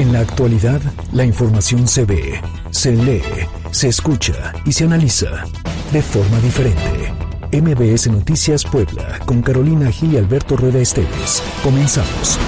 En 0.00 0.14
la 0.14 0.20
actualidad, 0.20 0.80
la 1.12 1.26
información 1.26 1.86
se 1.86 2.06
ve, 2.06 2.40
se 2.70 2.92
lee, 2.92 3.20
se 3.70 3.88
escucha 3.88 4.54
y 4.64 4.72
se 4.72 4.84
analiza 4.84 5.44
de 5.92 6.00
forma 6.00 6.40
diferente. 6.40 7.12
MBS 7.52 8.06
Noticias 8.06 8.64
Puebla, 8.64 9.18
con 9.26 9.42
Carolina 9.42 9.90
Gil 9.92 10.14
y 10.14 10.16
Alberto 10.16 10.56
Rueda 10.56 10.78
Esteves. 10.78 11.42
Comenzamos. 11.62 12.38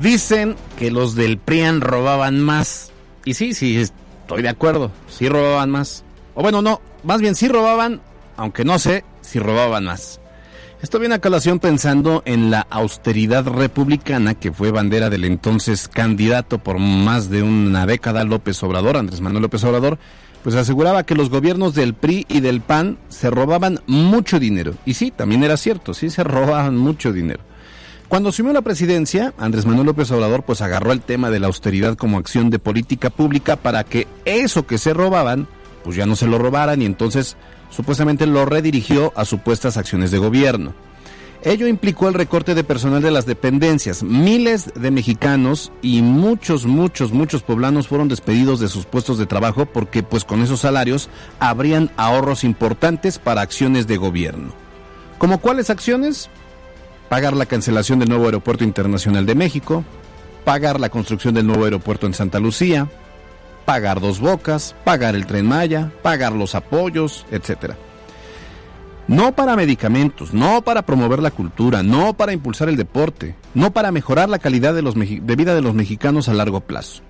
Dicen 0.00 0.56
que 0.76 0.90
los 0.90 1.14
del 1.14 1.38
PRIAN 1.38 1.80
robaban 1.80 2.40
más. 2.40 2.90
Y 3.24 3.34
sí, 3.34 3.54
sí, 3.54 3.76
estoy 3.76 4.42
de 4.42 4.48
acuerdo. 4.48 4.90
Sí 5.08 5.28
robaban 5.28 5.70
más. 5.70 6.02
O 6.34 6.42
bueno, 6.42 6.62
no, 6.62 6.80
más 7.04 7.20
bien 7.20 7.36
sí 7.36 7.46
robaban, 7.46 8.00
aunque 8.36 8.64
no 8.64 8.80
sé 8.80 9.04
si 9.20 9.38
robaban 9.38 9.84
más. 9.84 10.18
Esto 10.84 10.98
viene 10.98 11.14
a 11.14 11.20
colación 11.22 11.60
pensando 11.60 12.22
en 12.26 12.50
la 12.50 12.66
austeridad 12.68 13.46
republicana 13.46 14.34
que 14.34 14.52
fue 14.52 14.70
bandera 14.70 15.08
del 15.08 15.24
entonces 15.24 15.88
candidato 15.88 16.58
por 16.58 16.78
más 16.78 17.30
de 17.30 17.42
una 17.42 17.86
década 17.86 18.22
López 18.22 18.62
Obrador, 18.62 18.98
Andrés 18.98 19.22
Manuel 19.22 19.44
López 19.44 19.64
Obrador, 19.64 19.98
pues 20.42 20.56
aseguraba 20.56 21.04
que 21.04 21.14
los 21.14 21.30
gobiernos 21.30 21.74
del 21.74 21.94
PRI 21.94 22.26
y 22.28 22.40
del 22.40 22.60
PAN 22.60 22.98
se 23.08 23.30
robaban 23.30 23.80
mucho 23.86 24.38
dinero. 24.38 24.74
Y 24.84 24.92
sí, 24.92 25.10
también 25.10 25.42
era 25.42 25.56
cierto, 25.56 25.94
sí 25.94 26.10
se 26.10 26.22
robaban 26.22 26.76
mucho 26.76 27.14
dinero. 27.14 27.40
Cuando 28.08 28.28
asumió 28.28 28.52
la 28.52 28.60
presidencia, 28.60 29.32
Andrés 29.38 29.64
Manuel 29.64 29.86
López 29.86 30.10
Obrador 30.10 30.42
pues 30.42 30.60
agarró 30.60 30.92
el 30.92 31.00
tema 31.00 31.30
de 31.30 31.40
la 31.40 31.46
austeridad 31.46 31.96
como 31.96 32.18
acción 32.18 32.50
de 32.50 32.58
política 32.58 33.08
pública 33.08 33.56
para 33.56 33.84
que 33.84 34.06
eso 34.26 34.66
que 34.66 34.76
se 34.76 34.92
robaban, 34.92 35.48
pues 35.82 35.96
ya 35.96 36.04
no 36.04 36.14
se 36.14 36.26
lo 36.26 36.36
robaran 36.36 36.82
y 36.82 36.84
entonces 36.84 37.38
supuestamente 37.74 38.26
lo 38.26 38.44
redirigió 38.44 39.12
a 39.16 39.24
supuestas 39.24 39.76
acciones 39.76 40.10
de 40.10 40.18
gobierno. 40.18 40.74
Ello 41.42 41.66
implicó 41.66 42.08
el 42.08 42.14
recorte 42.14 42.54
de 42.54 42.64
personal 42.64 43.02
de 43.02 43.10
las 43.10 43.26
dependencias. 43.26 44.02
Miles 44.02 44.72
de 44.74 44.90
mexicanos 44.90 45.72
y 45.82 46.00
muchos, 46.00 46.64
muchos, 46.64 47.12
muchos 47.12 47.42
poblanos 47.42 47.86
fueron 47.86 48.08
despedidos 48.08 48.60
de 48.60 48.68
sus 48.68 48.86
puestos 48.86 49.18
de 49.18 49.26
trabajo 49.26 49.66
porque 49.66 50.02
pues 50.02 50.24
con 50.24 50.40
esos 50.40 50.60
salarios 50.60 51.10
habrían 51.40 51.90
ahorros 51.98 52.44
importantes 52.44 53.18
para 53.18 53.42
acciones 53.42 53.86
de 53.86 53.98
gobierno. 53.98 54.54
¿Como 55.18 55.38
cuáles 55.38 55.68
acciones? 55.68 56.30
Pagar 57.10 57.36
la 57.36 57.44
cancelación 57.44 57.98
del 57.98 58.08
nuevo 58.08 58.24
aeropuerto 58.24 58.64
internacional 58.64 59.26
de 59.26 59.34
México, 59.34 59.84
pagar 60.44 60.80
la 60.80 60.88
construcción 60.88 61.34
del 61.34 61.46
nuevo 61.46 61.64
aeropuerto 61.64 62.06
en 62.06 62.14
Santa 62.14 62.40
Lucía, 62.40 62.88
pagar 63.64 64.00
dos 64.00 64.20
bocas, 64.20 64.74
pagar 64.84 65.14
el 65.14 65.26
tren 65.26 65.46
Maya, 65.46 65.92
pagar 66.02 66.32
los 66.32 66.54
apoyos, 66.54 67.26
etcétera. 67.30 67.76
No 69.06 69.34
para 69.34 69.56
medicamentos, 69.56 70.32
no 70.32 70.62
para 70.62 70.82
promover 70.82 71.20
la 71.20 71.30
cultura, 71.30 71.82
no 71.82 72.14
para 72.14 72.32
impulsar 72.32 72.68
el 72.68 72.76
deporte, 72.76 73.34
no 73.52 73.72
para 73.72 73.92
mejorar 73.92 74.28
la 74.28 74.38
calidad 74.38 74.74
de, 74.74 74.82
los, 74.82 74.94
de 74.94 75.36
vida 75.36 75.54
de 75.54 75.60
los 75.60 75.74
mexicanos 75.74 76.28
a 76.28 76.34
largo 76.34 76.60
plazo. 76.60 77.02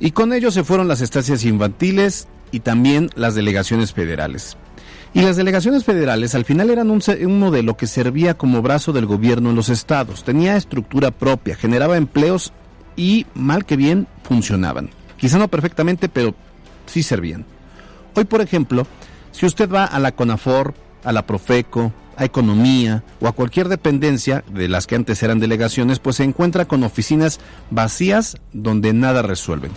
Y 0.00 0.10
con 0.10 0.32
ello 0.34 0.50
se 0.50 0.64
fueron 0.64 0.86
las 0.86 1.00
estancias 1.00 1.44
infantiles 1.44 2.28
y 2.50 2.60
también 2.60 3.08
las 3.14 3.34
delegaciones 3.34 3.92
federales. 3.92 4.58
Y 5.14 5.22
las 5.22 5.36
delegaciones 5.36 5.84
federales 5.84 6.34
al 6.34 6.44
final 6.44 6.70
eran 6.70 6.90
un, 6.90 7.00
un, 7.24 7.38
modelo 7.38 7.76
que 7.76 7.86
servía 7.86 8.34
como 8.34 8.60
brazo 8.62 8.92
del 8.92 9.06
gobierno 9.06 9.50
en 9.50 9.56
los 9.56 9.68
estados, 9.68 10.24
tenía 10.24 10.56
estructura 10.56 11.12
propia, 11.12 11.54
generaba 11.54 11.96
empleos 11.96 12.52
y, 12.96 13.24
mal 13.34 13.64
que 13.64 13.76
bien, 13.76 14.08
funcionaban. 14.24 14.90
Quizá 15.16 15.38
no 15.38 15.48
perfectamente, 15.48 16.08
pero 16.08 16.34
sí 16.86 17.02
servían. 17.02 17.44
Hoy, 18.14 18.24
por 18.24 18.40
ejemplo, 18.40 18.86
si 19.30 19.46
usted 19.46 19.70
va 19.70 19.84
a 19.84 19.98
la 19.98 20.12
CONAFOR, 20.12 20.74
a 21.04 21.12
la 21.12 21.26
Profeco, 21.26 21.92
a 22.16 22.24
Economía 22.24 23.02
o 23.20 23.28
a 23.28 23.32
cualquier 23.32 23.68
dependencia 23.68 24.44
de 24.52 24.68
las 24.68 24.86
que 24.86 24.96
antes 24.96 25.22
eran 25.22 25.40
delegaciones, 25.40 25.98
pues 25.98 26.16
se 26.16 26.24
encuentra 26.24 26.66
con 26.66 26.84
oficinas 26.84 27.40
vacías 27.70 28.36
donde 28.52 28.92
nada 28.92 29.22
resuelven. 29.22 29.72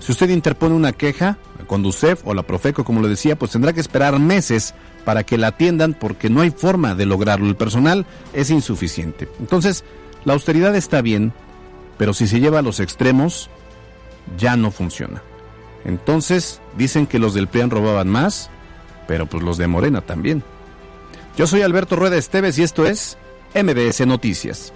Si 0.00 0.10
usted 0.10 0.30
interpone 0.30 0.74
una 0.74 0.92
queja 0.92 1.38
con 1.66 1.82
DUCEF 1.82 2.26
o 2.26 2.34
la 2.34 2.42
Profeco, 2.42 2.82
como 2.82 3.00
le 3.02 3.08
decía, 3.08 3.38
pues 3.38 3.52
tendrá 3.52 3.72
que 3.72 3.80
esperar 3.80 4.18
meses 4.18 4.74
para 5.04 5.22
que 5.22 5.38
la 5.38 5.48
atiendan 5.48 5.94
porque 5.94 6.28
no 6.28 6.40
hay 6.40 6.50
forma 6.50 6.94
de 6.94 7.06
lograrlo. 7.06 7.46
El 7.46 7.56
personal 7.56 8.04
es 8.32 8.50
insuficiente. 8.50 9.28
Entonces, 9.38 9.84
la 10.24 10.32
austeridad 10.32 10.74
está 10.74 11.02
bien, 11.02 11.32
pero 11.98 12.14
si 12.14 12.26
se 12.26 12.40
lleva 12.40 12.58
a 12.58 12.62
los 12.62 12.80
extremos, 12.80 13.48
ya 14.36 14.56
no 14.56 14.70
funciona. 14.70 15.22
Entonces, 15.84 16.60
dicen 16.76 17.06
que 17.06 17.18
los 17.18 17.34
del 17.34 17.48
PRIAN 17.48 17.70
robaban 17.70 18.08
más, 18.08 18.50
pero 19.06 19.26
pues 19.26 19.42
los 19.42 19.58
de 19.58 19.66
Morena 19.66 20.00
también. 20.00 20.42
Yo 21.36 21.46
soy 21.46 21.62
Alberto 21.62 21.96
Rueda 21.96 22.16
Esteves 22.16 22.58
y 22.58 22.62
esto 22.62 22.86
es 22.86 23.16
MBS 23.54 24.06
Noticias. 24.06 24.72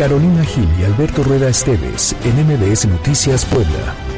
Carolina 0.00 0.42
Gil 0.46 0.66
y 0.80 0.84
Alberto 0.84 1.22
Rueda 1.22 1.50
Esteves 1.50 2.16
en 2.24 2.46
MBS 2.46 2.86
Noticias 2.86 3.44
Puebla. 3.44 4.09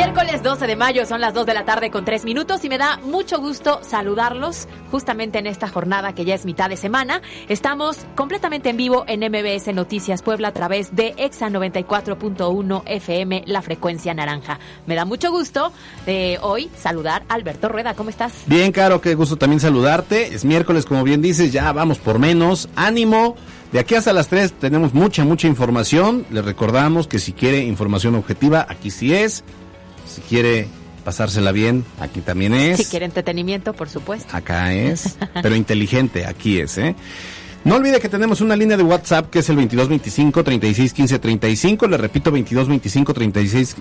Miércoles 0.00 0.42
12 0.42 0.66
de 0.66 0.76
mayo, 0.76 1.04
son 1.04 1.20
las 1.20 1.34
2 1.34 1.44
de 1.44 1.52
la 1.52 1.66
tarde 1.66 1.90
con 1.90 2.06
3 2.06 2.24
minutos 2.24 2.64
y 2.64 2.70
me 2.70 2.78
da 2.78 2.98
mucho 3.04 3.38
gusto 3.38 3.80
saludarlos 3.82 4.66
justamente 4.90 5.38
en 5.38 5.46
esta 5.46 5.68
jornada 5.68 6.14
que 6.14 6.24
ya 6.24 6.34
es 6.34 6.46
mitad 6.46 6.70
de 6.70 6.78
semana. 6.78 7.20
Estamos 7.50 7.98
completamente 8.14 8.70
en 8.70 8.78
vivo 8.78 9.04
en 9.08 9.20
MBS 9.20 9.74
Noticias 9.74 10.22
Puebla 10.22 10.48
a 10.48 10.52
través 10.52 10.96
de 10.96 11.12
EXA 11.18 11.50
94.1 11.50 12.82
FM, 12.86 13.42
la 13.44 13.60
frecuencia 13.60 14.14
naranja. 14.14 14.58
Me 14.86 14.94
da 14.94 15.04
mucho 15.04 15.30
gusto 15.30 15.70
de 16.06 16.38
hoy 16.40 16.70
saludar 16.78 17.24
a 17.28 17.34
Alberto 17.34 17.68
Rueda. 17.68 17.92
¿Cómo 17.92 18.08
estás? 18.08 18.32
Bien, 18.46 18.72
Caro, 18.72 19.02
qué 19.02 19.14
gusto 19.14 19.36
también 19.36 19.60
saludarte. 19.60 20.34
Es 20.34 20.46
miércoles, 20.46 20.86
como 20.86 21.04
bien 21.04 21.20
dices, 21.20 21.52
ya 21.52 21.70
vamos 21.72 21.98
por 21.98 22.18
menos. 22.18 22.70
Ánimo. 22.74 23.36
De 23.70 23.78
aquí 23.78 23.94
hasta 23.94 24.12
las 24.12 24.28
3 24.28 24.54
tenemos 24.54 24.94
mucha, 24.94 25.24
mucha 25.24 25.46
información. 25.46 26.24
Les 26.30 26.44
recordamos 26.44 27.06
que 27.06 27.18
si 27.18 27.32
quiere 27.32 27.58
información 27.58 28.16
objetiva, 28.16 28.66
aquí 28.68 28.90
sí 28.90 29.14
es. 29.14 29.44
Si 30.06 30.20
quiere 30.22 30.68
pasársela 31.04 31.52
bien, 31.52 31.84
aquí 31.98 32.20
también 32.20 32.54
es. 32.54 32.78
Si 32.78 32.84
quiere 32.84 33.06
entretenimiento, 33.06 33.72
por 33.72 33.88
supuesto. 33.88 34.36
Acá 34.36 34.72
es. 34.72 35.16
Pero 35.42 35.56
inteligente, 35.56 36.26
aquí 36.26 36.60
es, 36.60 36.78
¿eh? 36.78 36.94
No 37.62 37.76
olvide 37.76 38.00
que 38.00 38.08
tenemos 38.08 38.40
una 38.40 38.56
línea 38.56 38.76
de 38.76 38.82
WhatsApp 38.82 39.28
que 39.28 39.40
es 39.40 39.48
el 39.50 39.56
2225 39.56 40.42
3615 40.42 41.18
35. 41.18 41.88
Le 41.88 41.96
repito, 41.98 42.30
2225 42.30 43.14
36 43.14 43.76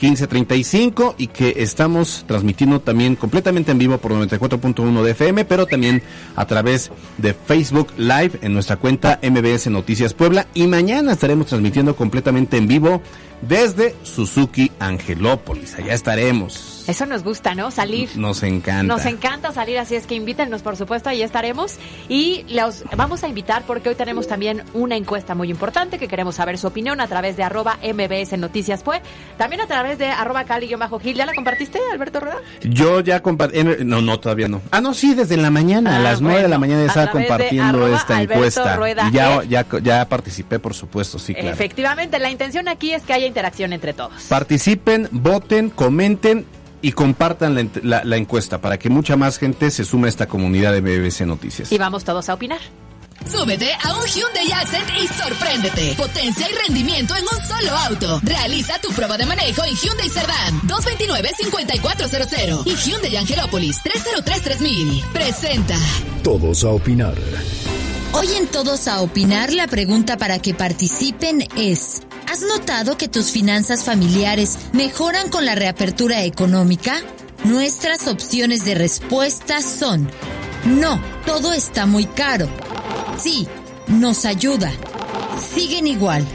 1535 0.00 1.14
y 1.18 1.28
que 1.28 1.54
estamos 1.58 2.24
transmitiendo 2.26 2.80
también 2.80 3.16
completamente 3.16 3.72
en 3.72 3.78
vivo 3.78 3.98
por 3.98 4.12
94.1 4.12 5.02
de 5.02 5.10
FM, 5.12 5.44
pero 5.46 5.66
también 5.66 6.02
a 6.34 6.46
través 6.46 6.90
de 7.16 7.32
Facebook 7.32 7.88
Live 7.96 8.32
en 8.42 8.52
nuestra 8.52 8.76
cuenta 8.76 9.18
MBS 9.22 9.68
Noticias 9.68 10.12
Puebla 10.12 10.46
y 10.54 10.66
mañana 10.66 11.12
estaremos 11.12 11.46
transmitiendo 11.46 11.96
completamente 11.96 12.58
en 12.58 12.68
vivo 12.68 13.00
desde 13.42 13.94
Suzuki 14.02 14.70
Angelópolis. 14.78 15.74
Allá 15.74 15.94
estaremos. 15.94 16.75
Eso 16.86 17.06
nos 17.06 17.22
gusta, 17.24 17.54
¿no? 17.54 17.70
Salir. 17.70 18.10
Nos 18.16 18.42
encanta. 18.42 18.82
Nos 18.82 19.04
encanta 19.06 19.52
salir, 19.52 19.78
así 19.78 19.94
es 19.96 20.06
que 20.06 20.14
invítenos, 20.14 20.62
por 20.62 20.76
supuesto, 20.76 21.08
ahí 21.08 21.22
estaremos. 21.22 21.76
Y 22.08 22.44
los 22.48 22.84
vamos 22.96 23.24
a 23.24 23.28
invitar 23.28 23.64
porque 23.66 23.88
hoy 23.88 23.94
tenemos 23.94 24.28
también 24.28 24.62
una 24.74 24.96
encuesta 24.96 25.34
muy 25.34 25.50
importante 25.50 25.98
que 25.98 26.08
queremos 26.08 26.36
saber 26.36 26.58
su 26.58 26.66
opinión 26.66 27.00
a 27.00 27.06
través 27.08 27.36
de 27.36 27.42
arroba 27.42 27.78
MBS 27.82 28.38
Noticias 28.38 28.82
Fue. 28.84 29.00
También 29.36 29.60
a 29.62 29.66
través 29.66 29.98
de 29.98 30.06
arroba 30.06 30.44
Cali-Gil. 30.44 31.14
¿Ya 31.14 31.26
la 31.26 31.34
compartiste, 31.34 31.78
Alberto 31.92 32.20
Rueda? 32.20 32.38
Yo 32.62 33.00
ya 33.00 33.20
compartí. 33.20 33.62
No, 33.62 34.00
no, 34.02 34.20
todavía 34.20 34.48
no. 34.48 34.62
Ah, 34.70 34.80
no, 34.80 34.94
sí, 34.94 35.14
desde 35.14 35.36
la 35.36 35.50
mañana, 35.50 35.94
Ah, 35.94 35.96
a 35.96 36.00
las 36.00 36.20
nueve 36.20 36.36
bueno, 36.36 36.48
de 36.48 36.50
la 36.50 36.58
mañana 36.58 36.80
ya 36.82 36.86
estaba 36.88 37.10
compartiendo 37.10 37.86
esta 37.94 38.16
Alberto 38.18 38.34
encuesta. 38.34 38.76
Rueda 38.76 39.08
Y 39.08 39.12
ya, 39.12 39.42
E. 39.42 39.48
ya, 39.48 39.66
ya 39.82 40.08
participé, 40.08 40.58
por 40.58 40.74
supuesto, 40.74 41.18
sí, 41.18 41.34
claro. 41.34 41.50
Efectivamente, 41.50 42.18
la 42.18 42.30
intención 42.30 42.68
aquí 42.68 42.92
es 42.92 43.02
que 43.02 43.12
haya 43.12 43.26
interacción 43.26 43.72
entre 43.72 43.92
todos. 43.92 44.22
Participen, 44.28 45.08
voten, 45.10 45.70
comenten 45.70 46.46
y 46.82 46.92
compartan 46.92 47.54
la, 47.54 47.62
ent- 47.62 47.82
la- 47.82 48.04
la 48.04 48.16
encuesta 48.16 48.60
para 48.60 48.78
que 48.78 48.88
mucha 48.90 49.16
más 49.16 49.38
gente 49.38 49.70
se 49.70 49.84
sume 49.84 50.06
a 50.06 50.10
esta 50.10 50.26
comunidad 50.26 50.72
de 50.72 50.80
BBC 50.80 51.22
Noticias. 51.26 51.72
Y 51.72 51.78
vamos 51.78 52.04
todos 52.04 52.28
a 52.28 52.34
opinar. 52.34 52.58
Súbete 53.30 53.72
a 53.82 53.96
un 53.96 54.04
Hyundai 54.06 54.52
Accent 54.52 54.88
y 55.02 55.08
sorpréndete. 55.08 55.94
Potencia 55.96 56.46
y 56.48 56.54
rendimiento 56.68 57.16
en 57.16 57.24
un 57.24 57.46
solo 57.46 57.76
auto. 57.76 58.20
Realiza 58.22 58.78
tu 58.80 58.90
prueba 58.92 59.16
de 59.16 59.24
manejo 59.26 59.64
en 59.64 59.74
Hyundai 59.74 60.08
Cerdán 60.10 60.60
229-5400 60.68 62.62
y 62.66 62.74
Hyundai 62.76 63.16
Angelópolis 63.16 63.80
303-3000. 63.82 65.04
Presenta. 65.12 65.76
Todos 66.22 66.62
a 66.64 66.68
opinar. 66.68 67.14
Hoy 68.12 68.28
en 68.36 68.46
Todos 68.46 68.88
a 68.88 69.00
Opinar 69.02 69.52
la 69.52 69.66
pregunta 69.66 70.16
para 70.16 70.38
que 70.38 70.54
participen 70.54 71.46
es, 71.56 72.02
¿has 72.30 72.42
notado 72.42 72.96
que 72.96 73.08
tus 73.08 73.30
finanzas 73.30 73.84
familiares 73.84 74.58
mejoran 74.72 75.28
con 75.28 75.44
la 75.44 75.54
reapertura 75.54 76.24
económica? 76.24 77.02
Nuestras 77.44 78.08
opciones 78.08 78.64
de 78.64 78.74
respuesta 78.74 79.60
son 79.60 80.08
no, 80.66 81.00
todo 81.24 81.52
está 81.52 81.86
muy 81.86 82.06
caro. 82.06 82.48
Sí, 83.18 83.46
nos 83.86 84.24
ayuda. 84.24 84.72
Siguen 85.54 85.86
igual. 85.86 86.26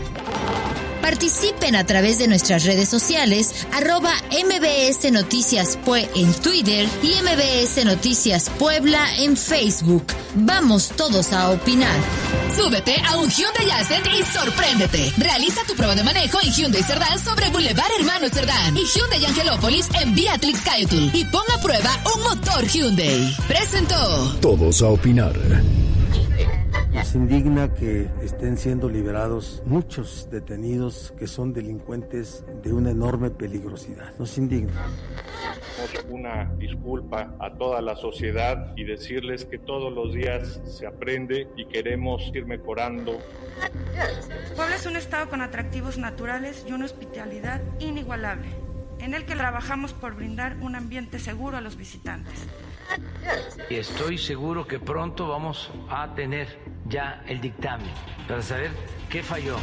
Participen 1.01 1.75
a 1.75 1.85
través 1.85 2.19
de 2.19 2.27
nuestras 2.27 2.63
redes 2.63 2.87
sociales, 2.87 3.65
arroba 3.73 4.13
MBS 4.31 5.11
Noticias 5.11 5.77
Pue 5.83 6.09
en 6.15 6.31
Twitter 6.33 6.87
y 7.01 7.13
MBS 7.21 7.83
Noticias 7.85 8.49
Puebla 8.59 9.05
en 9.17 9.35
Facebook. 9.35 10.05
Vamos 10.35 10.89
todos 10.95 11.33
a 11.33 11.49
opinar. 11.49 11.99
Súbete 12.55 12.95
a 13.09 13.17
un 13.17 13.29
Hyundai 13.29 13.71
Accent 13.71 14.05
y 14.07 14.23
sorpréndete. 14.23 15.11
Realiza 15.17 15.61
tu 15.67 15.75
prueba 15.75 15.95
de 15.95 16.03
manejo 16.03 16.37
en 16.43 16.51
Hyundai 16.51 16.83
Cerdán 16.83 17.17
sobre 17.19 17.49
Boulevard 17.49 17.91
Hermano 17.99 18.29
Cerdán 18.29 18.77
y 18.77 18.85
Hyundai 18.85 19.25
Angelópolis 19.25 19.89
en 20.01 20.13
Beatrix 20.15 20.61
Cayetul 20.61 21.11
y 21.13 21.25
ponga 21.25 21.55
a 21.55 21.61
prueba 21.61 21.89
un 22.15 22.23
motor 22.23 22.65
Hyundai. 22.67 23.35
Presentó. 23.47 24.37
Todos 24.41 24.81
a 24.81 24.87
opinar. 24.87 25.33
Nos 27.01 27.15
indigna 27.15 27.73
que 27.73 28.07
estén 28.21 28.57
siendo 28.57 28.87
liberados 28.87 29.63
muchos 29.65 30.29
detenidos 30.29 31.11
que 31.17 31.25
son 31.25 31.51
delincuentes 31.51 32.45
de 32.61 32.71
una 32.71 32.91
enorme 32.91 33.31
peligrosidad. 33.31 34.13
Nos 34.19 34.37
indigna. 34.37 34.85
Una 36.11 36.53
disculpa 36.59 37.35
a 37.39 37.57
toda 37.57 37.81
la 37.81 37.95
sociedad 37.95 38.73
y 38.75 38.83
decirles 38.83 39.45
que 39.45 39.57
todos 39.57 39.91
los 39.91 40.13
días 40.13 40.61
se 40.63 40.85
aprende 40.85 41.47
y 41.57 41.65
queremos 41.65 42.29
ir 42.35 42.45
mejorando. 42.45 43.17
Puebla 44.55 44.75
es 44.75 44.85
un 44.85 44.95
estado 44.95 45.27
con 45.27 45.41
atractivos 45.41 45.97
naturales 45.97 46.63
y 46.69 46.73
una 46.73 46.85
hospitalidad 46.85 47.61
inigualable, 47.79 48.49
en 48.99 49.15
el 49.15 49.25
que 49.25 49.33
trabajamos 49.33 49.93
por 49.93 50.13
brindar 50.13 50.57
un 50.61 50.75
ambiente 50.75 51.17
seguro 51.17 51.57
a 51.57 51.61
los 51.61 51.77
visitantes. 51.77 52.47
Y 53.69 53.75
estoy 53.75 54.17
seguro 54.17 54.67
que 54.67 54.79
pronto 54.79 55.29
vamos 55.29 55.71
a 55.89 56.13
tener 56.13 56.59
ya 56.87 57.23
el 57.27 57.39
dictamen 57.39 57.91
para 58.27 58.41
saber 58.41 58.71
qué 59.09 59.23
falló. 59.23 59.57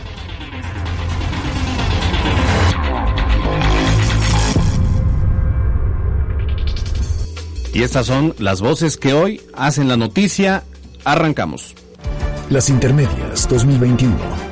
Y 7.74 7.82
estas 7.82 8.06
son 8.06 8.34
las 8.38 8.60
voces 8.60 8.96
que 8.96 9.12
hoy 9.12 9.42
hacen 9.54 9.88
la 9.88 9.96
noticia. 9.96 10.64
Arrancamos. 11.04 11.74
Las 12.50 12.70
Intermedias 12.70 13.46
2021. 13.48 14.47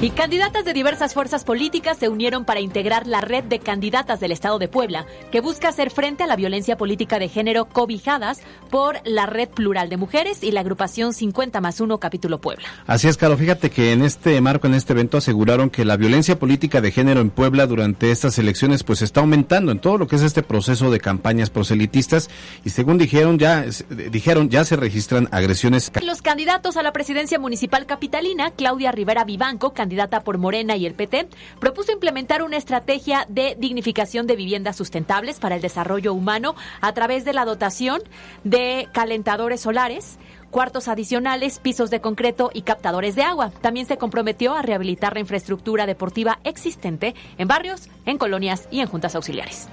Y 0.00 0.10
candidatas 0.10 0.64
de 0.64 0.72
diversas 0.74 1.12
fuerzas 1.12 1.42
políticas 1.42 1.98
se 1.98 2.08
unieron 2.08 2.44
para 2.44 2.60
integrar 2.60 3.08
la 3.08 3.20
red 3.20 3.42
de 3.42 3.58
candidatas 3.58 4.20
del 4.20 4.30
Estado 4.30 4.60
de 4.60 4.68
Puebla, 4.68 5.06
que 5.32 5.40
busca 5.40 5.66
hacer 5.68 5.90
frente 5.90 6.22
a 6.22 6.28
la 6.28 6.36
violencia 6.36 6.76
política 6.76 7.18
de 7.18 7.28
género 7.28 7.64
cobijadas 7.64 8.38
por 8.70 8.98
la 9.04 9.26
Red 9.26 9.48
Plural 9.48 9.88
de 9.88 9.96
Mujeres 9.96 10.44
y 10.44 10.52
la 10.52 10.60
agrupación 10.60 11.14
50 11.14 11.60
más 11.60 11.80
1 11.80 11.98
Capítulo 11.98 12.40
Puebla. 12.40 12.68
Así 12.86 13.08
es, 13.08 13.16
Caro. 13.16 13.36
Fíjate 13.36 13.70
que 13.70 13.90
en 13.90 14.02
este 14.02 14.40
marco, 14.40 14.68
en 14.68 14.74
este 14.74 14.92
evento, 14.92 15.18
aseguraron 15.18 15.68
que 15.68 15.84
la 15.84 15.96
violencia 15.96 16.38
política 16.38 16.80
de 16.80 16.92
género 16.92 17.20
en 17.20 17.30
Puebla 17.30 17.66
durante 17.66 18.12
estas 18.12 18.38
elecciones 18.38 18.84
pues 18.84 19.02
está 19.02 19.18
aumentando 19.18 19.72
en 19.72 19.80
todo 19.80 19.98
lo 19.98 20.06
que 20.06 20.14
es 20.14 20.22
este 20.22 20.44
proceso 20.44 20.92
de 20.92 21.00
campañas 21.00 21.50
proselitistas 21.50 22.30
y 22.64 22.70
según 22.70 22.98
dijeron 22.98 23.36
ya, 23.40 23.64
dijeron, 24.12 24.48
ya 24.48 24.62
se 24.62 24.76
registran 24.76 25.28
agresiones. 25.32 25.90
Los 26.04 26.22
candidatos 26.22 26.76
a 26.76 26.84
la 26.84 26.92
presidencia 26.92 27.40
municipal 27.40 27.84
capitalina, 27.84 28.52
Claudia 28.52 28.92
Rivera 28.92 29.24
Vivanco, 29.24 29.72
candidata 29.74 29.87
por 30.24 30.38
Morena 30.38 30.76
y 30.76 30.86
el 30.86 30.94
PT, 30.94 31.28
propuso 31.60 31.92
implementar 31.92 32.42
una 32.42 32.56
estrategia 32.56 33.26
de 33.28 33.56
dignificación 33.58 34.26
de 34.26 34.36
viviendas 34.36 34.76
sustentables 34.76 35.38
para 35.38 35.56
el 35.56 35.62
desarrollo 35.62 36.12
humano 36.12 36.54
a 36.80 36.92
través 36.92 37.24
de 37.24 37.32
la 37.32 37.44
dotación 37.44 38.02
de 38.44 38.88
calentadores 38.92 39.60
solares 39.60 40.18
cuartos 40.50 40.88
adicionales, 40.88 41.58
pisos 41.58 41.90
de 41.90 42.00
concreto 42.00 42.50
y 42.54 42.62
captadores 42.62 43.14
de 43.14 43.22
agua. 43.22 43.50
También 43.60 43.86
se 43.86 43.98
comprometió 43.98 44.54
a 44.54 44.62
rehabilitar 44.62 45.12
la 45.12 45.20
infraestructura 45.20 45.86
deportiva 45.86 46.38
existente 46.44 47.14
en 47.36 47.48
barrios, 47.48 47.88
en 48.06 48.16
colonias 48.16 48.66
y 48.70 48.80
en 48.80 48.86
juntas 48.86 49.14
auxiliares. 49.14 49.68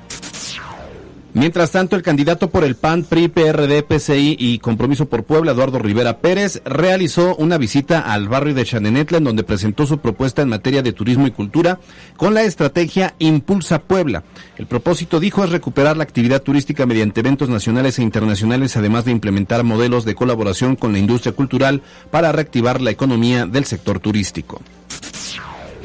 Mientras 1.35 1.71
tanto, 1.71 1.97
el 1.97 2.01
candidato 2.01 2.49
por 2.49 2.63
el 2.63 2.77
PAN, 2.77 3.03
PRI, 3.03 3.27
PRD, 3.27 3.83
PCI 3.83 4.37
y 4.39 4.59
Compromiso 4.59 5.07
por 5.07 5.25
Puebla, 5.25 5.51
Eduardo 5.51 5.79
Rivera 5.79 6.19
Pérez, 6.19 6.61
realizó 6.63 7.35
una 7.35 7.57
visita 7.57 7.99
al 7.99 8.29
barrio 8.29 8.53
de 8.53 8.63
Chanenetla, 8.63 9.17
en 9.17 9.25
donde 9.25 9.43
presentó 9.43 9.85
su 9.85 9.97
propuesta 9.97 10.41
en 10.41 10.47
materia 10.47 10.81
de 10.81 10.93
turismo 10.93 11.27
y 11.27 11.31
cultura 11.31 11.79
con 12.15 12.33
la 12.33 12.43
estrategia 12.43 13.15
Impulsa 13.19 13.79
Puebla. 13.79 14.23
El 14.57 14.65
propósito, 14.67 15.19
dijo, 15.19 15.43
es 15.43 15.49
recuperar 15.49 15.97
la 15.97 16.03
actividad 16.03 16.41
turística 16.41 16.85
mediante 16.85 17.19
eventos 17.19 17.49
nacionales 17.49 17.99
e 17.99 18.03
internacionales, 18.03 18.77
además 18.77 19.03
de 19.03 19.11
implementar 19.11 19.65
modelos 19.65 20.05
de 20.05 20.15
colaboración 20.15 20.77
con 20.77 20.93
la 20.93 20.99
industria 20.99 21.33
cultural 21.33 21.81
para 22.11 22.31
reactivar 22.31 22.79
la 22.79 22.91
economía 22.91 23.45
del 23.45 23.65
sector 23.65 23.99
turístico. 23.99 24.61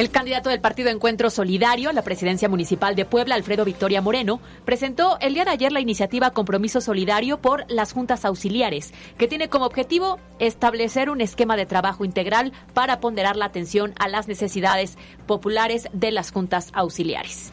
El 0.00 0.10
candidato 0.10 0.48
del 0.48 0.62
Partido 0.62 0.88
Encuentro 0.88 1.28
Solidario 1.28 1.90
a 1.90 1.92
la 1.92 2.00
presidencia 2.00 2.48
municipal 2.48 2.96
de 2.96 3.04
Puebla, 3.04 3.34
Alfredo 3.34 3.66
Victoria 3.66 4.00
Moreno, 4.00 4.40
presentó 4.64 5.18
el 5.20 5.34
día 5.34 5.44
de 5.44 5.50
ayer 5.50 5.72
la 5.72 5.80
iniciativa 5.80 6.30
Compromiso 6.30 6.80
Solidario 6.80 7.42
por 7.42 7.70
las 7.70 7.92
juntas 7.92 8.24
auxiliares, 8.24 8.94
que 9.18 9.28
tiene 9.28 9.50
como 9.50 9.66
objetivo 9.66 10.18
establecer 10.38 11.10
un 11.10 11.20
esquema 11.20 11.54
de 11.54 11.66
trabajo 11.66 12.06
integral 12.06 12.54
para 12.72 12.98
ponderar 12.98 13.36
la 13.36 13.44
atención 13.44 13.92
a 13.98 14.08
las 14.08 14.26
necesidades 14.26 14.96
populares 15.26 15.86
de 15.92 16.12
las 16.12 16.32
juntas 16.32 16.70
auxiliares. 16.72 17.50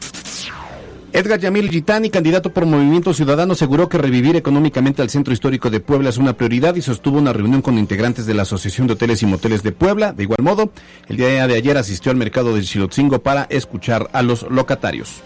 Edgar 1.10 1.40
Yamil 1.40 1.70
Gitani, 1.70 2.10
candidato 2.10 2.52
por 2.52 2.66
Movimiento 2.66 3.14
Ciudadano, 3.14 3.54
aseguró 3.54 3.88
que 3.88 3.96
revivir 3.96 4.36
económicamente 4.36 5.00
al 5.00 5.08
centro 5.08 5.32
histórico 5.32 5.70
de 5.70 5.80
Puebla 5.80 6.10
es 6.10 6.18
una 6.18 6.34
prioridad 6.34 6.74
y 6.74 6.82
sostuvo 6.82 7.18
una 7.18 7.32
reunión 7.32 7.62
con 7.62 7.78
integrantes 7.78 8.26
de 8.26 8.34
la 8.34 8.42
Asociación 8.42 8.86
de 8.86 8.92
Hoteles 8.92 9.22
y 9.22 9.26
Moteles 9.26 9.62
de 9.62 9.72
Puebla. 9.72 10.12
De 10.12 10.24
igual 10.24 10.42
modo, 10.42 10.70
el 11.08 11.16
día 11.16 11.46
de 11.46 11.54
ayer 11.54 11.78
asistió 11.78 12.12
al 12.12 12.18
mercado 12.18 12.54
de 12.54 12.62
Chilotzingo 12.62 13.20
para 13.20 13.44
escuchar 13.44 14.10
a 14.12 14.22
los 14.22 14.42
locatarios. 14.50 15.22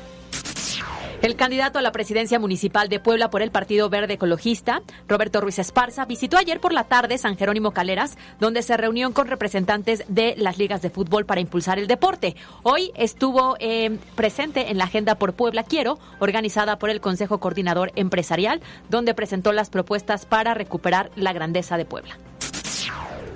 El 1.23 1.37
candidato 1.37 1.79
a 1.79 1.83
la 1.83 1.93
presidencia 1.93 2.41
municipal 2.41 2.89
de 2.89 2.99
Puebla 2.99 3.31
por 3.31 3.43
el 3.43 3.53
Partido 3.53 3.89
Verde 3.89 4.15
Ecologista, 4.15 4.83
Roberto 5.07 5.41
Ruiz 5.41 5.61
Esparza, 5.61 6.05
visitó 6.05 6.37
ayer 6.37 6.59
por 6.59 6.73
la 6.73 6.83
tarde 6.83 7.17
San 7.17 7.37
Jerónimo 7.37 7.71
Caleras, 7.71 8.19
donde 8.41 8.63
se 8.63 8.77
reunió 8.77 9.15
con 9.15 9.29
representantes 9.29 10.03
de 10.09 10.35
las 10.37 10.59
ligas 10.59 10.83
de 10.83 10.91
fútbol 10.91 11.25
para 11.25 11.41
impulsar 11.41 11.79
el 11.79 11.87
deporte. 11.87 12.35
Hoy 12.65 12.91
estuvo 12.97 13.55
eh, 13.61 13.99
presente 14.17 14.73
en 14.73 14.79
la 14.79 14.85
Agenda 14.85 15.15
por 15.15 15.35
Puebla 15.35 15.63
Quiero, 15.63 16.01
organizada 16.19 16.81
por 16.81 16.91
el 16.91 17.01
Consejo 17.01 17.39
Coordinador 17.39 17.93
Empresarial, 17.95 18.61
donde 18.91 19.15
presentó 19.15 19.53
las 19.53 19.71
propuestas 19.71 20.27
para 20.27 20.55
recuperar 20.55 21.13
la 21.15 21.33
grandeza 21.33 21.77
de 21.77 21.85
Puebla. 21.85 22.19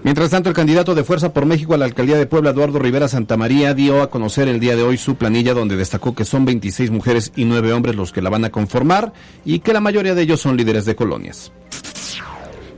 Mientras 0.06 0.30
tanto, 0.30 0.48
el 0.48 0.54
candidato 0.54 0.94
de 0.94 1.02
Fuerza 1.02 1.32
por 1.32 1.46
México 1.46 1.74
a 1.74 1.78
la 1.78 1.84
alcaldía 1.84 2.16
de 2.16 2.26
Puebla, 2.26 2.50
Eduardo 2.50 2.78
Rivera 2.78 3.08
Santamaría, 3.08 3.74
dio 3.74 4.02
a 4.02 4.08
conocer 4.08 4.46
el 4.46 4.60
día 4.60 4.76
de 4.76 4.84
hoy 4.84 4.98
su 4.98 5.16
planilla 5.16 5.52
donde 5.52 5.74
destacó 5.74 6.14
que 6.14 6.24
son 6.24 6.44
26 6.44 6.92
mujeres 6.92 7.32
y 7.34 7.44
9 7.44 7.72
hombres 7.72 7.96
los 7.96 8.12
que 8.12 8.22
la 8.22 8.30
van 8.30 8.44
a 8.44 8.50
conformar 8.50 9.12
y 9.44 9.58
que 9.58 9.72
la 9.72 9.80
mayoría 9.80 10.14
de 10.14 10.22
ellos 10.22 10.40
son 10.40 10.56
líderes 10.56 10.84
de 10.84 10.94
colonias. 10.94 11.50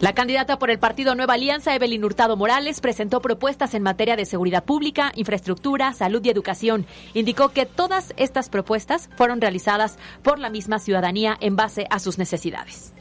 La 0.01 0.15
candidata 0.15 0.59
por 0.59 0.71
el 0.71 0.79
partido 0.79 1.15
Nueva 1.15 1.35
Alianza, 1.35 1.75
Evelyn 1.75 2.03
Hurtado 2.03 2.35
Morales, 2.39 2.81
presentó 2.81 3.21
propuestas 3.21 3.75
en 3.75 3.83
materia 3.83 4.17
de 4.17 4.25
seguridad 4.25 4.65
pública, 4.65 5.13
infraestructura, 5.15 5.93
salud 5.93 6.25
y 6.25 6.31
educación. 6.31 6.87
Indicó 7.13 7.51
que 7.51 7.67
todas 7.67 8.15
estas 8.17 8.49
propuestas 8.49 9.11
fueron 9.19 9.43
realizadas 9.43 9.99
por 10.23 10.39
la 10.39 10.49
misma 10.49 10.79
ciudadanía 10.79 11.37
en 11.43 11.57
base 11.57 11.87
a 11.91 11.99
sus 11.99 12.17
necesidades. 12.17 12.95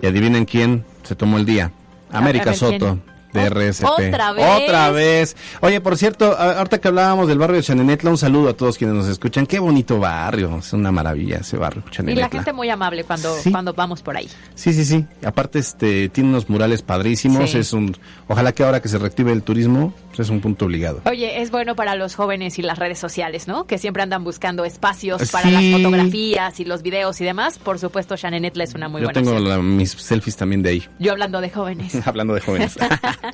Y 0.00 0.06
adivinen 0.06 0.44
quién 0.44 0.84
se 1.02 1.16
tomó 1.16 1.38
el 1.38 1.44
día. 1.44 1.72
América 2.12 2.54
Soto. 2.54 3.00
De 3.42 3.48
RSP. 3.50 3.84
Otra 3.84 4.32
vez. 4.32 4.62
Otra 4.62 4.90
vez. 4.90 5.36
Oye, 5.60 5.80
por 5.80 5.96
cierto, 5.96 6.36
ahorita 6.36 6.78
que 6.78 6.88
hablábamos 6.88 7.28
del 7.28 7.38
barrio 7.38 7.56
de 7.56 7.62
Chanenetla, 7.62 8.10
un 8.10 8.18
saludo 8.18 8.50
a 8.50 8.52
todos 8.54 8.78
quienes 8.78 8.96
nos 8.96 9.06
escuchan. 9.08 9.46
Qué 9.46 9.58
bonito 9.58 9.98
barrio. 9.98 10.58
Es 10.58 10.72
una 10.72 10.90
maravilla 10.92 11.38
ese 11.38 11.56
barrio, 11.56 11.82
Chanenetla. 11.90 12.20
Y 12.20 12.24
la 12.24 12.30
gente 12.30 12.52
muy 12.52 12.70
amable 12.70 13.04
cuando, 13.04 13.34
Sí. 13.36 13.50
cuando 13.50 13.72
vamos 13.74 14.02
por 14.02 14.16
ahí. 14.16 14.28
Sí, 14.54 14.72
sí, 14.72 14.84
sí. 14.84 15.04
Aparte, 15.24 15.58
este, 15.58 16.08
tiene 16.08 16.30
unos 16.30 16.48
murales 16.48 16.82
padrísimos. 16.82 17.50
Sí. 17.50 17.58
Es 17.58 17.72
un, 17.72 17.96
ojalá 18.28 18.52
que 18.52 18.64
ahora 18.64 18.80
que 18.82 18.88
se 18.88 18.98
reactive 18.98 19.32
el 19.32 19.42
turismo, 19.42 19.92
pues 20.08 20.20
es 20.20 20.30
un 20.30 20.40
punto 20.40 20.64
obligado. 20.66 21.00
Oye, 21.04 21.42
es 21.42 21.50
bueno 21.50 21.74
para 21.76 21.94
los 21.94 22.14
jóvenes 22.14 22.58
y 22.58 22.62
las 22.62 22.78
redes 22.78 22.98
sociales, 22.98 23.48
¿no? 23.48 23.66
Que 23.66 23.78
siempre 23.78 24.02
andan 24.02 24.24
buscando 24.24 24.64
espacios 24.64 25.30
para 25.30 25.48
Sí. 25.48 25.70
las 25.72 25.82
fotografías 25.82 26.60
y 26.60 26.64
los 26.64 26.82
videos 26.82 27.20
y 27.20 27.24
demás. 27.24 27.58
Por 27.58 27.78
supuesto, 27.78 28.16
Shanenetla 28.16 28.64
es 28.64 28.74
una 28.74 28.88
muy 28.88 29.00
Yo 29.02 29.06
buena 29.08 29.20
tengo 29.20 29.32
opción. 29.32 29.48
la- 29.48 29.58
mis 29.58 29.90
selfies 29.92 30.36
también 30.36 30.62
de 30.62 30.70
ahí. 30.70 30.84
Yo 30.98 31.12
hablando 31.12 31.40
de 31.40 31.50
jóvenes. 31.50 31.94
Hablando 32.06 32.34
de 32.34 32.40
jóvenes. 32.40 32.76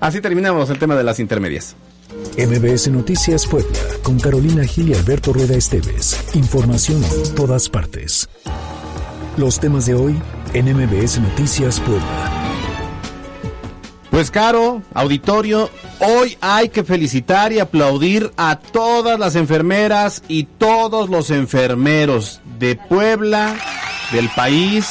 Así 0.00 0.20
terminamos 0.20 0.70
el 0.70 0.78
tema 0.78 0.96
de 0.96 1.04
las 1.04 1.20
intermedias. 1.20 1.76
MBS 2.36 2.88
Noticias 2.88 3.46
Puebla, 3.46 3.78
con 4.02 4.18
Carolina 4.18 4.64
Gil 4.64 4.90
y 4.90 4.94
Alberto 4.94 5.32
Rueda 5.32 5.54
Esteves. 5.54 6.18
Información 6.34 7.02
en 7.04 7.34
todas 7.34 7.68
partes. 7.68 8.28
Los 9.36 9.60
temas 9.60 9.86
de 9.86 9.94
hoy 9.94 10.20
en 10.52 10.66
MBS 10.74 11.20
Noticias 11.20 11.80
Puebla. 11.80 12.42
Pues 14.10 14.30
caro, 14.30 14.82
auditorio, 14.92 15.70
hoy 16.00 16.36
hay 16.42 16.68
que 16.68 16.84
felicitar 16.84 17.50
y 17.50 17.60
aplaudir 17.60 18.30
a 18.36 18.58
todas 18.58 19.18
las 19.18 19.36
enfermeras 19.36 20.22
y 20.28 20.44
todos 20.44 21.08
los 21.08 21.30
enfermeros 21.30 22.42
de 22.58 22.76
Puebla, 22.76 23.56
del 24.12 24.28
país, 24.28 24.86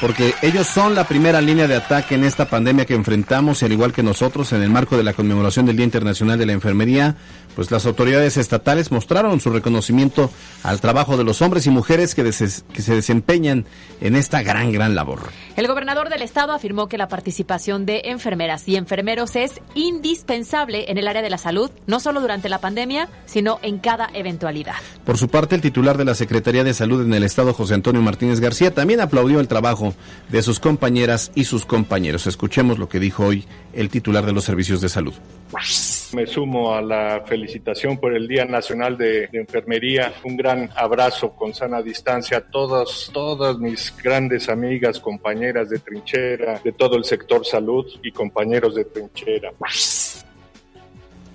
porque 0.00 0.34
ellos 0.42 0.66
son 0.66 0.94
la 0.94 1.04
primera 1.04 1.40
línea 1.40 1.66
de 1.66 1.76
ataque 1.76 2.14
en 2.14 2.24
esta 2.24 2.48
pandemia 2.48 2.86
que 2.86 2.94
enfrentamos 2.94 3.62
y 3.62 3.64
al 3.64 3.72
igual 3.72 3.92
que 3.92 4.02
nosotros 4.02 4.52
en 4.52 4.62
el 4.62 4.70
marco 4.70 4.96
de 4.96 5.02
la 5.02 5.12
conmemoración 5.12 5.66
del 5.66 5.76
Día 5.76 5.84
Internacional 5.84 6.38
de 6.38 6.46
la 6.46 6.52
Enfermería, 6.52 7.16
pues 7.58 7.72
las 7.72 7.86
autoridades 7.86 8.36
estatales 8.36 8.92
mostraron 8.92 9.40
su 9.40 9.50
reconocimiento 9.50 10.30
al 10.62 10.80
trabajo 10.80 11.16
de 11.16 11.24
los 11.24 11.42
hombres 11.42 11.66
y 11.66 11.70
mujeres 11.70 12.14
que, 12.14 12.22
que, 12.22 12.82
se 12.82 12.94
desempeñan 12.94 13.64
en 14.00 14.14
esta 14.14 14.44
gran, 14.44 14.70
gran 14.70 14.94
labor. 14.94 15.22
El 15.56 15.66
gobernador 15.66 16.08
del 16.08 16.22
estado 16.22 16.52
afirmó 16.52 16.86
que 16.86 16.96
la 16.96 17.08
participación 17.08 17.84
de 17.84 18.02
enfermeras 18.04 18.68
y 18.68 18.76
enfermeros 18.76 19.34
es 19.34 19.60
indispensable 19.74 20.88
en 20.88 20.98
el 20.98 21.08
área 21.08 21.20
de 21.20 21.30
la 21.30 21.36
salud, 21.36 21.68
no 21.88 21.98
solo 21.98 22.20
durante 22.20 22.48
la 22.48 22.60
pandemia, 22.60 23.08
sino 23.26 23.58
en 23.62 23.78
cada 23.78 24.08
eventualidad. 24.14 24.76
Por 25.04 25.18
su 25.18 25.26
parte, 25.26 25.56
el 25.56 25.60
titular 25.60 25.98
de 25.98 26.04
la 26.04 26.14
Secretaría 26.14 26.62
de 26.62 26.74
Salud 26.74 27.04
en 27.04 27.12
el 27.12 27.24
estado, 27.24 27.54
José 27.54 27.74
Antonio 27.74 28.02
Martínez 28.02 28.38
García, 28.38 28.72
también 28.72 29.00
aplaudió 29.00 29.40
el 29.40 29.48
trabajo 29.48 29.94
de 30.28 30.42
sus 30.42 30.60
compañeras 30.60 31.32
y 31.34 31.42
sus 31.42 31.66
compañeros. 31.66 32.28
Escuchemos 32.28 32.78
lo 32.78 32.88
que 32.88 33.00
dijo 33.00 33.24
hoy 33.24 33.46
el 33.72 33.88
titular 33.88 34.24
de 34.24 34.32
los 34.32 34.44
servicios 34.44 34.80
de 34.80 34.88
salud. 34.88 35.14
Me 36.12 36.26
sumo 36.26 36.74
a 36.74 36.80
la 36.80 37.22
felicitación 37.26 37.98
por 37.98 38.14
el 38.14 38.26
Día 38.26 38.44
Nacional 38.44 38.96
de, 38.96 39.28
Enfermería. 39.32 40.12
Un 40.24 40.36
gran 40.36 40.70
abrazo 40.74 41.30
con 41.30 41.54
sana 41.54 41.82
distancia 41.82 42.38
a 42.38 42.40
todas, 42.40 43.10
todas 43.12 43.58
mis 43.58 43.94
grandes 44.02 44.48
amigas, 44.48 45.00
compañeras 45.00 45.68
de 45.68 45.78
trinchera, 45.78 46.60
de 46.64 46.72
todo 46.72 46.96
el 46.96 47.04
sector 47.04 47.44
salud 47.44 47.86
y 48.02 48.10
compañeros 48.10 48.74
de 48.74 48.84
trinchera. 48.86 49.52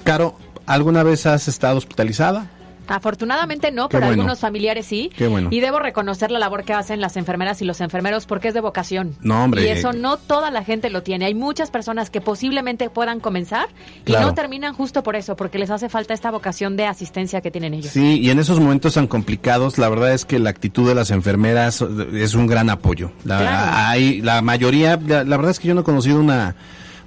Caro, 0.04 0.36
¿alguna 0.66 1.04
vez 1.04 1.26
has 1.26 1.48
estado 1.48 1.78
hospitalizada? 1.78 2.50
Afortunadamente 2.88 3.72
no, 3.72 3.90
pero 3.90 4.06
algunos 4.06 4.40
familiares 4.40 4.86
sí. 4.86 5.12
Qué 5.16 5.28
bueno. 5.28 5.50
Y 5.52 5.60
debo 5.60 5.80
reconocer 5.80 6.32
la 6.32 6.40
labor 6.40 6.64
que 6.64 6.74
hacen 6.74 7.02
las 7.02 7.18
enfermeras 7.18 7.62
y 7.62 7.66
los 7.66 7.82
enfermeros 7.82 8.26
porque 8.26 8.50
es 8.50 8.54
de 8.54 8.62
vocación. 8.62 9.16
No, 9.22 9.44
hombre. 9.44 9.64
Y 9.64 9.68
eso 9.70 9.94
no 9.94 10.18
toda 10.18 10.52
la 10.52 10.64
gente 10.64 10.90
lo 10.90 11.04
tiene. 11.04 11.26
Hay 11.26 11.36
muchas 11.36 11.72
personas 11.72 12.10
que 12.10 12.22
posiblemente 12.22 12.90
puedan 12.90 13.20
comenzar 13.20 13.68
y 14.06 14.14
no 14.14 14.34
terminan 14.34 14.74
justo 14.74 15.04
por 15.04 15.16
eso, 15.16 15.36
porque 15.36 15.60
les 15.60 15.70
hace 15.70 15.90
falta 15.90 16.14
esta 16.14 16.32
vocación 16.32 16.76
de 16.76 16.86
asistencia 16.86 17.42
que 17.42 17.52
tienen 17.52 17.74
ellos. 17.74 17.92
Sí, 17.92 18.20
y 18.20 18.30
en 18.30 18.40
esos 18.40 18.60
momentos 18.60 18.94
tan 18.94 19.08
complicados, 19.08 19.78
la 19.78 19.90
verdad 19.90 20.14
es 20.14 20.26
que 20.26 20.40
la 20.40 20.50
actitud 20.50 20.88
de 20.88 20.96
las 20.96 21.12
enfermeras 21.12 21.84
es 22.14 22.34
un 22.34 22.48
gran 22.48 22.70
apoyo. 22.70 23.12
La, 23.24 23.90
hay, 23.90 24.22
la 24.22 24.42
mayoría, 24.42 24.98
la 24.98 25.24
verdad 25.24 25.52
es 25.52 25.60
que 25.60 25.68
yo 25.68 25.74
no 25.74 25.82
he 25.82 25.84
conocido 25.84 26.20
una 26.20 26.56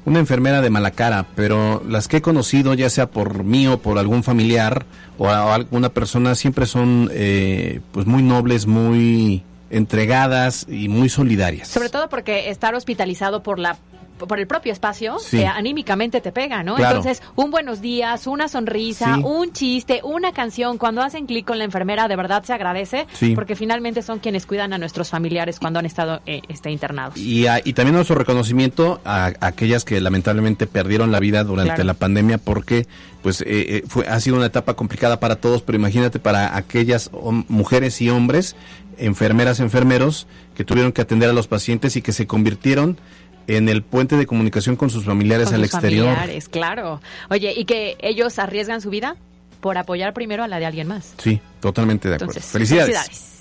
una 0.07 0.21
enfermera 0.21 0.63
de 0.63 0.71
mala 0.71 0.93
cara, 0.93 1.27
pero 1.35 1.83
las 1.87 2.09
que 2.09 2.19
he 2.19 2.23
conocido, 2.23 2.73
ya 2.75 2.89
sea 2.89 3.11
por 3.11 3.45
mí 3.45 3.67
o 3.67 3.79
por 3.79 3.99
algún 3.99 4.23
familiar 4.23 4.87
o, 5.19 5.29
alguna 5.29 5.91
persona, 5.91 6.35
siempre 6.35 6.67
son 6.67 7.11
eh, 7.13 7.81
pues 7.93 8.07
muy 8.07 8.23
nobles, 8.23 8.67
muy 8.67 9.43
entregadas 9.69 10.65
y 10.71 10.89
muy 10.89 11.09
solidarias. 11.09 11.69
Sobre 11.69 11.91
todo 11.91 12.09
porque 12.09 12.51
estar 12.51 12.75
hospitalizado 12.77 13.43
por 13.43 13.59
la 13.59 13.77
por 14.19 14.39
el 14.39 14.47
propio 14.47 14.73
espacio, 14.73 15.17
que 15.31 15.47
anímicamente 15.47 16.21
te 16.21 16.33
pega, 16.33 16.63
¿no? 16.63 16.79
Entonces, 16.79 17.23
un 17.35 17.51
buenos 17.51 17.81
días, 17.81 18.27
una 18.27 18.49
sonrisa, 18.49 19.19
un 19.19 19.53
chiste, 19.53 20.01
una 20.03 20.33
canción, 20.33 20.79
cuando 20.79 21.03
hacen 21.03 21.27
clic 21.27 21.47
con 21.47 21.59
la 21.59 21.65
enfermera, 21.65 22.09
de 22.09 22.17
verdad 22.17 22.43
se 22.45 22.53
agradece, 22.53 23.07
porque 23.35 23.57
finalmente 23.57 24.03
son 24.03 24.19
quienes 24.19 24.47
cuidan 24.47 24.73
a 24.73 24.79
nuestros 24.79 25.11
familiares 25.11 25.61
cuando 25.61 25.79
han 25.79 25.87
estado 25.87 26.21
eh, 26.27 26.43
este, 26.49 26.71
internados. 26.71 27.17
Y, 27.17 27.47
y 27.65 27.73
también 27.73 27.95
nuestro 27.95 28.17
reconocimiento 28.17 29.01
a, 29.05 29.33
aquellas 29.41 29.85
que 29.85 30.01
lamentablemente 30.01 30.67
perdieron 30.67 31.13
la 31.13 31.21
vida 31.21 31.45
durante 31.45 31.85
la 31.85 31.95
pandemia, 31.95 32.39
porque 32.39 32.87
pues 33.23 33.41
eh, 33.41 33.47
eh, 33.49 33.83
fue, 33.89 34.07
ha 34.07 34.21
sido 34.21 34.37
una 34.37 34.47
etapa 34.47 34.75
complicada 34.75 35.19
para 35.19 35.37
todos, 35.37 35.63
pero 35.63 35.77
imagínate 35.77 36.19
para 36.19 36.57
aquellas 36.57 37.11
mujeres 37.49 38.01
y 38.01 38.09
hombres, 38.09 38.55
enfermeras, 38.99 39.61
enfermeros, 39.61 40.27
que 40.55 40.65
tuvieron 40.65 40.93
que 40.93 41.03
atender 41.03 41.29
a 41.29 41.33
los 41.33 41.49
pacientes 41.49 41.97
y 41.97 42.03
que 42.03 42.13
se 42.13 42.27
convirtieron 42.27 42.99
en 43.47 43.69
el 43.69 43.83
puente 43.83 44.17
de 44.17 44.27
comunicación 44.27 44.77
con 44.77 44.91
sus 44.91 45.05
familiares 45.05 45.53
al 45.53 45.65
exterior. 45.65 46.07
Familiares, 46.15 46.49
claro. 46.49 47.01
Oye, 47.31 47.55
¿y 47.57 47.65
que 47.65 47.97
ellos 48.01 48.39
arriesgan 48.39 48.81
su 48.81 48.91
vida 48.91 49.17
por 49.61 49.79
apoyar 49.79 50.15
primero 50.15 50.45
a 50.45 50.49
la 50.49 50.59
de 50.59 50.67
alguien 50.67 50.89
más? 50.89 51.15
Sí, 51.19 51.41
totalmente 51.61 52.09
de 52.09 52.17
acuerdo. 52.17 52.41
felicidades. 52.41 53.36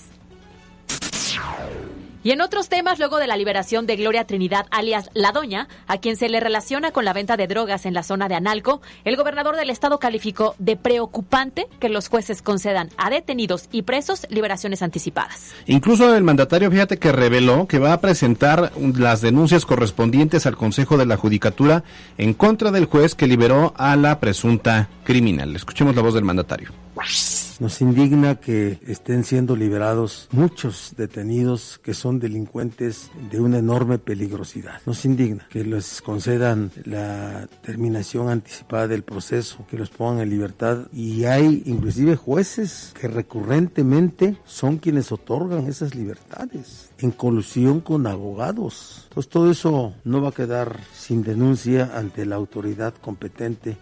Y 2.25 2.31
en 2.31 2.41
otros 2.41 2.69
temas, 2.69 2.97
luego 2.97 3.19
de 3.19 3.27
la 3.27 3.37
liberación 3.37 3.85
de 3.85 3.97
Gloria 3.97 4.25
Trinidad, 4.25 4.65
alias 4.71 5.11
La 5.13 5.31
Doña, 5.31 5.67
a 5.85 5.99
quien 5.99 6.17
se 6.17 6.27
le 6.27 6.39
relaciona 6.39 6.89
con 6.89 7.05
la 7.05 7.13
venta 7.13 7.37
de 7.37 7.45
drogas 7.45 7.85
en 7.85 7.93
la 7.93 8.01
zona 8.01 8.27
de 8.27 8.33
Analco, 8.33 8.81
el 9.03 9.15
gobernador 9.15 9.55
del 9.55 9.69
estado 9.69 9.99
calificó 9.99 10.55
de 10.57 10.75
preocupante 10.75 11.67
que 11.79 11.87
los 11.87 12.07
jueces 12.07 12.41
concedan 12.41 12.89
a 12.97 13.11
detenidos 13.11 13.69
y 13.71 13.83
presos 13.83 14.25
liberaciones 14.31 14.81
anticipadas. 14.81 15.53
Incluso 15.67 16.15
el 16.15 16.23
mandatario, 16.23 16.71
fíjate 16.71 16.97
que 16.97 17.11
reveló 17.11 17.67
que 17.67 17.77
va 17.77 17.93
a 17.93 18.01
presentar 18.01 18.71
las 18.75 19.21
denuncias 19.21 19.63
correspondientes 19.63 20.47
al 20.47 20.57
Consejo 20.57 20.97
de 20.97 21.05
la 21.05 21.17
Judicatura 21.17 21.83
en 22.17 22.33
contra 22.33 22.71
del 22.71 22.85
juez 22.85 23.13
que 23.13 23.27
liberó 23.27 23.75
a 23.77 23.95
la 23.95 24.19
presunta 24.19 24.89
criminal. 25.03 25.55
Escuchemos 25.55 25.95
la 25.95 26.01
voz 26.01 26.15
del 26.15 26.23
mandatario. 26.23 26.84
Nos 27.59 27.81
indigna 27.81 28.35
que 28.35 28.79
estén 28.87 29.23
siendo 29.23 29.55
liberados 29.55 30.27
muchos 30.31 30.93
detenidos 30.97 31.79
que 31.83 31.93
son 31.93 32.19
delincuentes 32.19 33.11
de 33.31 33.39
una 33.39 33.59
enorme 33.59 33.97
peligrosidad. 33.97 34.81
Nos 34.85 35.05
indigna 35.05 35.47
que 35.49 35.63
les 35.63 36.01
concedan 36.01 36.71
la 36.83 37.47
terminación 37.61 38.29
anticipada 38.29 38.87
del 38.87 39.03
proceso, 39.03 39.65
que 39.69 39.77
los 39.77 39.89
pongan 39.89 40.21
en 40.21 40.29
libertad 40.29 40.87
y 40.91 41.25
hay 41.25 41.63
inclusive 41.65 42.15
jueces 42.15 42.91
que 42.99 43.07
recurrentemente 43.07 44.37
son 44.45 44.77
quienes 44.77 45.11
otorgan 45.11 45.67
esas 45.67 45.95
libertades 45.95 46.89
en 46.99 47.11
colusión 47.11 47.81
con 47.81 48.07
abogados. 48.07 49.03
Entonces 49.09 49.29
todo 49.29 49.51
eso 49.51 49.93
no 50.03 50.21
va 50.21 50.29
a 50.29 50.33
quedar 50.33 50.79
sin 50.93 51.23
denuncia 51.23 51.91
ante 51.93 52.25
la 52.25 52.35
autoridad 52.35 52.93
competente. 52.95 53.77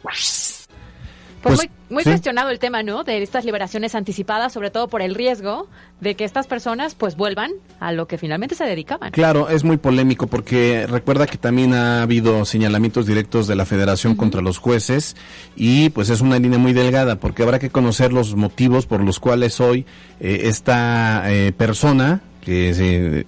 Pues, 1.44 1.58
muy, 1.58 1.70
muy 1.90 2.04
cuestionado 2.04 2.50
el 2.50 2.60
tema, 2.60 2.84
¿no? 2.84 3.04
De 3.04 3.22
estas 3.22 3.44
liberaciones 3.44 3.96
anticipadas, 3.96 4.54
sobre 4.54 4.72
todo 4.72 4.88
por 4.88 5.02
el 5.02 5.14
riesgo 5.14 5.68
de 6.00 6.16
que 6.16 6.24
estas 6.24 6.48
personas 6.48 6.96
pues 6.96 7.18
vuelvan 7.18 7.52
a 7.80 7.92
lo 7.92 8.08
que 8.08 8.18
finalmente 8.18 8.56
se 8.56 8.64
dedicaban. 8.64 9.12
Claro, 9.12 9.50
es 9.50 9.64
muy 9.64 9.78
polémico 9.78 10.28
porque 10.28 10.88
recuerda 10.88 11.28
que 11.28 11.38
también 11.38 11.74
ha 11.74 12.02
habido 12.02 12.46
señalamientos 12.46 13.06
directos 13.06 13.48
de 13.48 13.56
la 13.56 13.66
Federación 13.66 14.16
contra 14.16 14.42
los 14.42 14.58
jueces 14.58 15.18
y 15.56 15.90
pues 15.90 16.10
es 16.10 16.22
una 16.22 16.40
línea 16.40 16.60
muy 16.60 16.72
delgada 16.72 17.18
porque 17.18 17.44
habrá 17.44 17.60
que 17.60 17.70
conocer 17.70 18.14
los 18.14 18.36
motivos 18.36 18.86
por 18.86 19.02
los 19.02 19.20
cuales 19.20 19.60
hoy 19.60 19.86
eh, 20.22 20.42
esta 20.46 21.24
eh, 21.28 21.52
persona 21.52 22.22
que 22.42 22.74
se 22.74 23.26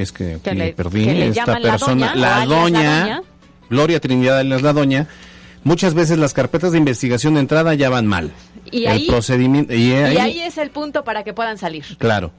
es 0.00 0.12
que, 0.12 0.38
perdí 0.76 1.08
esta 1.08 1.58
persona 1.58 2.14
la 2.14 2.46
doña, 2.46 3.22
Gloria 3.68 4.00
Trinidad 4.00 4.40
es 4.40 4.62
la 4.62 4.72
doña 4.72 5.06
muchas 5.66 5.94
veces 5.94 6.16
las 6.18 6.32
carpetas 6.32 6.70
de 6.70 6.78
investigación 6.78 7.34
de 7.34 7.40
entrada 7.40 7.74
ya 7.74 7.90
van 7.90 8.06
mal. 8.06 8.30
Y 8.70 8.86
ahí, 8.86 9.08
procedimiento, 9.08 9.74
y 9.74 9.92
ahí, 9.92 10.40
es 10.40 10.58
el 10.58 10.70
punto 10.70 11.02
para 11.02 11.24
que 11.24 11.34
puedan 11.34 11.58
salir. 11.58 11.84
Claro. 11.98 12.30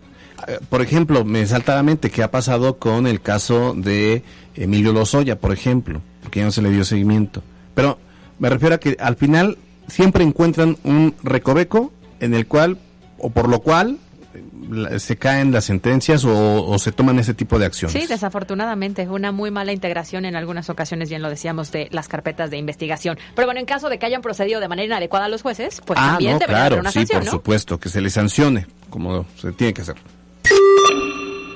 Eh, 0.48 0.60
por 0.70 0.82
ejemplo, 0.82 1.26
me 1.26 1.46
salta 1.46 1.74
a 1.74 1.76
la 1.76 1.84
mente 1.84 2.10
qué 2.10 2.24
ha 2.24 2.32
pasado 2.32 2.78
con 2.78 3.06
el 3.06 3.22
caso 3.22 3.74
de 3.76 4.24
Emilio 4.56 4.94
Lozoya, 4.94 5.40
por 5.40 5.52
ejemplo, 5.52 6.02
porque 6.22 6.40
ya 6.40 6.46
no 6.46 6.52
se 6.52 6.62
le 6.62 6.72
dio 6.72 6.86
seguimiento. 6.86 7.44
Pero 7.76 8.00
me 8.40 8.50
refiero 8.50 8.76
a 8.76 8.80
que 8.80 8.96
al 8.98 9.18
final 9.18 9.58
siempre 9.88 10.24
encuentran 10.24 10.78
un 10.84 11.14
recoveco 11.22 11.92
en 12.22 12.34
el 12.34 12.48
cual, 12.48 12.78
o 13.18 13.30
por 13.30 13.50
lo 13.50 13.60
cual, 13.60 13.98
se 15.00 15.18
caen 15.18 15.52
las 15.52 15.66
sentencias 15.66 16.26
o, 16.26 16.78
se 16.80 16.92
toman 16.92 17.20
ese 17.20 17.34
tipo 17.34 17.60
de 17.60 17.66
acciones. 17.66 17.94
Sí, 17.94 18.08
desafortunadamente, 18.08 19.08
una 19.08 19.32
muy 19.32 19.52
mala 19.52 19.72
integración 19.72 20.26
en 20.26 20.36
algunas 20.36 20.70
ocasiones, 20.70 21.10
bien 21.10 21.22
lo 21.22 21.30
decíamos, 21.30 21.72
de 21.72 21.88
las 21.92 22.08
carpetas 22.08 22.50
de 22.50 22.58
investigación. 22.58 23.18
Pero 23.36 23.48
bueno, 23.48 23.60
en 23.60 23.66
caso 23.66 23.90
de 23.90 24.00
que 24.00 24.06
hayan 24.06 24.22
procedido 24.22 24.60
de 24.60 24.68
manera 24.68 24.86
inadecuada 24.86 25.30
los 25.30 25.42
jueces, 25.42 25.82
pues 25.86 26.00
ah, 26.02 26.12
también 26.12 26.40
no, 26.40 26.56
haber 26.56 26.80
una 26.80 26.92
sí, 26.92 27.06
por 27.06 27.26
supuesto, 27.26 27.80
que 27.80 27.90
se 27.90 28.02
les 28.02 28.14
sancione, 28.14 28.68
como 28.90 29.26
se 29.38 29.52
tiene 29.52 29.74
que 29.74 29.82
hacer. 29.82 29.96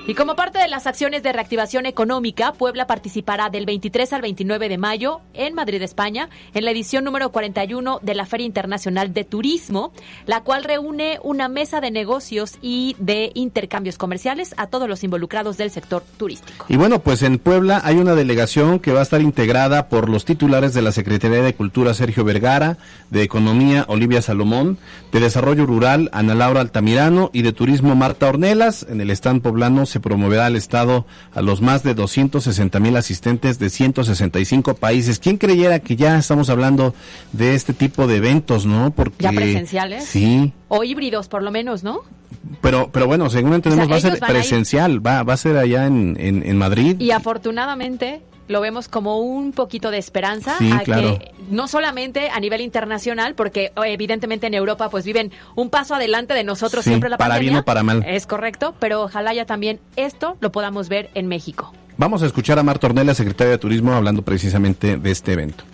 Y 0.04 0.14
como 0.14 0.34
parte 0.34 0.58
de 0.58 0.66
las 0.66 0.88
acciones 0.88 1.22
de 1.22 1.32
reactivación 1.32 1.86
económica, 1.86 2.54
Puebla 2.54 2.88
participará 2.88 3.50
del 3.50 3.66
23 3.66 4.12
al 4.12 4.22
29 4.22 4.68
de 4.68 4.76
mayo 4.76 5.20
en 5.32 5.54
Madrid, 5.54 5.80
España, 5.80 6.28
en 6.54 6.64
la 6.64 6.72
edición 6.72 7.04
número 7.04 7.30
41 7.30 8.00
de 8.02 8.14
la 8.16 8.26
Feria 8.26 8.44
Internacional 8.44 9.14
de 9.14 9.22
Turismo, 9.22 9.92
la 10.26 10.40
cual 10.40 10.64
reúne 10.64 11.20
una 11.22 11.46
mesa 11.48 11.80
de 11.80 11.92
negocios 11.92 12.58
y 12.60 12.96
de 12.98 13.30
intercambios 13.34 13.96
comerciales 13.96 14.56
a 14.56 14.66
todos 14.66 14.88
los 14.88 15.04
involucrados 15.04 15.56
del 15.56 15.70
sector 15.70 16.02
turístico. 16.16 16.66
Y 16.68 16.76
bueno, 16.76 16.98
pues 16.98 17.22
en 17.22 17.38
Puebla 17.38 17.80
hay 17.84 17.98
una 17.98 18.16
delegación 18.16 18.80
que 18.80 18.92
va 18.92 19.00
a 19.00 19.04
estar 19.04 19.22
integrada 19.22 19.88
por 19.88 20.08
los 20.08 20.24
titulares 20.24 20.74
de 20.74 20.82
la 20.82 20.90
Secretaría 20.90 21.42
de 21.42 21.54
Cultura 21.54 21.94
Sergio 21.94 22.24
Vergara, 22.24 22.76
de 23.10 23.22
Economía 23.22 23.84
Olivia 23.86 24.20
Salomón, 24.20 24.78
de 25.12 25.20
Desarrollo 25.20 25.64
Rural 25.64 26.10
Ana 26.12 26.34
Laura 26.34 26.60
Altamirano 26.60 27.30
y 27.32 27.42
de 27.42 27.52
Turismo 27.52 27.94
Marta 27.94 28.28
Ornelas. 28.28 28.84
En 28.90 29.00
el 29.00 29.10
stand 29.10 29.42
poblano 29.42 29.86
se 29.92 30.00
promoverá 30.00 30.46
al 30.46 30.56
Estado 30.56 31.06
a 31.32 31.42
los 31.42 31.60
más 31.60 31.82
de 31.82 31.94
260 31.94 32.80
mil 32.80 32.96
asistentes 32.96 33.58
de 33.58 33.70
165 33.70 34.74
países. 34.74 35.18
¿Quién 35.18 35.36
creyera 35.36 35.78
que 35.80 35.96
ya 35.96 36.18
estamos 36.18 36.50
hablando 36.50 36.94
de 37.32 37.54
este 37.54 37.72
tipo 37.72 38.06
de 38.06 38.16
eventos, 38.16 38.66
no? 38.66 38.90
Porque, 38.90 39.22
¿Ya 39.24 39.32
presenciales? 39.32 40.04
Sí. 40.04 40.52
O 40.68 40.82
híbridos, 40.82 41.28
por 41.28 41.42
lo 41.42 41.50
menos, 41.50 41.84
¿no? 41.84 42.00
Pero, 42.60 42.90
pero 42.90 43.06
bueno, 43.06 43.30
según 43.30 43.54
entendemos, 43.54 43.90
va 43.90 43.96
a 43.96 44.00
ser 44.00 44.18
presencial, 44.18 45.04
va, 45.04 45.22
va 45.22 45.34
a 45.34 45.36
ser 45.36 45.56
allá 45.56 45.86
en, 45.86 46.16
en, 46.18 46.42
en 46.44 46.56
Madrid. 46.56 46.96
Y 46.98 47.10
afortunadamente 47.10 48.22
lo 48.52 48.60
vemos 48.60 48.88
como 48.88 49.18
un 49.18 49.52
poquito 49.52 49.90
de 49.90 49.98
esperanza 49.98 50.56
que 50.84 51.32
no 51.50 51.66
solamente 51.66 52.30
a 52.30 52.38
nivel 52.38 52.60
internacional 52.60 53.34
porque 53.34 53.72
evidentemente 53.76 54.46
en 54.46 54.54
Europa 54.54 54.88
pues 54.90 55.04
viven 55.04 55.32
un 55.56 55.70
paso 55.70 55.94
adelante 55.94 56.34
de 56.34 56.44
nosotros 56.44 56.84
siempre 56.84 57.08
la 57.08 57.18
para 57.18 57.38
bien 57.38 57.56
o 57.56 57.64
para 57.64 57.82
mal. 57.82 58.04
Es 58.06 58.26
correcto 58.26 58.74
pero 58.78 59.02
ojalá 59.02 59.34
ya 59.34 59.46
también 59.46 59.80
esto 59.96 60.36
lo 60.40 60.52
podamos 60.52 60.88
ver 60.88 61.10
en 61.14 61.26
México. 61.26 61.72
Vamos 61.96 62.22
a 62.22 62.26
escuchar 62.26 62.58
a 62.58 62.62
Marta 62.62 62.86
Ornella 62.86 63.14
secretaria 63.14 63.52
de 63.52 63.58
Turismo 63.58 63.92
hablando 63.92 64.22
precisamente 64.22 64.96
de 64.96 65.10
este 65.10 65.32
evento. 65.32 65.64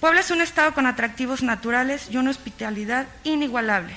Puebla 0.00 0.20
es 0.20 0.30
un 0.30 0.40
estado 0.40 0.72
con 0.72 0.86
atractivos 0.86 1.42
naturales 1.42 2.08
y 2.10 2.16
una 2.16 2.30
hospitalidad 2.30 3.06
inigualable 3.24 3.94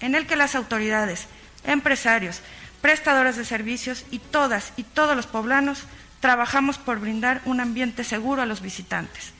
en 0.00 0.14
el 0.14 0.26
que 0.26 0.36
las 0.36 0.54
autoridades 0.54 1.26
empresarios 1.64 2.40
prestadores 2.80 3.36
de 3.36 3.44
servicios 3.44 4.04
y 4.10 4.18
todas 4.18 4.72
y 4.76 4.82
todos 4.82 5.16
los 5.16 5.26
poblanos 5.26 5.84
trabajamos 6.22 6.78
por 6.78 7.00
brindar 7.00 7.42
un 7.46 7.60
ambiente 7.60 8.04
seguro 8.04 8.42
a 8.42 8.46
los 8.46 8.62
visitantes, 8.62 9.32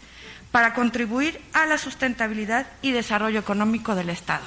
para 0.50 0.74
contribuir 0.74 1.40
a 1.52 1.64
la 1.64 1.78
sustentabilidad 1.78 2.66
y 2.82 2.90
desarrollo 2.90 3.38
económico 3.38 3.94
del 3.94 4.10
Estado. 4.10 4.42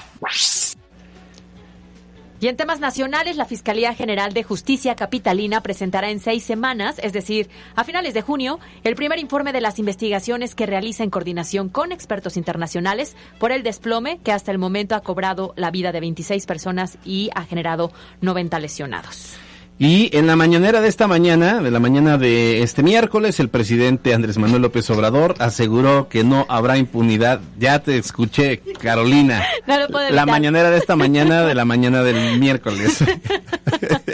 Y 2.42 2.48
en 2.50 2.58
temas 2.58 2.82
nacionales, 2.82 3.38
la 3.38 3.46
Fiscalía 3.46 3.96
General 3.96 4.34
de 4.34 4.44
Justicia 4.44 4.96
Capitalina 4.96 5.62
presentará 5.62 6.10
en 6.10 6.20
seis 6.20 6.44
semanas, 6.44 7.00
es 7.02 7.14
decir, 7.14 7.50
a 7.74 7.86
finales 7.86 8.14
de 8.14 8.22
junio, 8.22 8.60
el 8.84 8.96
primer 8.96 9.18
informe 9.20 9.54
de 9.54 9.62
las 9.62 9.80
investigaciones 9.80 10.56
que 10.56 10.66
realiza 10.66 11.06
en 11.06 11.12
coordinación 11.12 11.70
con 11.70 11.94
expertos 11.94 12.36
internacionales 12.36 13.16
por 13.40 13.54
el 13.54 13.64
desplome 13.64 14.20
que 14.26 14.34
hasta 14.34 14.52
el 14.52 14.58
momento 14.58 14.96
ha 14.96 15.02
cobrado 15.02 15.54
la 15.56 15.72
vida 15.72 15.94
de 15.94 16.02
26 16.02 16.46
personas 16.46 16.98
y 17.06 17.30
ha 17.34 17.46
generado 17.46 17.94
90 18.20 18.60
lesionados. 18.60 19.38
Y 19.78 20.16
en 20.16 20.26
la 20.26 20.38
mañanera 20.38 20.80
de 20.80 20.88
esta 20.88 21.06
mañana, 21.06 21.62
de 21.62 21.70
la 21.70 21.80
mañana 21.82 22.18
de 22.18 22.62
este 22.64 22.82
miércoles, 22.82 23.42
el 23.42 23.50
presidente 23.50 24.14
Andrés 24.14 24.38
Manuel 24.38 24.62
López 24.62 24.90
Obrador 24.90 25.36
aseguró 25.40 26.08
que 26.08 26.24
no 26.24 26.46
habrá 26.48 26.78
impunidad. 26.78 27.42
Ya 27.60 27.80
te 27.80 27.98
escuché, 27.98 28.62
Carolina. 28.80 29.44
la 30.12 30.26
mañanera 30.26 30.70
de 30.70 30.78
esta 30.78 30.96
mañana, 30.96 31.44
de 31.44 31.56
la 31.56 31.66
mañana 31.66 32.04
del 32.04 32.40
miércoles. 32.40 33.04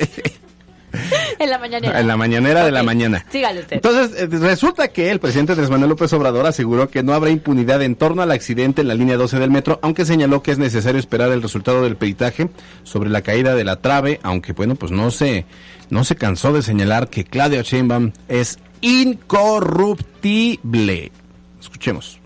en 1.44 1.50
la 1.50 1.58
mañanera. 1.58 2.00
En 2.00 2.08
la 2.08 2.16
mañanera 2.18 2.64
de 2.64 2.72
la 2.72 2.84
mañana. 2.84 3.26
Sígale 3.30 3.62
usted. 3.62 3.78
Entonces, 3.78 4.22
eh, 4.22 4.28
resulta 4.28 4.90
que 4.90 5.10
el 5.12 5.20
presidente 5.20 5.54
Andrés 5.54 5.70
Manuel 5.70 5.90
López 5.90 6.12
Obrador 6.14 6.46
aseguró 6.46 6.90
que 6.90 7.02
no 7.04 7.14
habrá 7.14 7.32
impunidad 7.32 7.82
en 7.82 7.96
torno 7.96 8.22
al 8.22 8.32
accidente 8.32 8.82
en 8.82 8.88
la 8.88 8.94
línea 8.94 9.18
12 9.18 9.40
del 9.40 9.52
metro, 9.52 9.80
aunque 9.82 10.06
señaló 10.06 10.42
que 10.44 10.52
es 10.52 10.60
necesario 10.60 11.00
esperar 11.00 11.32
el 11.32 11.42
resultado 11.42 11.84
del 11.84 11.98
peritaje 11.98 12.50
sobre 12.84 13.10
la 13.10 13.22
caída 13.22 13.56
de 13.56 13.64
la 13.64 13.78
trave, 13.78 14.20
aunque 14.24 14.52
bueno, 14.54 14.76
pues 14.76 14.92
no 14.92 15.10
se, 15.12 15.46
no 15.90 16.04
se 16.04 16.16
cansó 16.16 16.54
de 16.54 16.62
señalar 16.62 17.10
que 17.10 17.24
Claudia 17.24 17.64
Sheinbaum 17.64 18.12
es 18.28 18.60
incorruptible. 18.82 21.12
Escuchemos. 21.60 22.20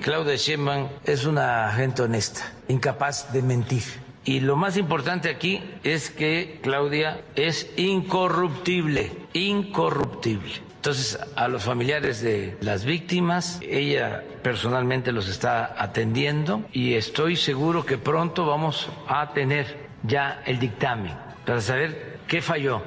Claudia 0.00 0.36
Sheinbaum 0.36 0.88
es 1.04 1.26
una 1.26 1.70
gente 1.72 2.00
honesta, 2.02 2.52
incapaz 2.68 3.32
de 3.32 3.42
mentir 3.42 4.05
y 4.26 4.40
lo 4.40 4.56
más 4.56 4.76
importante 4.76 5.30
aquí 5.30 5.62
es 5.84 6.10
que 6.10 6.58
Claudia 6.60 7.22
es 7.36 7.70
incorruptible, 7.76 9.12
incorruptible. 9.32 10.52
Entonces, 10.74 11.18
a 11.36 11.48
los 11.48 11.62
familiares 11.62 12.20
de 12.22 12.56
las 12.60 12.84
víctimas, 12.84 13.60
ella 13.62 14.24
personalmente 14.42 15.12
los 15.12 15.28
está 15.28 15.76
atendiendo 15.78 16.64
y 16.72 16.94
estoy 16.94 17.36
seguro 17.36 17.86
que 17.86 17.98
pronto 17.98 18.44
vamos 18.46 18.88
a 19.08 19.32
tener 19.32 19.88
ya 20.02 20.42
el 20.44 20.58
dictamen 20.58 21.14
para 21.44 21.60
saber 21.60 22.18
qué 22.26 22.42
falló. 22.42 22.82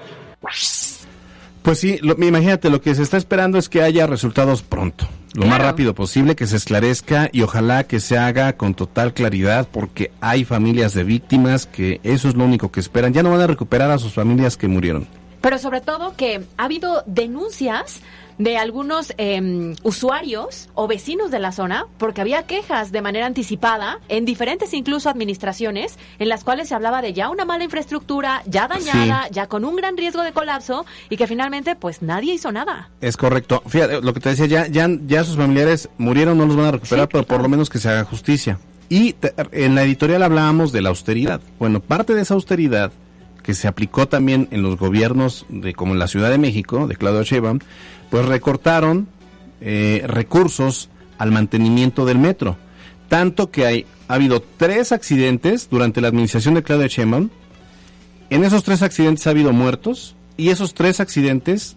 Pues 1.62 1.80
sí, 1.80 2.00
imagínate, 2.02 2.70
lo 2.70 2.82
que 2.82 2.96
se 2.96 3.04
está 3.04 3.16
esperando 3.16 3.58
es 3.58 3.70
que 3.70 3.82
haya 3.82 4.08
resultados 4.08 4.62
pronto 4.62 5.08
lo 5.34 5.46
más 5.46 5.60
rápido 5.60 5.94
posible, 5.94 6.36
que 6.36 6.48
se 6.48 6.58
esclarezca 6.58 7.30
y 7.32 7.42
ojalá 7.42 7.84
que 7.84 8.00
se 8.00 8.18
haga 8.18 8.54
con 8.54 8.74
total 8.74 9.14
claridad 9.14 9.68
porque 9.72 10.12
hay 10.22 10.44
familias 10.44 10.94
de 10.94 11.04
víctimas 11.04 11.66
que 11.66 12.00
eso 12.04 12.30
es 12.30 12.36
lo 12.36 12.46
único 12.46 12.72
que 12.72 12.80
esperan. 12.80 13.14
Ya 13.14 13.24
no 13.24 13.32
van 13.32 13.42
a 13.42 13.48
recuperar 13.48 13.92
a 13.92 14.00
sus 14.00 14.14
familias 14.14 14.58
que 14.58 14.68
murieron. 14.68 15.08
Pero 15.42 15.58
sobre 15.58 15.82
todo 15.82 16.16
que 16.16 16.42
ha 16.58 16.64
habido 16.66 17.04
denuncias 17.06 18.02
de 18.40 18.58
algunos 18.58 19.14
em, 19.18 19.76
usuarios 19.84 20.70
o 20.74 20.88
vecinos 20.88 21.30
de 21.30 21.40
la 21.40 21.52
zona, 21.52 21.86
porque 21.98 22.22
había 22.22 22.44
quejas 22.44 22.92
de 22.92 23.02
manera 23.02 23.28
anticipada 23.28 24.00
en 24.08 24.26
diferentes 24.26 24.74
incluso 24.74 25.10
administraciones, 25.10 26.00
en 26.18 26.30
las 26.30 26.44
cuales 26.44 26.70
se 26.70 26.76
hablaba 26.76 27.02
de 27.04 27.14
ya 27.14 27.30
una 27.30 27.46
mala 27.46 27.66
infraestructura, 27.66 28.42
ya 28.48 28.68
dañada, 28.68 29.28
ya 29.30 29.48
con 29.48 29.66
un 29.66 29.76
gran 29.76 29.98
riesgo 29.98 30.24
de 30.24 30.32
colapso, 30.32 30.86
y 31.10 31.18
que 31.18 31.28
finalmente 31.28 31.76
pues 31.76 32.02
nadie 32.02 32.34
hizo 32.34 32.52
nada. 32.52 32.90
Es 33.02 33.18
correcto. 33.18 33.62
Fíjate, 33.68 34.02
lo 34.02 34.14
que 34.14 34.22
te 34.22 34.30
decía, 34.30 34.46
ya, 34.48 34.68
ya, 34.68 34.90
ya 35.06 35.24
sus 35.24 35.36
familiares 35.36 35.90
murieron, 35.98 36.38
no 36.38 36.46
los 36.46 36.56
van 36.56 36.68
a 36.68 36.72
recuperar, 36.72 37.10
pero 37.10 37.26
por 37.26 37.42
lo 37.42 37.50
menos 37.50 37.70
que 37.70 37.78
se 37.78 37.90
haga 37.90 38.06
justicia. 38.06 38.58
Y 38.88 39.16
en 39.52 39.76
la 39.76 39.84
editorial 39.84 40.24
hablábamos 40.24 40.72
de 40.72 40.82
la 40.82 40.90
austeridad. 40.90 41.42
Bueno, 41.60 41.80
parte 41.82 42.16
de 42.16 42.22
esa 42.22 42.34
austeridad 42.34 42.92
que 43.44 43.54
se 43.54 43.68
aplicó 43.68 44.08
también 44.08 44.48
en 44.52 44.62
los 44.62 44.78
gobiernos 44.78 45.46
de 45.50 45.74
como 45.74 45.94
en 45.94 46.00
la 46.00 46.08
Ciudad 46.08 46.30
de 46.30 46.38
México, 46.38 46.88
de 46.88 46.96
Claudio 46.96 47.24
Sheinbaum, 47.24 47.60
pues 48.10 48.26
recortaron 48.26 49.08
eh, 49.62 50.04
recursos 50.08 50.90
al 51.18 51.32
mantenimiento 51.32 52.06
del 52.06 52.18
metro. 52.18 52.58
Tanto 53.08 53.52
que 53.52 53.66
hay, 53.66 53.86
ha 54.08 54.16
habido 54.16 54.42
tres 54.42 54.92
accidentes 54.92 55.70
durante 55.70 56.02
la 56.02 56.08
administración 56.08 56.54
de 56.54 56.64
Claudia 56.64 56.88
Sheinbaum. 56.88 57.30
En 58.30 58.44
esos 58.44 58.64
tres 58.64 58.82
accidentes 58.82 59.26
ha 59.28 59.32
habido 59.32 59.52
muertos 59.52 60.16
y 60.38 60.50
esos 60.50 60.74
tres 60.74 61.00
accidentes 61.00 61.76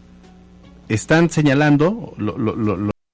están 0.88 1.30
señalando 1.30 2.14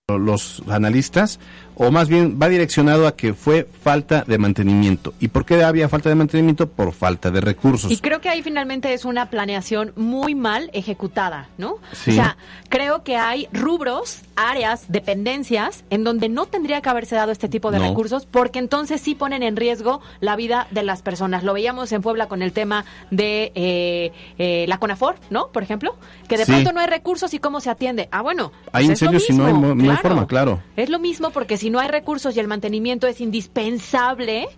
los 0.09 0.63
analistas 0.69 1.39
o 1.79 1.91
más 1.91 2.09
bien 2.09 2.39
va 2.41 2.49
direccionado 2.49 3.07
a 3.07 3.15
que 3.15 3.35
fue 3.35 3.67
falta 3.83 4.25
de 4.27 4.37
mantenimiento. 4.37 5.15
¿Y 5.21 5.29
por 5.29 5.47
qué 5.47 5.63
había 5.63 5.89
falta 5.89 6.09
de 6.09 6.17
mantenimiento? 6.17 6.69
Por 6.69 6.93
falta 6.93 7.31
de 7.31 7.41
recursos. 7.41 7.91
Y 7.91 7.99
creo 7.99 8.21
que 8.21 8.29
ahí 8.29 8.43
finalmente 8.43 8.93
es 8.93 9.05
una 9.05 9.31
planeación 9.31 9.93
muy 9.97 10.35
mal 10.35 10.71
ejecutada, 10.73 11.49
¿no? 11.57 11.75
O 11.75 11.81
sea, 11.97 12.37
creo 12.69 13.05
que 13.05 13.17
hay 13.17 13.49
rubros, 13.53 14.23
áreas, 14.35 14.87
dependencias 14.89 15.85
en 15.91 16.03
donde 16.03 16.29
no 16.29 16.47
tendría 16.47 16.81
que 16.81 16.89
haberse 16.89 17.15
dado 17.15 17.31
este 17.31 17.49
tipo 17.49 17.71
de 17.71 17.79
recursos 17.79 18.27
porque 18.27 18.59
entonces 18.59 19.01
sí 19.01 19.15
ponen 19.15 19.43
en 19.43 19.57
riesgo 19.57 20.01
la 20.21 20.35
vida 20.35 20.67
de 20.73 20.83
las 20.83 21.03
personas. 21.03 21.45
Lo 21.45 21.53
veíamos 21.55 21.93
en 21.93 22.03
Puebla 22.03 22.27
con 22.27 22.43
el 22.43 22.53
tema 22.53 22.85
de 23.11 23.53
eh, 23.55 24.13
eh, 24.39 24.65
la 24.69 24.79
CONAFOR, 24.79 25.17
¿no? 25.31 25.49
Por 25.49 25.63
ejemplo, 25.63 25.95
que 26.29 26.37
de 26.37 26.45
pronto 26.45 26.73
no 26.73 26.81
hay 26.81 26.89
recursos 26.89 27.33
y 27.35 27.39
cómo 27.39 27.61
se 27.61 27.71
atiende. 27.71 28.09
Ah, 28.11 28.23
bueno. 28.23 28.53
hay 28.73 28.87
pues 28.87 29.01
incendios 29.01 29.31
no 29.31 29.47
hay, 29.47 29.53
no 29.53 29.91
hay 29.93 29.97
forma, 29.99 30.27
claro. 30.27 30.61
Es 30.77 30.89
lo 30.89 30.99
mismo 30.99 31.31
porque 31.31 31.57
si 31.57 31.68
no 31.71 31.81
hay 31.81 31.89
recursos 31.89 32.37
y 32.37 32.41
el 32.41 32.49
mantenimiento 32.49 33.07
es 33.07 33.21
indispensable, 33.21 34.49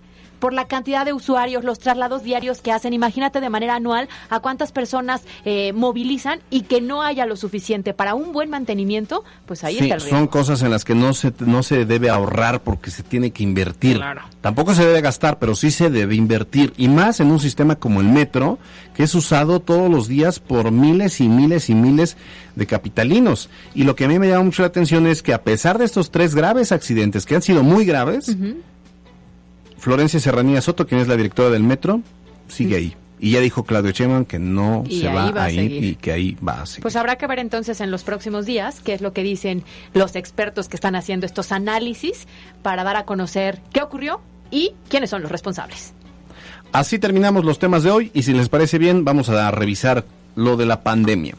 por 0.40 0.52
la 0.52 0.66
cantidad 0.66 1.04
de 1.04 1.12
usuarios, 1.12 1.62
los 1.62 1.78
traslados 1.78 2.24
diarios 2.24 2.60
que 2.60 2.72
hacen. 2.72 2.92
Imagínate 2.92 3.40
de 3.40 3.50
manera 3.50 3.76
anual 3.76 4.08
a 4.28 4.40
cuántas 4.40 4.72
personas 4.72 5.22
eh, 5.44 5.72
movilizan 5.72 6.40
y 6.50 6.62
que 6.62 6.80
no 6.80 7.02
haya 7.02 7.26
lo 7.26 7.36
suficiente 7.36 7.94
para 7.94 8.14
un 8.14 8.32
buen 8.32 8.50
mantenimiento, 8.50 9.24
pues 9.46 9.62
ahí 9.62 9.78
está 9.78 9.94
el 9.94 10.00
Son 10.00 10.26
cosas 10.26 10.62
en 10.62 10.70
las 10.70 10.84
que 10.84 10.94
no 10.94 11.12
se, 11.12 11.32
no 11.40 11.62
se 11.62 11.84
debe 11.84 12.10
ahorrar 12.10 12.62
porque 12.62 12.90
se 12.90 13.02
tiene 13.02 13.30
que 13.30 13.42
invertir. 13.42 14.00
Tampoco 14.40 14.74
se 14.74 14.84
debe 14.84 15.00
gastar, 15.02 15.38
pero 15.38 15.54
sí 15.54 15.70
se 15.70 15.90
debe 15.90 16.14
invertir. 16.14 16.72
Y 16.76 16.88
más 16.88 17.20
en 17.20 17.30
un 17.30 17.38
sistema 17.38 17.76
como 17.76 18.00
el 18.00 18.08
metro, 18.08 18.58
que 18.94 19.02
es 19.02 19.14
usado 19.14 19.60
todos 19.60 19.90
los 19.90 20.08
días 20.08 20.40
por 20.40 20.70
miles 20.70 21.20
y 21.20 21.28
miles 21.28 21.68
y 21.68 21.74
miles 21.74 22.16
de 22.56 22.66
capitalinos. 22.66 23.50
Y 23.74 23.84
lo 23.84 23.94
que 23.94 24.06
a 24.06 24.08
mí 24.08 24.18
me 24.18 24.28
llama 24.28 24.44
mucho 24.44 24.62
la 24.62 24.68
atención 24.68 25.06
es 25.06 25.22
que 25.22 25.34
a 25.34 25.42
pesar 25.42 25.78
de 25.78 25.84
estos 25.84 26.10
tres 26.10 26.34
graves 26.34 26.72
accidentes, 26.72 27.26
que 27.26 27.36
han 27.36 27.42
sido 27.42 27.62
muy 27.62 27.84
graves, 27.84 28.36
Florencia 29.80 30.20
Serranía 30.20 30.60
Soto, 30.60 30.86
quien 30.86 31.00
es 31.00 31.08
la 31.08 31.16
directora 31.16 31.48
del 31.48 31.62
metro, 31.62 32.02
sigue 32.48 32.76
ahí. 32.76 32.96
Y 33.18 33.32
ya 33.32 33.40
dijo 33.40 33.64
Claudio 33.64 33.92
Cheman 33.92 34.26
que 34.26 34.38
no 34.38 34.84
se 34.90 35.08
va, 35.08 35.28
a, 35.42 35.50
ir 35.50 35.84
y 35.84 35.94
que 35.94 36.12
ahí 36.12 36.36
va 36.46 36.62
a 36.62 36.66
seguir. 36.66 36.82
Pues 36.82 36.96
habrá 36.96 37.16
que 37.16 37.26
ver 37.26 37.38
entonces 37.38 37.80
en 37.80 37.90
los 37.90 38.02
próximos 38.02 38.46
días 38.46 38.80
qué 38.82 38.94
es 38.94 39.00
lo 39.00 39.12
que 39.12 39.22
dicen 39.22 39.62
los 39.94 40.16
expertos 40.16 40.68
que 40.68 40.76
están 40.76 40.96
haciendo 40.96 41.26
estos 41.26 41.50
análisis 41.50 42.26
para 42.62 42.84
dar 42.84 42.96
a 42.96 43.04
conocer 43.04 43.60
qué 43.72 43.82
ocurrió 43.82 44.20
y 44.50 44.72
quiénes 44.88 45.10
son 45.10 45.22
los 45.22 45.30
responsables. 45.30 45.92
Así 46.72 46.98
terminamos 46.98 47.44
los 47.44 47.58
temas 47.58 47.82
de 47.82 47.90
hoy 47.90 48.10
y 48.14 48.22
si 48.22 48.32
les 48.32 48.48
parece 48.48 48.78
bien 48.78 49.04
vamos 49.04 49.28
a 49.28 49.50
revisar 49.50 50.04
lo 50.34 50.56
de 50.56 50.66
la 50.66 50.82
pandemia. 50.82 51.36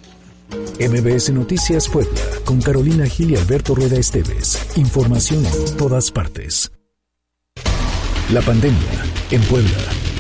MBS 0.80 1.32
Noticias 1.32 1.88
Puebla 1.90 2.20
con 2.44 2.62
Carolina 2.62 3.06
Gil 3.06 3.32
y 3.32 3.36
Alberto 3.36 3.76
Rueda 3.76 3.98
Esteves. 3.98 4.78
Información 4.78 5.46
en 5.46 5.78
todas 5.78 6.12
partes. 6.12 6.72
La 8.32 8.42
pandemia 8.42 9.04
en 9.32 9.42
Puebla. 9.42 10.11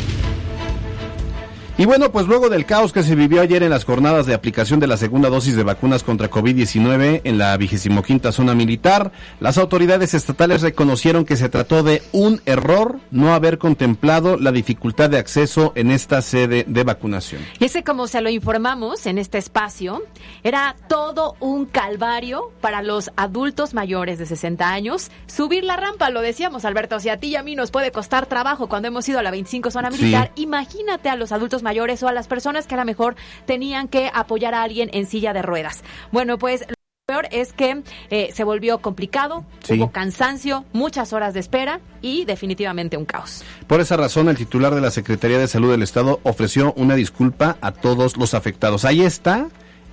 Y 1.81 1.85
bueno, 1.85 2.11
pues 2.11 2.27
luego 2.27 2.49
del 2.49 2.67
caos 2.67 2.93
que 2.93 3.01
se 3.01 3.15
vivió 3.15 3.41
ayer 3.41 3.63
en 3.63 3.71
las 3.71 3.85
jornadas 3.85 4.27
de 4.27 4.35
aplicación 4.35 4.79
de 4.79 4.85
la 4.85 4.97
segunda 4.97 5.29
dosis 5.29 5.55
de 5.55 5.63
vacunas 5.63 6.03
contra 6.03 6.29
COVID-19 6.29 7.21
en 7.23 7.39
la 7.39 7.57
vigésimo 7.57 8.03
quinta 8.03 8.31
zona 8.31 8.53
militar, 8.53 9.11
las 9.39 9.57
autoridades 9.57 10.13
estatales 10.13 10.61
reconocieron 10.61 11.25
que 11.25 11.37
se 11.37 11.49
trató 11.49 11.81
de 11.81 12.03
un 12.11 12.39
error 12.45 12.99
no 13.09 13.33
haber 13.33 13.57
contemplado 13.57 14.37
la 14.37 14.51
dificultad 14.51 15.09
de 15.09 15.17
acceso 15.17 15.73
en 15.73 15.89
esta 15.89 16.21
sede 16.21 16.65
de 16.67 16.83
vacunación. 16.83 17.41
Y 17.57 17.65
ese, 17.65 17.83
como 17.83 18.05
se 18.05 18.21
lo 18.21 18.29
informamos 18.29 19.07
en 19.07 19.17
este 19.17 19.39
espacio, 19.39 20.03
era 20.43 20.75
todo 20.87 21.35
un 21.39 21.65
calvario 21.65 22.51
para 22.61 22.83
los 22.83 23.09
adultos 23.15 23.73
mayores 23.73 24.19
de 24.19 24.27
60 24.27 24.71
años. 24.71 25.09
Subir 25.25 25.63
la 25.63 25.77
rampa, 25.77 26.11
lo 26.11 26.21
decíamos, 26.21 26.63
Alberto, 26.63 26.99
si 26.99 27.09
a 27.09 27.17
ti 27.17 27.29
y 27.29 27.37
a 27.37 27.41
mí 27.41 27.55
nos 27.55 27.71
puede 27.71 27.91
costar 27.91 28.27
trabajo 28.27 28.69
cuando 28.69 28.87
hemos 28.87 29.09
ido 29.09 29.17
a 29.17 29.23
la 29.23 29.31
25 29.31 29.71
zona 29.71 29.89
militar, 29.89 30.31
imagínate 30.35 31.09
a 31.09 31.15
los 31.15 31.31
adultos 31.31 31.63
mayores 31.63 31.70
o 32.03 32.07
a 32.07 32.11
las 32.13 32.27
personas 32.27 32.67
que 32.67 32.75
a 32.75 32.77
lo 32.77 32.85
mejor 32.85 33.15
tenían 33.45 33.87
que 33.87 34.11
apoyar 34.13 34.53
a 34.53 34.63
alguien 34.63 34.89
en 34.93 35.05
silla 35.05 35.33
de 35.33 35.41
ruedas. 35.41 35.83
Bueno, 36.11 36.37
pues 36.37 36.61
lo 36.67 36.75
peor 37.07 37.27
es 37.31 37.53
que 37.53 37.81
eh, 38.09 38.29
se 38.33 38.43
volvió 38.43 38.79
complicado, 38.79 39.45
Sí. 39.63 39.73
hubo 39.73 39.91
cansancio, 39.91 40.65
muchas 40.73 41.13
horas 41.13 41.33
de 41.33 41.39
espera 41.39 41.79
y 42.01 42.25
definitivamente 42.25 42.97
un 42.97 43.05
caos. 43.05 43.43
Por 43.67 43.79
esa 43.81 43.95
razón, 43.97 44.27
el 44.29 44.37
titular 44.37 44.75
de 44.75 44.81
la 44.81 44.91
Secretaría 44.91 45.37
de 45.39 45.47
Salud 45.47 45.71
del 45.71 45.81
Estado 45.81 46.19
ofreció 46.23 46.73
una 46.73 46.95
disculpa 46.95 47.57
a 47.61 47.71
todos 47.71 48.17
los 48.17 48.33
afectados. 48.33 48.85
Ahí 48.85 49.01
está 49.01 49.47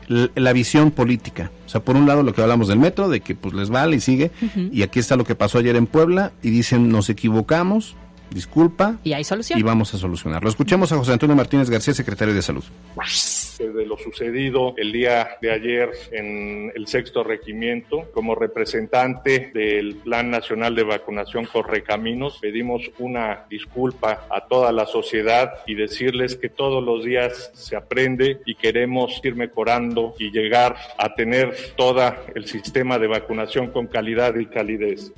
la 0.08 0.52
visión 0.54 0.90
política. 0.90 1.50
O 1.66 1.68
sea, 1.68 1.80
por 1.82 1.94
un 1.96 2.06
lado 2.06 2.22
lo 2.22 2.32
que 2.32 2.40
hablamos 2.40 2.68
del 2.68 2.78
metro, 2.78 3.08
de 3.10 3.20
que 3.20 3.34
pues 3.34 3.52
les 3.54 3.68
vale 3.68 3.96
y 3.96 4.00
sigue, 4.00 4.30
y 4.72 4.82
aquí 4.82 4.98
está 5.00 5.16
lo 5.16 5.24
que 5.24 5.34
pasó 5.34 5.58
ayer 5.58 5.76
en 5.76 5.86
Puebla, 5.86 6.32
y 6.42 6.48
dicen 6.50 6.88
nos 6.88 7.10
equivocamos, 7.10 7.94
disculpa, 8.30 8.96
Y 9.04 9.12
hay 9.12 9.24
solución. 9.24 9.58
y 9.58 9.62
vamos 9.62 9.92
a 9.94 9.98
solucionarlo. 9.98 10.48
Escuchemos 10.48 10.90
a 10.92 10.96
José 10.96 11.12
Antonio 11.12 11.36
Martínez 11.36 11.70
García, 11.70 11.94
secretario 11.94 12.34
de 12.34 12.42
Salud. 12.42 12.64
de 13.58 13.86
lo 13.86 13.96
sucedido 13.98 14.74
el 14.76 14.92
día 14.92 15.30
de 15.42 15.50
ayer 15.50 15.90
en 16.12 16.72
el 16.74 16.86
sexto 16.86 17.24
regimiento. 17.24 18.08
Como 18.12 18.34
representante 18.34 19.50
del 19.54 19.96
Plan 19.96 20.30
Nacional 20.30 20.74
de 20.74 20.84
Vacunación 20.84 21.46
Correcaminos, 21.46 22.38
pedimos 22.40 22.82
una 22.98 23.46
disculpa 23.50 24.26
a 24.30 24.46
toda 24.46 24.70
la 24.72 24.86
sociedad 24.86 25.50
y 25.66 25.74
decirles 25.74 26.36
que 26.36 26.48
todos 26.48 26.84
los 26.84 27.04
días 27.04 27.50
se 27.54 27.76
aprende 27.76 28.40
y 28.46 28.54
queremos 28.54 29.20
ir 29.24 29.34
mejorando 29.34 30.14
y 30.18 30.30
llegar 30.30 30.76
a 30.98 31.14
tener 31.14 31.54
todo 31.76 31.98
el 32.34 32.46
sistema 32.46 32.98
de 32.98 33.06
vacunación 33.08 33.68
con 33.70 33.86
calidad 33.86 34.34
y 34.36 34.46
calidez. 34.46 35.12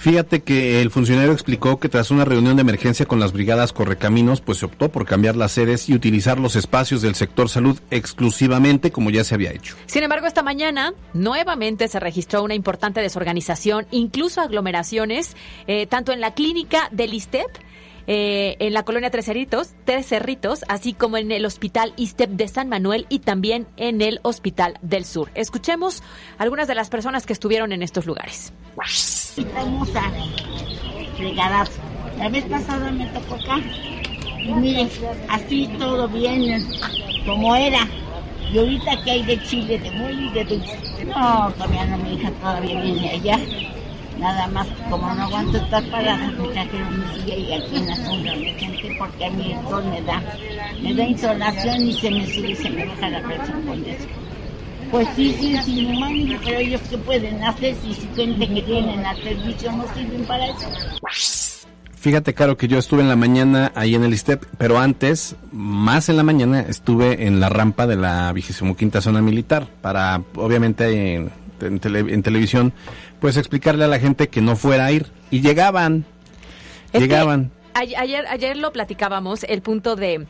Fíjate 0.00 0.40
que 0.40 0.80
el 0.80 0.90
funcionario 0.90 1.30
explicó 1.30 1.78
que 1.78 1.90
tras 1.90 2.10
una 2.10 2.24
reunión 2.24 2.56
de 2.56 2.62
emergencia 2.62 3.04
con 3.04 3.20
las 3.20 3.34
brigadas 3.34 3.74
Correcaminos, 3.74 4.40
pues 4.40 4.56
se 4.56 4.64
optó 4.64 4.90
por 4.90 5.04
cambiar 5.04 5.36
las 5.36 5.52
sedes 5.52 5.90
y 5.90 5.94
utilizar 5.94 6.40
los 6.40 6.56
espacios 6.56 7.02
del 7.02 7.14
sector 7.14 7.50
salud 7.50 7.78
exclusivamente 7.90 8.92
como 8.92 9.10
ya 9.10 9.24
se 9.24 9.34
había 9.34 9.50
hecho. 9.50 9.76
Sin 9.84 10.02
embargo, 10.02 10.26
esta 10.26 10.42
mañana 10.42 10.94
nuevamente 11.12 11.86
se 11.86 12.00
registró 12.00 12.42
una 12.42 12.54
importante 12.54 13.02
desorganización, 13.02 13.86
incluso 13.90 14.40
aglomeraciones, 14.40 15.36
eh, 15.66 15.86
tanto 15.86 16.12
en 16.12 16.22
la 16.22 16.32
clínica 16.32 16.88
del 16.92 17.12
ISTEP, 17.12 17.48
eh, 18.06 18.56
en 18.58 18.72
la 18.72 18.84
colonia 18.84 19.10
Tres 19.10 19.26
Cerritos, 19.26 19.74
Tres 19.84 20.06
Cerritos, 20.06 20.64
así 20.68 20.94
como 20.94 21.18
en 21.18 21.30
el 21.30 21.44
hospital 21.44 21.92
ISTEP 21.98 22.30
de 22.30 22.48
San 22.48 22.70
Manuel 22.70 23.04
y 23.10 23.18
también 23.18 23.66
en 23.76 24.00
el 24.00 24.20
Hospital 24.22 24.78
del 24.80 25.04
Sur. 25.04 25.30
Escuchemos 25.34 26.02
algunas 26.38 26.68
de 26.68 26.74
las 26.74 26.88
personas 26.88 27.26
que 27.26 27.34
estuvieron 27.34 27.72
en 27.72 27.82
estos 27.82 28.06
lugares. 28.06 28.54
Estamos 29.36 29.88
a 29.94 30.10
fregadazo. 31.16 31.80
La 32.18 32.28
vez 32.28 32.44
pasada 32.46 32.90
me 32.90 33.06
tocó 33.06 33.36
acá. 33.36 33.60
Y 34.42 34.52
mire, 34.54 34.88
así 35.28 35.68
todo 35.78 36.08
bien, 36.08 36.66
como 37.24 37.54
era. 37.54 37.86
Y 38.52 38.58
ahorita 38.58 39.02
que 39.04 39.10
hay 39.12 39.22
de 39.22 39.42
chile, 39.44 39.78
de 39.78 39.90
muy 39.92 40.26
y 40.26 40.30
de 40.30 40.44
dulce. 40.44 41.04
No, 41.06 41.52
todavía 41.52 41.84
no, 41.86 41.98
mi 41.98 42.14
hija 42.14 42.30
todavía 42.40 42.80
viene 42.80 43.10
allá. 43.10 43.38
Nada 44.18 44.48
más, 44.48 44.66
como 44.90 45.14
no 45.14 45.22
aguanto 45.22 45.58
estar 45.58 45.82
parada, 45.90 46.26
me 46.32 46.48
trajeron 46.48 47.00
mi 47.00 47.20
silla 47.20 47.36
y 47.36 47.52
aquí 47.54 47.76
en 47.76 47.86
la 47.86 47.96
sombra 47.96 48.34
me 48.36 48.58
senté 48.58 48.96
porque 48.98 49.24
a 49.24 49.30
mí 49.30 49.52
el 49.52 49.68
sol 49.68 49.84
me 49.84 50.02
da, 50.02 50.22
me 50.82 50.94
da 50.94 51.04
insolación 51.04 51.88
y 51.88 51.92
se 51.94 52.10
me 52.10 52.26
sube 52.26 52.50
y 52.50 52.56
se 52.56 52.70
me 52.70 52.84
baja 52.84 53.08
la 53.08 53.22
presión 53.22 53.62
con 53.62 53.82
eso. 53.86 54.08
Pues 54.90 55.08
sí, 55.14 55.36
sí, 55.40 55.56
sí, 55.64 55.86
humano, 55.86 56.38
pero 56.44 56.58
ellos 56.58 56.80
qué 56.90 56.98
pueden 56.98 57.42
hacer 57.44 57.76
si 57.82 57.94
su 57.94 58.12
gente 58.14 58.48
que 58.48 58.62
tienen 58.62 59.06
al 59.06 59.16
servicio 59.22 59.70
no 59.72 59.84
sirven 59.94 60.24
para 60.24 60.46
eso. 60.48 60.66
Fíjate, 61.94 62.32
Caro, 62.34 62.56
que 62.56 62.66
yo 62.66 62.78
estuve 62.78 63.02
en 63.02 63.08
la 63.08 63.16
mañana 63.16 63.72
ahí 63.74 63.94
en 63.94 64.02
el 64.04 64.12
ISTEP, 64.14 64.44
pero 64.56 64.78
antes, 64.78 65.36
más 65.52 66.08
en 66.08 66.16
la 66.16 66.22
mañana, 66.22 66.60
estuve 66.60 67.26
en 67.26 67.40
la 67.40 67.50
rampa 67.50 67.86
de 67.86 67.96
la 67.96 68.32
25 68.32 69.00
zona 69.02 69.20
militar 69.20 69.66
para, 69.82 70.22
obviamente, 70.34 71.14
en, 71.14 71.30
en 71.60 71.78
tele- 71.78 72.12
en 72.12 72.22
televisión, 72.22 72.72
pues 73.20 73.36
explicarle 73.36 73.84
a 73.84 73.88
la 73.88 73.98
gente 73.98 74.28
que 74.28 74.40
no 74.40 74.56
fuera 74.56 74.86
a 74.86 74.92
ir. 74.92 75.06
Y 75.30 75.40
llegaban, 75.42 76.06
Es 76.94 77.02
llegaban. 77.02 77.52
ayer, 77.74 78.26
ayer 78.28 78.56
lo 78.56 78.72
platicábamos, 78.72 79.44
el 79.44 79.60
punto 79.60 79.94
de... 79.94 80.26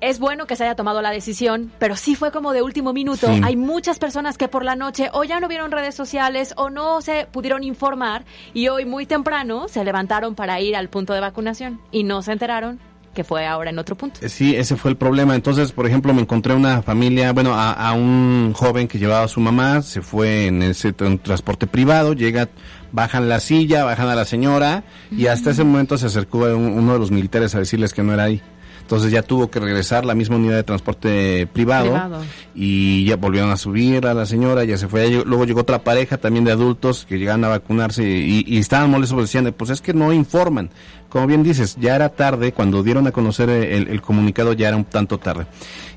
Es 0.00 0.20
bueno 0.20 0.46
que 0.46 0.54
se 0.54 0.62
haya 0.64 0.76
tomado 0.76 1.02
la 1.02 1.10
decisión, 1.10 1.72
pero 1.80 1.96
sí 1.96 2.14
fue 2.14 2.30
como 2.30 2.52
de 2.52 2.62
último 2.62 2.92
minuto. 2.92 3.26
Sí. 3.26 3.40
Hay 3.42 3.56
muchas 3.56 3.98
personas 3.98 4.38
que 4.38 4.46
por 4.46 4.64
la 4.64 4.76
noche 4.76 5.10
o 5.12 5.24
ya 5.24 5.40
no 5.40 5.48
vieron 5.48 5.72
redes 5.72 5.94
sociales 5.96 6.54
o 6.56 6.70
no 6.70 7.00
se 7.00 7.26
pudieron 7.32 7.64
informar 7.64 8.24
y 8.54 8.68
hoy 8.68 8.84
muy 8.84 9.06
temprano 9.06 9.66
se 9.66 9.82
levantaron 9.84 10.36
para 10.36 10.60
ir 10.60 10.76
al 10.76 10.88
punto 10.88 11.14
de 11.14 11.20
vacunación 11.20 11.80
y 11.90 12.04
no 12.04 12.22
se 12.22 12.30
enteraron 12.32 12.78
que 13.12 13.24
fue 13.24 13.44
ahora 13.46 13.70
en 13.70 13.78
otro 13.80 13.96
punto. 13.96 14.20
Eh, 14.22 14.28
Sí, 14.28 14.54
ese 14.54 14.76
fue 14.76 14.92
el 14.92 14.96
problema. 14.96 15.34
Entonces, 15.34 15.72
por 15.72 15.84
ejemplo, 15.86 16.14
me 16.14 16.20
encontré 16.22 16.54
una 16.54 16.82
familia, 16.82 17.32
bueno, 17.32 17.52
a, 17.54 17.72
a 17.72 17.92
un 17.94 18.52
joven 18.54 18.86
que 18.86 18.98
llevaba 19.00 19.24
a 19.24 19.28
su 19.28 19.40
mamá, 19.40 19.82
se 19.82 20.02
fue 20.02 20.46
en 20.46 20.62
ese 20.62 20.94
tran- 20.96 21.20
transporte 21.20 21.66
privado, 21.66 22.12
llega, 22.12 22.48
bajan 22.92 23.28
la 23.28 23.40
silla, 23.40 23.82
bajan 23.82 24.08
a 24.08 24.14
la 24.14 24.24
señora 24.24 24.84
y 25.10 25.26
hasta 25.26 25.50
ese 25.50 25.64
momento 25.64 25.98
se 25.98 26.06
acercó 26.06 26.44
a 26.44 26.54
un- 26.54 26.70
uno 26.78 26.92
de 26.92 26.98
los 27.00 27.10
militares 27.10 27.56
a 27.56 27.58
decirles 27.58 27.92
que 27.92 28.04
no 28.04 28.12
era 28.14 28.22
ahí. 28.24 28.40
Entonces 28.88 29.12
ya 29.12 29.20
tuvo 29.20 29.50
que 29.50 29.60
regresar 29.60 30.06
la 30.06 30.14
misma 30.14 30.36
unidad 30.36 30.56
de 30.56 30.62
transporte 30.62 31.46
privado, 31.52 31.90
Privado. 31.90 32.24
y 32.54 33.04
ya 33.04 33.16
volvieron 33.16 33.50
a 33.50 33.58
subir 33.58 34.06
a 34.06 34.14
la 34.14 34.24
señora, 34.24 34.64
ya 34.64 34.78
se 34.78 34.88
fue. 34.88 35.10
Luego 35.26 35.44
llegó 35.44 35.60
otra 35.60 35.84
pareja 35.84 36.16
también 36.16 36.46
de 36.46 36.52
adultos 36.52 37.04
que 37.06 37.18
llegaban 37.18 37.44
a 37.44 37.48
vacunarse 37.48 38.02
y, 38.02 38.44
y 38.46 38.56
estaban 38.56 38.90
molestos 38.90 39.20
decían, 39.20 39.52
pues 39.54 39.68
es 39.68 39.82
que 39.82 39.92
no 39.92 40.10
informan. 40.10 40.70
Como 41.08 41.26
bien 41.26 41.42
dices, 41.42 41.76
ya 41.80 41.96
era 41.96 42.10
tarde, 42.10 42.52
cuando 42.52 42.82
dieron 42.82 43.06
a 43.06 43.12
conocer 43.12 43.48
el, 43.48 43.88
el 43.88 44.02
comunicado 44.02 44.52
ya 44.52 44.68
era 44.68 44.76
un 44.76 44.84
tanto 44.84 45.18
tarde. 45.18 45.46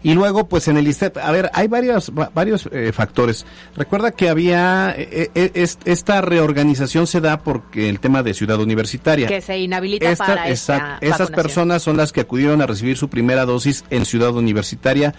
Y 0.03 0.13
luego, 0.13 0.47
pues 0.47 0.67
en 0.69 0.77
el 0.77 0.87
ISTEP, 0.87 1.17
a 1.17 1.31
ver, 1.31 1.51
hay 1.53 1.67
varios, 1.67 2.11
va- 2.17 2.31
varios 2.33 2.69
eh, 2.71 2.91
factores. 2.93 3.45
Recuerda 3.75 4.11
que 4.11 4.29
había, 4.29 4.95
eh, 4.97 5.29
eh, 5.35 5.51
es- 5.53 5.77
esta 5.83 6.21
reorganización 6.21 7.07
se 7.07 7.19
da 7.19 7.39
porque 7.43 7.89
el 7.89 7.99
tema 7.99 8.23
de 8.23 8.33
ciudad 8.33 8.59
universitaria. 8.61 9.27
Que 9.27 9.41
se 9.41 9.59
inhabilita 9.59 10.09
Esta- 10.09 10.25
para 10.25 10.47
esta 10.47 10.97
Esas 11.01 11.29
personas 11.31 11.83
son 11.83 11.97
las 11.97 12.13
que 12.13 12.21
acudieron 12.21 12.61
a 12.61 12.65
recibir 12.67 12.95
su 12.97 13.09
primera 13.09 13.45
dosis 13.45 13.83
en 13.89 14.05
Ciudad 14.05 14.33
Universitaria 14.35 15.13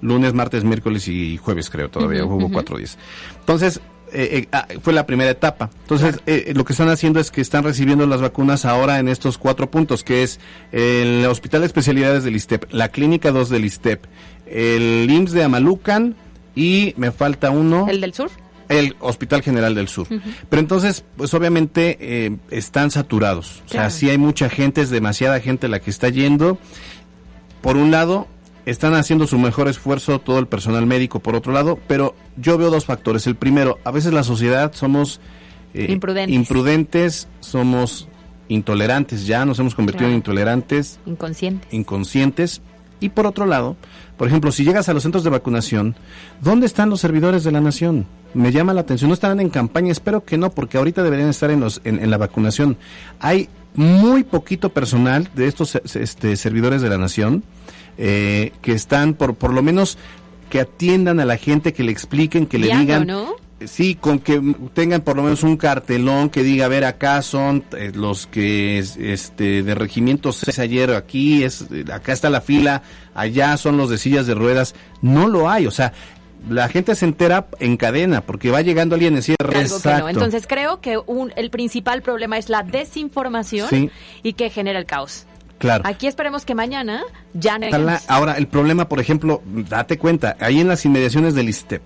lunes, 0.00 0.32
martes, 0.32 0.62
miércoles 0.62 1.08
y 1.08 1.38
jueves, 1.38 1.70
creo, 1.70 1.88
todavía 1.90 2.24
hubo 2.24 2.48
cuatro 2.52 2.76
días. 2.78 2.96
Entonces, 3.40 3.80
eh, 4.12 4.38
eh, 4.38 4.48
ah, 4.52 4.66
fue 4.82 4.92
la 4.92 5.06
primera 5.06 5.30
etapa. 5.30 5.70
Entonces, 5.82 6.20
eh, 6.26 6.52
lo 6.54 6.64
que 6.64 6.72
están 6.72 6.88
haciendo 6.88 7.20
es 7.20 7.30
que 7.30 7.40
están 7.40 7.64
recibiendo 7.64 8.06
las 8.06 8.20
vacunas 8.20 8.64
ahora 8.64 8.98
en 8.98 9.08
estos 9.08 9.38
cuatro 9.38 9.70
puntos, 9.70 10.04
que 10.04 10.22
es 10.22 10.40
el 10.72 11.24
Hospital 11.26 11.60
de 11.60 11.66
Especialidades 11.66 12.24
del 12.24 12.36
ISTEP, 12.36 12.72
la 12.72 12.88
Clínica 12.88 13.30
2 13.30 13.48
del 13.48 13.64
ISTEP, 13.64 14.04
el 14.46 15.10
IMSS 15.10 15.32
de 15.32 15.42
Amalucan 15.44 16.16
y 16.54 16.94
me 16.96 17.12
falta 17.12 17.50
uno. 17.50 17.86
¿El 17.88 18.00
del 18.00 18.14
sur? 18.14 18.30
El 18.68 18.96
Hospital 19.00 19.42
General 19.42 19.74
del 19.74 19.88
Sur. 19.88 20.06
Pero 20.08 20.60
entonces, 20.60 21.04
pues 21.16 21.32
obviamente 21.32 21.96
eh, 22.00 22.36
están 22.50 22.90
saturados. 22.90 23.62
O 23.66 23.68
sea, 23.70 23.88
sí 23.88 24.10
hay 24.10 24.18
mucha 24.18 24.50
gente, 24.50 24.82
es 24.82 24.90
demasiada 24.90 25.40
gente 25.40 25.68
la 25.68 25.80
que 25.80 25.90
está 25.90 26.10
yendo. 26.10 26.58
Por 27.62 27.76
un 27.76 27.90
lado, 27.90 28.28
están 28.70 28.94
haciendo 28.94 29.26
su 29.26 29.38
mejor 29.38 29.68
esfuerzo 29.68 30.18
todo 30.20 30.38
el 30.38 30.46
personal 30.46 30.86
médico, 30.86 31.20
por 31.20 31.34
otro 31.34 31.52
lado, 31.52 31.78
pero 31.88 32.14
yo 32.36 32.58
veo 32.58 32.70
dos 32.70 32.84
factores. 32.84 33.26
El 33.26 33.34
primero, 33.36 33.78
a 33.84 33.90
veces 33.90 34.12
la 34.12 34.22
sociedad 34.22 34.72
somos 34.74 35.20
eh, 35.74 35.86
Imprudentes. 35.90 36.34
imprudentes, 36.34 37.28
somos 37.40 38.08
intolerantes 38.48 39.26
ya, 39.26 39.44
nos 39.44 39.58
hemos 39.58 39.74
convertido 39.74 40.00
Claro. 40.06 40.12
en 40.12 40.16
intolerantes 40.18 40.98
Inconscientes. 41.06 41.72
inconscientes. 41.72 42.62
Y 43.00 43.10
por 43.10 43.26
otro 43.26 43.46
lado, 43.46 43.76
por 44.16 44.26
ejemplo, 44.26 44.50
si 44.50 44.64
llegas 44.64 44.88
a 44.88 44.94
los 44.94 45.02
centros 45.04 45.22
de 45.22 45.30
vacunación, 45.30 45.94
¿dónde 46.40 46.66
están 46.66 46.90
los 46.90 47.00
servidores 47.00 47.44
de 47.44 47.52
la 47.52 47.60
nación? 47.60 48.06
Me 48.34 48.50
llama 48.50 48.74
la 48.74 48.80
atención, 48.80 49.08
no 49.08 49.14
estarán 49.14 49.38
en 49.40 49.50
campaña, 49.50 49.92
espero 49.92 50.24
que 50.24 50.36
no, 50.36 50.50
porque 50.50 50.78
ahorita 50.78 51.02
deberían 51.04 51.28
estar 51.28 51.50
en, 51.50 51.60
los, 51.60 51.80
en, 51.84 52.02
en 52.02 52.10
la 52.10 52.16
vacunación. 52.18 52.76
Hay 53.20 53.48
muy 53.74 54.24
poquito 54.24 54.70
personal 54.70 55.28
de 55.34 55.46
estos 55.46 55.76
este, 55.76 56.34
servidores 56.36 56.82
de 56.82 56.88
la 56.88 56.98
nación 56.98 57.44
eh, 57.98 58.52
que 58.62 58.72
están, 58.72 59.14
por, 59.14 59.34
por 59.34 59.52
lo 59.52 59.62
menos, 59.62 59.98
que 60.48 60.60
atiendan 60.60 61.20
a 61.20 61.24
la 61.24 61.36
gente, 61.36 61.72
que 61.72 61.82
le 61.82 61.92
expliquen, 61.92 62.46
que 62.46 62.58
le 62.58 62.74
digan 62.74 63.06
¿no? 63.06 63.36
sí, 63.66 63.94
con 63.94 64.18
que 64.18 64.40
tengan 64.72 65.02
por 65.02 65.16
lo 65.16 65.22
menos 65.22 65.42
un 65.42 65.56
cartelón 65.56 66.30
que 66.30 66.42
diga, 66.42 66.66
a 66.66 66.68
ver, 66.68 66.84
acá 66.84 67.22
son 67.22 67.64
eh, 67.76 67.92
los 67.94 68.26
que 68.26 68.78
este 68.78 69.62
de 69.62 69.74
regimiento 69.74 70.32
6 70.32 70.58
ayer, 70.58 70.90
aquí 70.92 71.42
es 71.42 71.66
acá 71.92 72.12
está 72.12 72.30
la 72.30 72.40
fila, 72.40 72.82
allá 73.14 73.56
son 73.56 73.76
los 73.76 73.90
de 73.90 73.98
sillas 73.98 74.26
de 74.26 74.34
ruedas, 74.34 74.74
no 75.02 75.26
lo 75.26 75.50
hay, 75.50 75.66
o 75.66 75.70
sea, 75.70 75.92
la 76.48 76.68
gente 76.68 76.94
se 76.94 77.04
entera 77.04 77.48
en 77.58 77.76
cadena 77.76 78.20
porque 78.20 78.50
va 78.50 78.62
llegando 78.62 78.94
alguien 78.94 79.16
en 79.16 79.22
cierre. 79.22 79.66
Entonces 80.08 80.46
creo 80.46 80.80
que 80.80 80.98
un, 80.98 81.32
el 81.36 81.50
principal 81.50 82.02
problema 82.02 82.38
es 82.38 82.48
la 82.48 82.62
desinformación 82.62 83.90
y 84.22 84.32
que 84.34 84.50
genera 84.50 84.78
el 84.78 84.86
caos. 84.86 85.26
Claro. 85.58 85.84
Aquí 85.86 86.06
esperemos 86.06 86.44
que 86.44 86.54
mañana 86.54 87.02
ya 87.34 87.58
no. 87.58 87.66
Ahora, 88.06 88.34
el 88.34 88.46
problema, 88.46 88.88
por 88.88 89.00
ejemplo, 89.00 89.42
date 89.44 89.98
cuenta, 89.98 90.36
ahí 90.40 90.60
en 90.60 90.68
las 90.68 90.84
inmediaciones 90.84 91.34
del 91.34 91.48
ISTEP, 91.48 91.82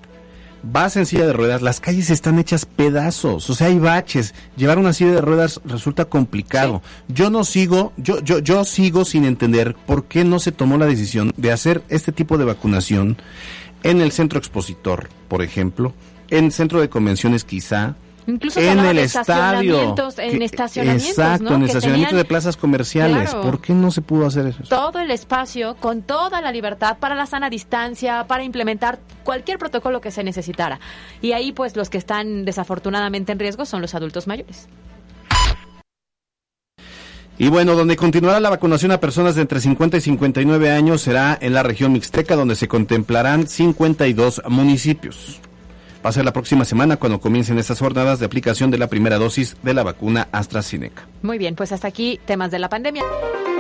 vas 0.63 0.97
en 0.97 1.07
silla 1.07 1.27
de 1.27 1.33
ruedas, 1.33 1.63
las 1.63 1.81
calles 1.81 2.11
están 2.11 2.39
hechas 2.39 2.67
pedazos, 2.67 3.49
o 3.51 3.55
sea, 3.55 3.69
hay 3.69 3.79
baches. 3.79 4.35
Llevar 4.57 4.79
una 4.79 4.93
silla 4.93 5.13
de 5.13 5.21
ruedas 5.21 5.61
resulta 5.65 6.05
complicado. 6.05 6.83
Yo 7.09 7.31
no 7.31 7.45
sigo, 7.45 7.93
yo, 7.97 8.21
yo, 8.21 8.39
yo 8.39 8.65
sigo 8.65 9.05
sin 9.05 9.25
entender 9.25 9.75
por 9.87 10.05
qué 10.05 10.25
no 10.25 10.39
se 10.39 10.53
tomó 10.53 10.77
la 10.77 10.87
decisión 10.87 11.33
de 11.37 11.53
hacer 11.53 11.83
este 11.89 12.13
tipo 12.13 12.39
de 12.39 12.45
vacunación 12.45 13.17
en 13.83 14.01
el 14.01 14.13
centro 14.13 14.39
expositor, 14.39 15.09
por 15.29 15.43
ejemplo, 15.43 15.93
en 16.31 16.51
centro 16.53 16.81
de 16.81 16.89
convenciones 16.89 17.45
quizá, 17.45 17.97
Incluso 18.27 18.61
en 18.61 18.79
el 18.79 18.99
estadio. 18.99 19.97
En 20.19 20.43
estacionamientos, 20.43 21.09
exacto, 21.09 21.55
en 21.55 21.63
estacionamientos 21.63 22.17
de 22.17 22.25
plazas 22.25 22.57
comerciales. 22.57 23.35
¿Por 23.35 23.61
qué 23.61 23.73
no 23.73 23.91
se 23.91 24.03
pudo 24.03 24.27
hacer 24.27 24.47
eso? 24.47 24.63
Todo 24.69 25.01
el 25.01 25.11
espacio, 25.11 25.77
con 25.81 26.03
toda 26.03 26.41
la 26.41 26.53
libertad 26.53 26.99
para 26.99 27.15
la 27.15 27.27
sana 27.27 27.51
distancia, 27.51 28.27
para 28.27 28.45
implementar 28.45 29.01
cualquier 29.25 29.59
protocolo 29.59 30.01
que 30.01 30.11
se 30.11 30.23
necesitara. 30.25 30.81
Y 31.21 31.33
ahí, 31.33 31.53
pues, 31.53 31.77
los 31.77 31.91
que 31.91 31.99
están 31.99 32.45
desafortunadamente 32.45 33.33
en 33.33 33.39
riesgo 33.39 33.65
son 33.65 33.83
los 33.83 33.95
adultos 33.95 34.27
mayores. 34.27 34.69
Y 37.39 37.49
bueno, 37.49 37.75
donde 37.75 37.97
continuará 37.97 38.39
la 38.41 38.51
vacunación 38.51 38.93
a 38.93 39.01
personas 39.01 39.35
de 39.35 39.43
entre 39.43 39.59
50 39.59 39.97
y 39.97 40.01
59 40.01 40.71
años 40.71 41.01
será 41.03 41.37
en 41.41 41.55
la 41.55 41.63
región 41.63 41.93
mixteca, 41.93 42.37
donde 42.37 42.55
se 42.55 42.69
contemplarán 42.69 43.49
52 43.49 44.43
municipios. 44.49 45.41
Va 46.05 46.11
a 46.11 46.13
ser 46.13 46.25
la 46.25 46.33
próxima 46.33 46.65
semana 46.65 46.97
cuando 46.97 47.21
comiencen 47.21 47.59
estas 47.59 47.79
jornadas 47.79 48.19
de 48.19 48.27
aplicación 48.27 48.71
de 48.71 48.79
la 48.79 48.89
primera 48.89 49.19
dosis 49.19 49.57
de 49.63 49.75
la 49.75 49.83
vacuna 49.83 50.29
AstraZeneca. 50.33 51.07
Muy 51.23 51.39
bien, 51.39 51.55
pues 51.55 51.73
hasta 51.73 51.89
aquí 51.89 52.21
temas 52.25 52.51
de 52.51 52.59
la 52.59 52.69
pandemia. 52.69 53.03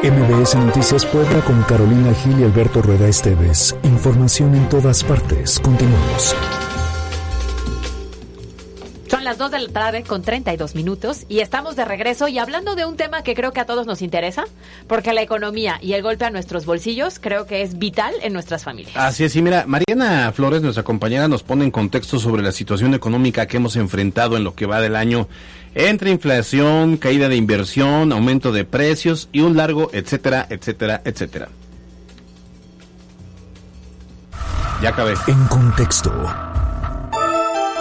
MBS 0.02 0.56
Noticias 0.56 1.06
Puebla 1.06 1.40
con 1.42 1.62
Carolina 1.62 2.12
Gil 2.14 2.40
y 2.40 2.44
Alberto 2.44 2.82
Rueda 2.82 3.06
Esteves. 3.06 3.76
Información 3.84 4.54
en 4.56 4.68
todas 4.68 5.04
partes. 5.04 5.60
Continuamos. 5.60 6.34
Son 9.12 9.24
las 9.24 9.36
2 9.36 9.50
de 9.50 9.58
la 9.58 9.68
tarde 9.68 10.04
con 10.04 10.22
32 10.22 10.74
minutos 10.74 11.26
y 11.28 11.40
estamos 11.40 11.76
de 11.76 11.84
regreso 11.84 12.28
y 12.28 12.38
hablando 12.38 12.74
de 12.76 12.86
un 12.86 12.96
tema 12.96 13.22
que 13.22 13.34
creo 13.34 13.52
que 13.52 13.60
a 13.60 13.66
todos 13.66 13.86
nos 13.86 14.00
interesa, 14.00 14.44
porque 14.86 15.12
la 15.12 15.20
economía 15.20 15.78
y 15.82 15.92
el 15.92 16.02
golpe 16.02 16.24
a 16.24 16.30
nuestros 16.30 16.64
bolsillos 16.64 17.18
creo 17.18 17.44
que 17.44 17.60
es 17.60 17.78
vital 17.78 18.14
en 18.22 18.32
nuestras 18.32 18.64
familias. 18.64 18.96
Así 18.96 19.24
es, 19.24 19.36
y 19.36 19.42
mira, 19.42 19.66
Mariana 19.66 20.32
Flores, 20.32 20.62
nuestra 20.62 20.82
compañera, 20.82 21.28
nos 21.28 21.42
pone 21.42 21.62
en 21.62 21.70
contexto 21.70 22.18
sobre 22.18 22.42
la 22.42 22.52
situación 22.52 22.94
económica 22.94 23.46
que 23.46 23.58
hemos 23.58 23.76
enfrentado 23.76 24.38
en 24.38 24.44
lo 24.44 24.54
que 24.54 24.64
va 24.64 24.80
del 24.80 24.96
año 24.96 25.28
entre 25.74 26.10
inflación, 26.10 26.96
caída 26.96 27.28
de 27.28 27.36
inversión, 27.36 28.12
aumento 28.12 28.50
de 28.50 28.64
precios 28.64 29.28
y 29.30 29.40
un 29.40 29.58
largo 29.58 29.90
etcétera, 29.92 30.46
etcétera, 30.48 31.02
etcétera. 31.04 31.50
Ya 34.80 34.88
acabé. 34.88 35.12
En 35.26 35.44
contexto. 35.48 36.10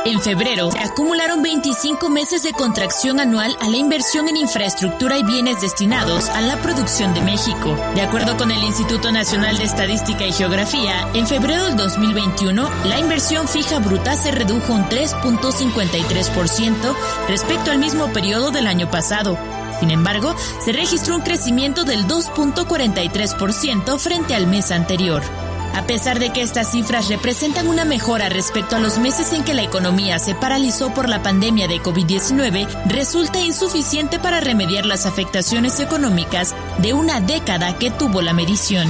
En 0.04 0.20
febrero, 0.20 0.72
se 0.72 0.80
acumularon 0.80 1.44
25 1.44 2.10
meses 2.10 2.42
de 2.42 2.54
contracción 2.54 3.20
anual 3.20 3.56
a 3.62 3.70
la 3.70 3.78
inversión 3.78 4.28
en 4.28 4.36
infraestructura 4.36 5.20
y 5.20 5.24
bienes 5.24 5.62
destinados 5.62 6.28
a 6.30 6.42
la 6.42 6.58
producción 6.58 7.14
de 7.14 7.22
México. 7.22 7.78
De 7.94 8.02
acuerdo 8.02 8.36
con 8.36 8.50
el 8.50 8.64
Instituto 8.64 9.12
Nacional 9.12 9.60
de 9.60 9.66
Estadística 9.66 10.26
y 10.26 10.32
Geografía, 10.32 11.08
en 11.14 11.28
febrero 11.28 11.66
del 11.66 11.76
2021, 11.76 12.68
la 12.86 12.98
inversión 12.98 13.48
fija 13.48 13.78
bruta 13.78 14.16
se 14.16 14.32
redujo 14.32 14.74
un 14.74 14.86
3.53% 14.86 16.96
respecto 17.28 17.70
al 17.70 17.78
mismo 17.78 18.12
periodo 18.12 18.50
del 18.50 18.66
año 18.66 18.90
pasado. 18.90 19.38
Sin 19.80 19.92
embargo, 19.92 20.36
se 20.66 20.72
registró 20.72 21.16
un 21.16 21.22
crecimiento 21.22 21.84
del 21.84 22.08
2.43% 22.08 24.00
frente 24.00 24.34
al 24.34 24.48
mes 24.48 24.72
anterior. 24.72 25.22
A 25.74 25.84
pesar 25.84 26.20
de 26.20 26.32
que 26.32 26.42
estas 26.42 26.72
cifras 26.72 27.08
representan 27.08 27.68
una 27.68 27.86
mejora 27.86 28.30
respecto 28.30 28.76
a 28.76 28.80
los 28.80 29.00
meses 29.00 29.32
en 29.34 29.44
que 29.44 29.54
la 29.54 29.64
economía 29.64 30.20
se 30.20 30.36
paralizó 30.36 30.94
por 30.94 31.08
la 31.08 31.24
pandemia 31.24 31.68
de 31.68 31.82
COVID-19, 31.82 32.68
resulta 32.86 33.40
insuficiente 33.40 34.20
para 34.20 34.42
remediar 34.42 34.86
las 34.86 35.06
afectaciones 35.06 35.80
económicas 35.80 36.56
de 36.80 36.94
una 36.94 37.22
década 37.22 37.78
que 37.78 37.90
tuvo 37.90 38.22
la 38.22 38.34
medición. 38.34 38.90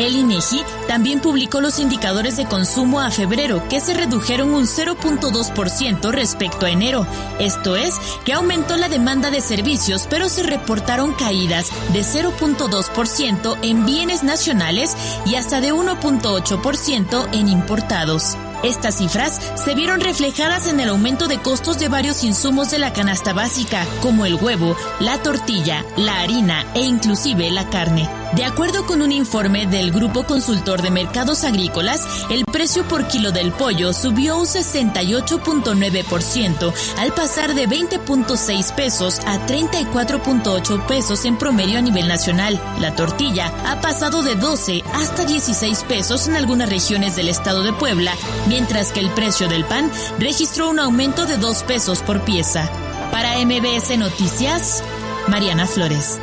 El 0.00 0.16
INEGI 0.16 0.62
también 0.88 1.20
publicó 1.20 1.60
los 1.60 1.78
indicadores 1.78 2.38
de 2.38 2.46
consumo 2.46 3.02
a 3.02 3.10
febrero, 3.10 3.62
que 3.68 3.80
se 3.80 3.92
redujeron 3.92 4.54
un 4.54 4.64
0.2% 4.64 6.10
respecto 6.10 6.64
a 6.64 6.70
enero. 6.70 7.06
Esto 7.38 7.76
es, 7.76 7.96
que 8.24 8.32
aumentó 8.32 8.78
la 8.78 8.88
demanda 8.88 9.30
de 9.30 9.42
servicios, 9.42 10.06
pero 10.08 10.30
se 10.30 10.42
reportaron 10.42 11.12
caídas 11.12 11.70
de 11.92 12.00
0.2% 12.00 13.58
en 13.60 13.84
bienes 13.84 14.22
nacionales 14.22 14.96
y 15.26 15.34
hasta 15.34 15.60
de 15.60 15.74
1.8% 15.74 17.28
en 17.32 17.48
importados. 17.48 18.38
Estas 18.62 18.98
cifras 18.98 19.40
se 19.62 19.74
vieron 19.74 20.00
reflejadas 20.00 20.66
en 20.66 20.80
el 20.80 20.90
aumento 20.90 21.28
de 21.28 21.38
costos 21.38 21.78
de 21.78 21.88
varios 21.88 22.24
insumos 22.24 22.70
de 22.70 22.78
la 22.78 22.92
canasta 22.92 23.32
básica, 23.32 23.86
como 24.02 24.26
el 24.26 24.34
huevo, 24.34 24.76
la 24.98 25.22
tortilla, 25.22 25.84
la 25.96 26.20
harina 26.20 26.66
e 26.74 26.82
inclusive 26.82 27.50
la 27.50 27.70
carne. 27.70 28.10
De 28.34 28.44
acuerdo 28.44 28.84
con 28.86 29.02
un 29.02 29.10
informe 29.10 29.66
del 29.66 29.90
Grupo 29.90 30.22
Consultor 30.22 30.82
de 30.82 30.90
Mercados 30.90 31.42
Agrícolas, 31.42 32.06
el 32.30 32.44
precio 32.44 32.84
por 32.84 33.08
kilo 33.08 33.32
del 33.32 33.50
pollo 33.50 33.92
subió 33.92 34.38
un 34.38 34.46
68.9% 34.46 36.72
al 36.98 37.12
pasar 37.12 37.54
de 37.54 37.68
20.6 37.68 38.72
pesos 38.74 39.18
a 39.26 39.44
34.8 39.46 40.86
pesos 40.86 41.24
en 41.24 41.38
promedio 41.38 41.78
a 41.78 41.82
nivel 41.82 42.06
nacional. 42.06 42.60
La 42.78 42.94
tortilla 42.94 43.52
ha 43.66 43.80
pasado 43.80 44.22
de 44.22 44.36
12 44.36 44.84
hasta 44.94 45.24
16 45.24 45.82
pesos 45.84 46.28
en 46.28 46.36
algunas 46.36 46.68
regiones 46.68 47.16
del 47.16 47.28
estado 47.28 47.64
de 47.64 47.72
Puebla 47.72 48.12
mientras 48.50 48.90
que 48.90 48.98
el 48.98 49.10
precio 49.10 49.48
del 49.48 49.64
pan 49.64 49.88
registró 50.18 50.68
un 50.70 50.80
aumento 50.80 51.24
de 51.24 51.36
dos 51.36 51.62
pesos 51.62 52.02
por 52.02 52.22
pieza. 52.22 52.68
Para 53.12 53.38
MBS 53.38 53.96
Noticias, 53.96 54.82
Mariana 55.28 55.68
Flores. 55.68 56.18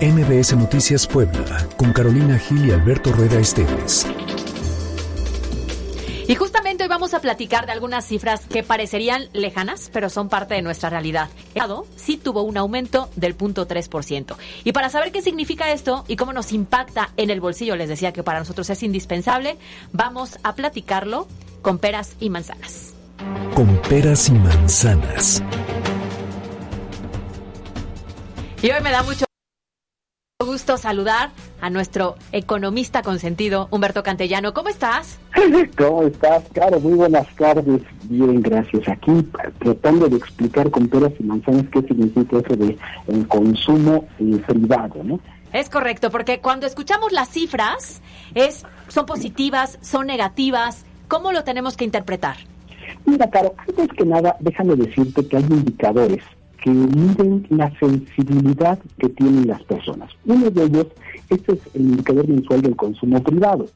MBS 0.00 0.56
Noticias 0.56 1.06
Puebla, 1.06 1.68
con 1.76 1.92
Carolina 1.92 2.38
Gil 2.38 2.66
y 2.66 2.70
Alberto 2.70 3.12
Rueda 3.12 3.38
Esteves. 3.38 4.06
Y 6.26 6.34
justamente 6.34 6.84
hoy 6.84 6.88
vamos 6.88 7.12
a 7.12 7.20
platicar 7.20 7.66
de 7.66 7.72
algunas 7.72 8.06
cifras 8.06 8.46
que 8.46 8.62
parecerían 8.62 9.28
lejanas, 9.34 9.90
pero 9.92 10.08
son 10.08 10.30
parte 10.30 10.54
de 10.54 10.62
nuestra 10.62 10.88
realidad. 10.88 11.28
El 11.54 11.62
sí 11.96 12.16
tuvo 12.16 12.42
un 12.42 12.56
aumento 12.56 13.10
del 13.16 13.36
0.3%. 13.36 14.36
Y 14.64 14.72
para 14.72 14.88
saber 14.88 15.12
qué 15.12 15.20
significa 15.20 15.72
esto 15.72 16.04
y 16.08 16.16
cómo 16.16 16.32
nos 16.32 16.52
impacta 16.52 17.10
en 17.18 17.28
el 17.28 17.40
bolsillo, 17.40 17.76
les 17.76 17.88
decía 17.90 18.12
que 18.12 18.22
para 18.22 18.38
nosotros 18.38 18.70
es 18.70 18.82
indispensable, 18.82 19.58
vamos 19.92 20.38
a 20.42 20.54
platicarlo 20.54 21.26
con 21.62 21.78
peras 21.78 22.16
y 22.20 22.30
manzanas. 22.30 22.94
Con 23.54 23.76
peras 23.88 24.28
y 24.28 24.32
manzanas. 24.32 25.42
Y 28.62 28.70
hoy 28.70 28.80
me 28.82 28.90
da 28.90 29.02
mucho 29.02 29.24
gusto 30.44 30.76
saludar 30.76 31.30
a 31.60 31.70
nuestro 31.70 32.16
economista 32.32 33.02
consentido, 33.02 33.68
Humberto 33.70 34.02
Cantellano. 34.02 34.54
¿Cómo 34.54 34.68
estás? 34.68 35.18
¿Cómo 35.78 36.02
estás, 36.02 36.44
Caro? 36.54 36.80
Muy 36.80 36.94
buenas 36.94 37.26
tardes. 37.36 37.82
Bien, 38.04 38.40
gracias. 38.40 38.88
Aquí 38.88 39.12
tratando 39.58 40.08
de 40.08 40.16
explicar 40.16 40.70
con 40.70 40.88
peras 40.88 41.12
y 41.18 41.24
manzanas 41.24 41.66
qué 41.72 41.82
significa 41.82 42.38
eso 42.38 42.56
de 42.56 42.76
el 43.08 43.28
consumo 43.28 44.08
eh, 44.18 44.42
privado, 44.46 45.02
¿no? 45.04 45.20
Es 45.52 45.68
correcto, 45.68 46.10
porque 46.10 46.40
cuando 46.40 46.66
escuchamos 46.66 47.12
las 47.12 47.28
cifras, 47.28 48.00
es, 48.34 48.64
son 48.88 49.04
positivas, 49.04 49.78
son 49.82 50.06
negativas, 50.06 50.84
¿Cómo 51.10 51.32
lo 51.32 51.42
tenemos 51.42 51.76
que 51.76 51.84
interpretar? 51.84 52.36
Mira, 53.04 53.28
Caro, 53.28 53.52
antes 53.58 53.88
que 53.88 54.04
nada, 54.04 54.36
déjame 54.38 54.76
decirte 54.76 55.26
que 55.26 55.38
hay 55.38 55.42
indicadores 55.42 56.22
que 56.62 56.70
miden 56.70 57.48
la 57.50 57.68
sensibilidad 57.80 58.78
que 58.96 59.08
tienen 59.08 59.48
las 59.48 59.60
personas. 59.64 60.08
Uno 60.24 60.48
de 60.50 60.62
ellos, 60.62 60.86
este 61.28 61.54
es 61.54 61.58
el 61.74 61.80
indicador 61.80 62.28
mensual 62.28 62.62
del 62.62 62.76
consumo 62.76 63.20
privado. 63.24 63.66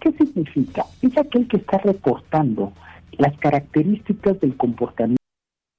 ¿Qué 0.00 0.12
significa? 0.12 0.86
Es 1.02 1.14
aquel 1.18 1.46
que 1.46 1.58
está 1.58 1.76
reportando 1.76 2.72
las 3.18 3.36
características 3.36 4.40
del 4.40 4.56
comportamiento 4.56 5.20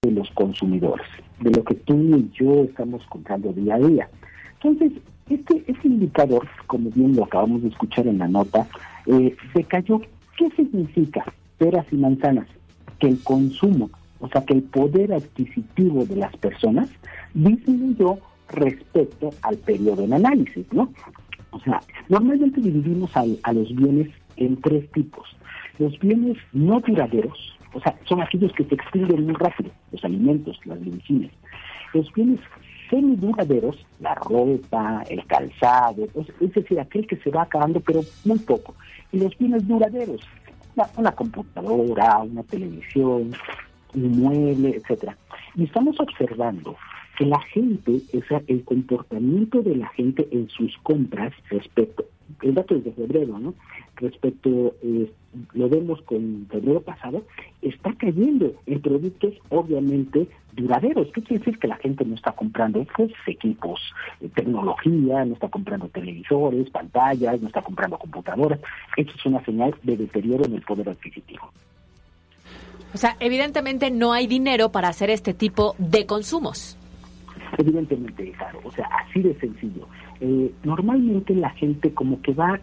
de 0.03 0.11
los 0.11 0.29
consumidores, 0.35 1.07
de 1.39 1.49
lo 1.49 1.63
que 1.63 1.73
tú 1.73 1.95
y 1.95 2.29
yo 2.35 2.65
estamos 2.65 3.03
comprando 3.07 3.51
día 3.51 3.75
a 3.75 3.79
día. 3.79 4.09
Entonces, 4.61 4.91
este, 5.27 5.63
este 5.65 5.87
indicador, 5.87 6.47
como 6.67 6.91
bien 6.91 7.15
lo 7.15 7.23
acabamos 7.23 7.63
de 7.63 7.69
escuchar 7.69 8.05
en 8.05 8.19
la 8.19 8.27
nota, 8.27 8.67
eh, 9.07 9.35
se 9.55 9.63
cayó 9.63 10.01
¿Qué 10.39 10.49
significa 10.55 11.23
peras 11.59 11.85
y 11.91 11.97
manzanas? 11.97 12.47
que 12.99 13.07
el 13.07 13.19
consumo, 13.23 13.89
o 14.19 14.27
sea, 14.27 14.43
que 14.45 14.53
el 14.53 14.63
poder 14.63 15.13
adquisitivo 15.13 16.05
de 16.05 16.17
las 16.17 16.35
personas 16.37 16.89
disminuyó 17.33 18.19
respecto 18.49 19.29
al 19.41 19.57
periodo 19.57 20.03
en 20.03 20.13
análisis, 20.13 20.65
¿no? 20.73 20.91
O 21.51 21.59
sea, 21.61 21.81
normalmente 22.09 22.61
dividimos 22.61 23.11
a 23.15 23.53
los 23.53 23.75
bienes 23.75 24.09
en 24.37 24.59
tres 24.61 24.89
tipos. 24.91 25.27
Los 25.77 25.97
bienes 25.99 26.37
no 26.51 26.79
duraderos, 26.81 27.57
o 27.73 27.79
sea, 27.79 27.97
son 28.07 28.21
aquellos 28.21 28.51
que 28.53 28.65
se 28.65 28.75
extinguen 28.75 29.25
muy 29.25 29.35
rápido, 29.35 29.71
los 29.91 30.03
alimentos, 30.03 30.59
las 30.65 30.79
medicinas. 30.79 31.31
Los 31.93 32.11
bienes 32.13 32.39
semiduraderos, 32.89 33.85
la 33.99 34.15
ropa, 34.15 35.03
el 35.09 35.25
calzado, 35.25 36.07
es 36.39 36.53
decir, 36.53 36.79
aquel 36.79 37.07
que 37.07 37.17
se 37.17 37.29
va 37.29 37.43
acabando, 37.43 37.79
pero 37.79 38.01
muy 38.25 38.39
poco. 38.39 38.75
Y 39.11 39.19
los 39.19 39.37
bienes 39.37 39.67
duraderos, 39.67 40.21
una, 40.97 41.11
computadora, 41.11 42.19
una 42.19 42.43
televisión, 42.43 43.31
un 43.93 44.19
mueble, 44.19 44.77
etcétera. 44.77 45.17
Y 45.55 45.65
estamos 45.65 45.99
observando 45.99 46.75
que 47.17 47.25
la 47.25 47.39
gente, 47.41 48.01
o 48.17 48.27
sea, 48.27 48.41
el 48.47 48.63
comportamiento 48.63 49.61
de 49.61 49.75
la 49.75 49.87
gente 49.89 50.27
en 50.31 50.47
sus 50.49 50.77
compras 50.83 51.33
respecto, 51.49 52.05
el 52.41 52.53
dato 52.53 52.75
es 52.75 52.83
de 52.85 52.91
febrero, 52.93 53.37
¿no? 53.39 53.53
Respecto, 53.95 54.75
eh, 54.81 55.11
lo 55.53 55.69
vemos 55.69 56.01
con 56.03 56.47
febrero 56.49 56.81
pasado, 56.81 57.23
está 57.61 57.93
cayendo 57.93 58.53
en 58.65 58.81
productos 58.81 59.33
obviamente 59.49 60.27
duraderos. 60.53 61.07
¿Qué 61.13 61.21
quiere 61.21 61.39
decir 61.39 61.59
que 61.59 61.67
la 61.67 61.77
gente 61.77 62.05
no 62.05 62.15
está 62.15 62.31
comprando 62.31 62.85
pues, 62.95 63.11
equipos, 63.27 63.79
eh, 64.21 64.29
tecnología, 64.33 65.25
no 65.25 65.33
está 65.33 65.49
comprando 65.49 65.87
televisores, 65.89 66.69
pantallas, 66.69 67.41
no 67.41 67.47
está 67.47 67.61
comprando 67.61 67.97
computadoras? 67.97 68.59
Esto 68.97 69.13
es 69.15 69.25
una 69.25 69.43
señal 69.45 69.75
de 69.83 69.97
deterioro 69.97 70.45
en 70.45 70.55
el 70.55 70.61
poder 70.61 70.89
adquisitivo. 70.89 71.51
O 72.93 72.97
sea, 72.97 73.15
evidentemente 73.19 73.91
no 73.91 74.13
hay 74.13 74.25
dinero 74.25 74.71
para 74.71 74.89
hacer 74.89 75.09
este 75.11 75.33
tipo 75.33 75.75
de 75.77 76.05
consumos. 76.05 76.75
Evidentemente, 77.57 78.31
claro, 78.31 78.59
o 78.63 78.71
sea, 78.71 78.87
así 79.05 79.21
de 79.21 79.35
sencillo. 79.39 79.87
Eh, 80.21 80.51
normalmente 80.63 81.35
la 81.35 81.49
gente 81.51 81.93
como 81.93 82.21
que 82.21 82.33
va 82.33 82.59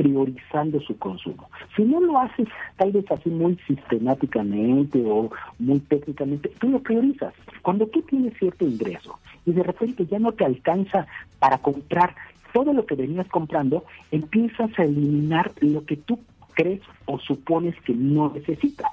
priorizando 0.00 0.80
su 0.80 0.96
consumo. 0.96 1.50
Si 1.76 1.82
no 1.82 2.00
lo 2.00 2.18
haces 2.18 2.48
tal 2.78 2.90
vez 2.90 3.04
así 3.10 3.28
muy 3.28 3.58
sistemáticamente 3.66 5.04
o 5.04 5.30
muy 5.58 5.78
técnicamente, 5.80 6.50
tú 6.58 6.70
lo 6.70 6.80
priorizas. 6.80 7.34
Cuando 7.60 7.86
tú 7.86 8.00
tienes 8.00 8.32
cierto 8.38 8.64
ingreso 8.64 9.18
y 9.44 9.52
de 9.52 9.62
repente 9.62 10.06
ya 10.06 10.18
no 10.18 10.32
te 10.32 10.46
alcanza 10.46 11.06
para 11.38 11.58
comprar 11.58 12.14
todo 12.54 12.72
lo 12.72 12.86
que 12.86 12.94
venías 12.94 13.28
comprando, 13.28 13.84
empiezas 14.10 14.70
a 14.78 14.84
eliminar 14.84 15.52
lo 15.60 15.84
que 15.84 15.98
tú 15.98 16.18
crees 16.54 16.80
o 17.04 17.18
supones 17.18 17.78
que 17.82 17.92
no 17.92 18.32
necesitas. 18.34 18.90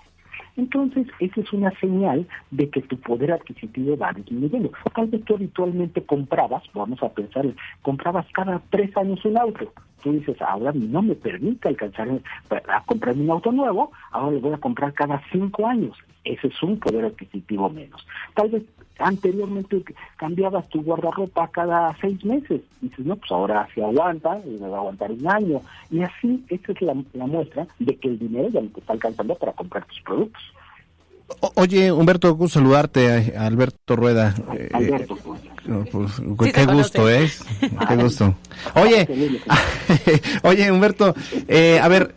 Entonces, 0.58 1.08
esa 1.20 1.40
es 1.40 1.54
una 1.54 1.72
señal 1.80 2.28
de 2.52 2.70
que 2.70 2.82
tu 2.82 2.98
poder 2.98 3.32
adquisitivo 3.32 3.96
va 3.96 4.12
disminuyendo. 4.12 4.72
Tal 4.94 5.08
vez 5.08 5.24
tú 5.24 5.36
habitualmente 5.36 6.02
comprabas, 6.02 6.64
vamos 6.74 7.02
a 7.02 7.10
pensar, 7.10 7.46
comprabas 7.82 8.26
cada 8.34 8.62
tres 8.72 8.96
años 8.98 9.24
un 9.24 9.38
auto. 9.38 9.72
Tú 10.04 10.14
dices, 10.14 10.42
ahora 10.42 10.72
no 10.74 11.02
me 11.02 11.16
permite 11.16 11.70
alcanzar 11.70 12.08
a 12.68 12.84
comprar 12.84 13.16
un 13.16 13.30
auto 13.30 13.52
nuevo, 13.52 13.92
ahora 14.12 14.32
le 14.32 14.40
voy 14.40 14.54
a 14.54 14.58
comprar 14.58 14.94
cada 14.94 15.22
cinco 15.32 15.68
años. 15.68 15.98
Ese 16.24 16.48
es 16.48 16.64
un 16.64 16.80
poder 16.80 17.06
adquisitivo 17.06 17.70
menos. 17.70 18.06
Tal 18.36 18.50
vez 18.50 18.64
anteriormente 19.00 19.84
cambiabas 20.18 20.68
tu 20.70 20.82
guardarropa 20.82 21.48
cada 21.50 21.96
seis 22.02 22.24
meses. 22.26 22.62
Y 22.82 22.90
dices, 22.90 23.06
no, 23.06 23.16
pues 23.16 23.32
ahora 23.32 23.68
se 23.74 23.84
aguanta, 23.84 24.40
y 24.46 24.62
me 24.62 24.68
va 24.68 24.78
a 24.78 24.80
aguantar 24.80 25.12
un 25.12 25.28
año. 25.28 25.62
Y 25.90 26.02
así, 26.02 26.44
esta 26.50 26.72
es 26.74 26.82
la, 26.82 26.94
muestra 26.94 27.68
de 27.80 27.96
que 27.96 28.10
el 28.10 28.20
dinero 28.20 28.50
ya 28.50 28.62
no 28.62 28.70
te 28.70 28.80
está 28.80 28.94
alcanzando 28.94 29.36
para 29.36 29.54
comprar 29.54 29.86
tus 29.86 30.02
productos. 30.02 30.44
oye, 31.56 31.92
Humberto, 31.92 32.34
gusto 32.36 32.60
saludarte, 32.60 33.36
Alberto 33.38 33.96
Rueda. 33.96 34.36
Eh, 34.54 35.08
Pues, 35.92 36.54
qué 36.54 36.66
gusto, 36.66 37.10
¿eh? 37.10 37.30
Qué 37.88 37.96
gusto. 37.96 38.36
Oye, 38.76 39.08
oye, 40.44 40.72
Humberto, 40.72 41.14
eh, 41.48 41.80
a 41.82 41.88
ver, 41.88 42.16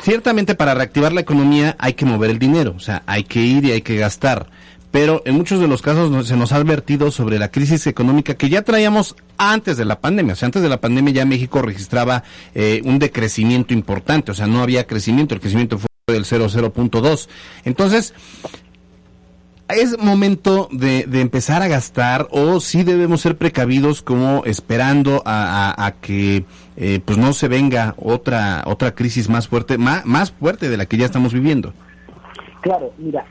ciertamente 0.00 0.54
para 0.54 0.74
reactivar 0.74 1.12
la 1.12 1.20
economía 1.20 1.76
hay 1.78 1.94
que 1.94 2.04
mover 2.04 2.30
el 2.30 2.38
dinero, 2.38 2.74
o 2.76 2.80
sea, 2.80 3.02
hay 3.06 3.24
que 3.24 3.40
ir 3.40 3.64
y 3.64 3.72
hay 3.72 3.82
que 3.82 3.96
gastar 3.96 4.48
pero 4.96 5.20
en 5.26 5.34
muchos 5.34 5.60
de 5.60 5.68
los 5.68 5.82
casos 5.82 6.26
se 6.26 6.38
nos 6.38 6.52
ha 6.52 6.56
advertido 6.56 7.10
sobre 7.10 7.38
la 7.38 7.50
crisis 7.50 7.86
económica 7.86 8.34
que 8.34 8.48
ya 8.48 8.62
traíamos 8.62 9.14
antes 9.36 9.76
de 9.76 9.84
la 9.84 10.00
pandemia. 10.00 10.32
O 10.32 10.36
sea, 10.36 10.46
antes 10.46 10.62
de 10.62 10.70
la 10.70 10.80
pandemia 10.80 11.12
ya 11.12 11.26
México 11.26 11.60
registraba 11.60 12.22
eh, 12.54 12.80
un 12.82 12.98
decrecimiento 12.98 13.74
importante, 13.74 14.32
o 14.32 14.34
sea, 14.34 14.46
no 14.46 14.62
había 14.62 14.86
crecimiento, 14.86 15.34
el 15.34 15.42
crecimiento 15.42 15.78
fue 15.78 15.88
del 16.06 16.24
0,0.2. 16.24 17.28
Entonces, 17.66 18.14
¿Es 19.68 19.98
momento 19.98 20.68
de, 20.70 21.06
empezar 21.20 21.60
a 21.62 21.68
gastar 21.68 22.28
o 22.30 22.60
sí 22.60 22.84
debemos 22.84 23.20
ser 23.20 23.36
precavidos 23.36 24.00
como 24.00 24.44
esperando 24.44 25.22
a, 25.26 25.92
que 26.00 26.44
eh, 26.76 27.00
pues 27.04 27.18
no 27.18 27.32
se 27.32 27.48
venga 27.48 27.94
otra 27.98 28.62
otra 28.66 28.94
crisis 28.94 29.28
más 29.28 29.48
fuerte, 29.48 29.76
más, 29.76 30.06
más 30.06 30.30
fuerte 30.30 30.68
de 30.68 30.76
la 30.76 30.86
que 30.86 30.96
ya 30.96 31.06
estamos 31.06 31.34
viviendo? 31.34 31.72
Claro, 32.60 32.92
mira, 32.98 33.24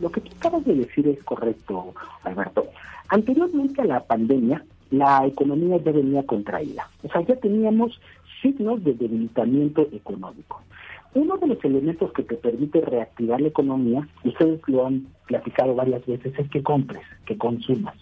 lo 0.00 0.10
que 0.10 0.20
tú 0.20 0.30
acabas 0.36 0.64
de 0.64 0.74
decir 0.74 1.06
es 1.06 1.22
correcto, 1.22 1.94
Alberto. 2.24 2.66
Anteriormente 3.08 3.82
a 3.82 3.84
la 3.84 4.00
pandemia, 4.00 4.64
la 4.90 5.26
economía 5.26 5.78
ya 5.78 5.92
venía 5.92 6.22
contraída. 6.24 6.88
O 7.04 7.08
sea, 7.08 7.20
ya 7.22 7.36
teníamos 7.36 8.00
signos 8.42 8.82
de 8.82 8.94
debilitamiento 8.94 9.82
económico. 9.92 10.62
Uno 11.18 11.36
de 11.36 11.48
los 11.48 11.64
elementos 11.64 12.12
que 12.12 12.22
te 12.22 12.36
permite 12.36 12.80
reactivar 12.80 13.40
la 13.40 13.48
economía, 13.48 14.06
ustedes 14.22 14.60
lo 14.68 14.86
han 14.86 15.08
platicado 15.26 15.74
varias 15.74 16.06
veces, 16.06 16.32
es 16.38 16.48
que 16.48 16.62
compres, 16.62 17.02
que 17.26 17.36
consumas. 17.36 17.96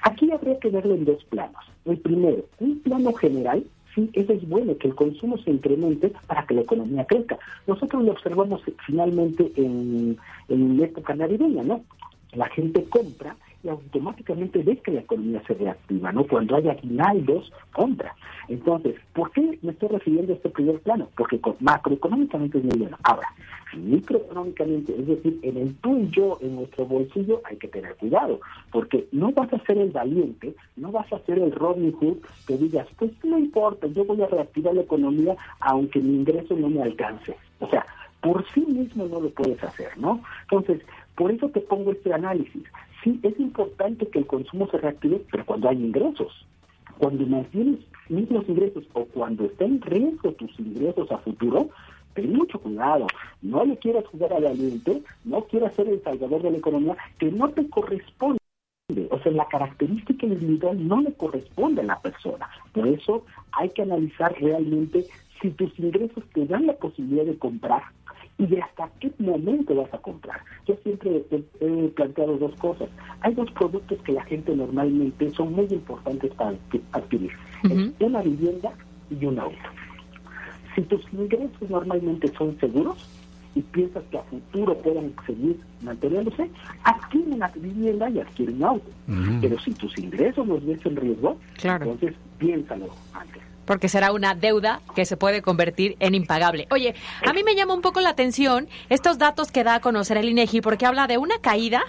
Aquí 0.00 0.30
habría 0.30 0.58
que 0.58 0.70
verlo 0.70 0.94
en 0.94 1.04
dos 1.04 1.22
planos. 1.24 1.62
El 1.84 1.98
primero, 1.98 2.46
un 2.60 2.80
plano 2.80 3.12
general 3.12 3.64
sí, 3.94 4.08
eso 4.14 4.32
es 4.32 4.48
bueno, 4.48 4.78
que 4.78 4.88
el 4.88 4.94
consumo 4.94 5.36
se 5.36 5.50
incremente 5.50 6.10
para 6.26 6.46
que 6.46 6.54
la 6.54 6.62
economía 6.62 7.04
crezca. 7.04 7.38
Nosotros 7.66 8.02
lo 8.02 8.12
observamos 8.12 8.62
finalmente 8.86 9.52
en, 9.56 10.16
en 10.48 10.82
época 10.82 11.14
navideña, 11.14 11.64
¿no? 11.64 11.84
La 12.32 12.48
gente 12.48 12.82
compra 12.84 13.36
automáticamente 13.68 14.62
ves 14.62 14.80
que 14.82 14.92
la 14.92 15.00
economía 15.00 15.42
se 15.46 15.54
reactiva, 15.54 16.12
¿no? 16.12 16.26
Cuando 16.26 16.56
hay 16.56 16.68
aguinaldos, 16.68 17.52
compra. 17.72 18.14
Entonces, 18.48 18.96
¿por 19.12 19.30
qué 19.32 19.58
me 19.62 19.72
estoy 19.72 19.88
refiriendo 19.88 20.32
a 20.32 20.36
este 20.36 20.50
primer 20.50 20.80
plano? 20.80 21.08
Porque 21.16 21.40
macroeconómicamente 21.60 22.58
es 22.58 22.64
muy 22.64 22.78
bueno. 22.78 22.98
Ahora, 23.04 23.28
microeconómicamente, 23.76 24.94
es 24.98 25.06
decir, 25.06 25.38
en 25.42 25.56
el 25.56 25.74
tú 25.76 25.98
y 25.98 26.10
yo, 26.10 26.38
en 26.40 26.56
nuestro 26.56 26.84
bolsillo, 26.86 27.40
hay 27.44 27.56
que 27.56 27.68
tener 27.68 27.96
cuidado, 27.96 28.40
porque 28.70 29.06
no 29.12 29.32
vas 29.32 29.52
a 29.52 29.58
ser 29.64 29.78
el 29.78 29.90
valiente, 29.90 30.54
no 30.76 30.92
vas 30.92 31.12
a 31.12 31.18
ser 31.20 31.38
el 31.38 31.52
Robin 31.52 31.92
Hood 31.92 32.18
que 32.46 32.56
digas, 32.56 32.86
pues 32.98 33.12
no 33.24 33.38
importa, 33.38 33.86
yo 33.88 34.04
voy 34.04 34.22
a 34.22 34.26
reactivar 34.26 34.74
la 34.74 34.82
economía 34.82 35.36
aunque 35.60 36.00
mi 36.00 36.16
ingreso 36.16 36.54
no 36.56 36.68
me 36.68 36.82
alcance. 36.82 37.36
O 37.60 37.68
sea, 37.68 37.84
por 38.20 38.44
sí 38.52 38.60
mismo 38.60 39.06
no 39.06 39.20
lo 39.20 39.30
puedes 39.30 39.62
hacer, 39.62 39.96
¿no? 39.98 40.20
Entonces, 40.42 40.82
por 41.14 41.30
eso 41.30 41.48
te 41.50 41.60
pongo 41.60 41.92
este 41.92 42.12
análisis. 42.12 42.62
Sí, 43.04 43.20
es 43.22 43.38
importante 43.38 44.08
que 44.08 44.20
el 44.20 44.26
consumo 44.26 44.66
se 44.70 44.78
reactive, 44.78 45.22
pero 45.30 45.44
cuando 45.44 45.68
hay 45.68 45.76
ingresos. 45.76 46.46
Cuando 46.96 47.26
mantienes 47.26 47.80
mismos 48.08 48.48
ingresos 48.48 48.84
o 48.94 49.04
cuando 49.04 49.44
está 49.44 49.66
en 49.66 49.82
riesgo 49.82 50.32
tus 50.32 50.58
ingresos 50.58 51.10
a 51.12 51.18
futuro, 51.18 51.68
ten 52.14 52.32
mucho 52.32 52.58
cuidado. 52.58 53.06
No 53.42 53.62
le 53.64 53.76
quieras 53.76 54.06
jugar 54.06 54.32
al 54.32 54.46
aliento, 54.46 55.00
no 55.24 55.42
quieras 55.44 55.74
ser 55.74 55.88
el 55.88 56.02
salvador 56.02 56.42
de 56.42 56.52
la 56.52 56.58
economía 56.58 56.96
que 57.18 57.30
no 57.30 57.50
te 57.50 57.68
corresponde. 57.68 58.38
O 59.10 59.18
sea, 59.18 59.32
la 59.32 59.48
característica 59.48 60.26
individual 60.26 60.88
no 60.88 61.02
le 61.02 61.12
corresponde 61.12 61.82
a 61.82 61.84
la 61.84 62.00
persona. 62.00 62.48
Por 62.72 62.86
eso 62.86 63.24
hay 63.52 63.68
que 63.70 63.82
analizar 63.82 64.34
realmente 64.40 65.06
si 65.42 65.50
tus 65.50 65.78
ingresos 65.78 66.24
te 66.32 66.46
dan 66.46 66.66
la 66.66 66.74
posibilidad 66.74 67.24
de 67.24 67.38
comprar 67.38 67.82
y 68.38 68.46
de 68.46 68.60
hasta 68.60 68.88
qué 69.00 69.12
momento 69.18 69.74
vas 69.74 69.92
a 69.94 69.98
comprar. 69.98 70.40
Yo 70.66 70.76
siempre 70.82 71.24
he, 71.30 71.88
planteado 71.88 72.36
dos 72.36 72.54
cosas. 72.56 72.88
Hay 73.20 73.34
dos 73.34 73.50
productos 73.52 73.98
que 74.02 74.12
la 74.12 74.24
gente 74.24 74.54
normalmente 74.54 75.30
son 75.30 75.52
muy 75.52 75.66
importantes 75.70 76.32
para 76.34 76.56
adquirir. 76.92 77.30
una 78.00 78.22
vivienda 78.22 78.72
y 79.10 79.24
un 79.24 79.38
auto. 79.38 79.56
Si 80.74 80.82
tus 80.82 81.02
ingresos 81.12 81.70
normalmente 81.70 82.28
son 82.36 82.58
seguros 82.58 83.08
y 83.54 83.62
piensas 83.62 84.02
que 84.10 84.18
a 84.18 84.22
futuro 84.24 84.76
puedan 84.78 85.14
seguir 85.24 85.56
manteniéndose, 85.82 86.50
adquiere 86.82 87.30
una 87.30 87.48
vivienda 87.48 88.10
y 88.10 88.18
adquiere 88.18 88.52
un 88.52 88.64
auto. 88.64 88.90
Pero 89.40 89.58
si 89.60 89.72
tus 89.74 89.96
ingresos 89.98 90.46
los 90.46 90.64
ves 90.66 90.84
en 90.84 90.96
riesgo, 90.96 91.38
entonces 91.62 92.14
piénsalo 92.38 92.88
antes. 93.12 93.42
Porque 93.64 93.88
será 93.88 94.12
una 94.12 94.34
deuda 94.34 94.80
que 94.94 95.04
se 95.04 95.16
puede 95.16 95.42
convertir 95.42 95.96
en 96.00 96.14
impagable. 96.14 96.66
Oye, 96.70 96.94
a 97.24 97.32
mí 97.32 97.42
me 97.42 97.54
llama 97.54 97.74
un 97.74 97.82
poco 97.82 98.00
la 98.00 98.10
atención 98.10 98.68
estos 98.88 99.18
datos 99.18 99.50
que 99.50 99.64
da 99.64 99.76
a 99.76 99.80
conocer 99.80 100.16
el 100.16 100.28
INEGI 100.28 100.60
porque 100.60 100.86
habla 100.86 101.06
de 101.06 101.18
una 101.18 101.38
caída 101.38 101.82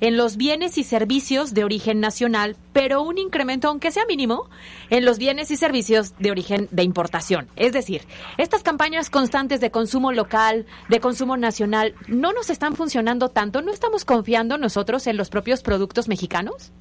en 0.00 0.16
los 0.16 0.36
bienes 0.36 0.78
y 0.78 0.84
servicios 0.84 1.54
de 1.54 1.62
origen 1.62 2.00
nacional, 2.00 2.56
pero 2.72 3.02
un 3.02 3.18
incremento 3.18 3.68
aunque 3.68 3.92
sea 3.92 4.04
mínimo 4.06 4.48
en 4.90 5.04
los 5.04 5.18
bienes 5.18 5.50
y 5.52 5.56
servicios 5.56 6.14
de 6.18 6.32
origen 6.32 6.68
de 6.72 6.82
importación. 6.82 7.48
Es 7.54 7.72
decir, 7.72 8.02
estas 8.36 8.62
campañas 8.64 9.10
constantes 9.10 9.60
de 9.60 9.70
consumo 9.70 10.10
local, 10.10 10.66
de 10.88 11.00
consumo 11.00 11.36
nacional, 11.36 11.94
no 12.08 12.32
nos 12.32 12.50
están 12.50 12.74
funcionando 12.74 13.28
tanto, 13.28 13.62
no 13.62 13.72
estamos 13.72 14.04
confiando 14.04 14.58
nosotros 14.58 15.06
en 15.06 15.16
los 15.16 15.30
propios 15.30 15.62
productos 15.62 16.08
mexicanos? 16.08 16.72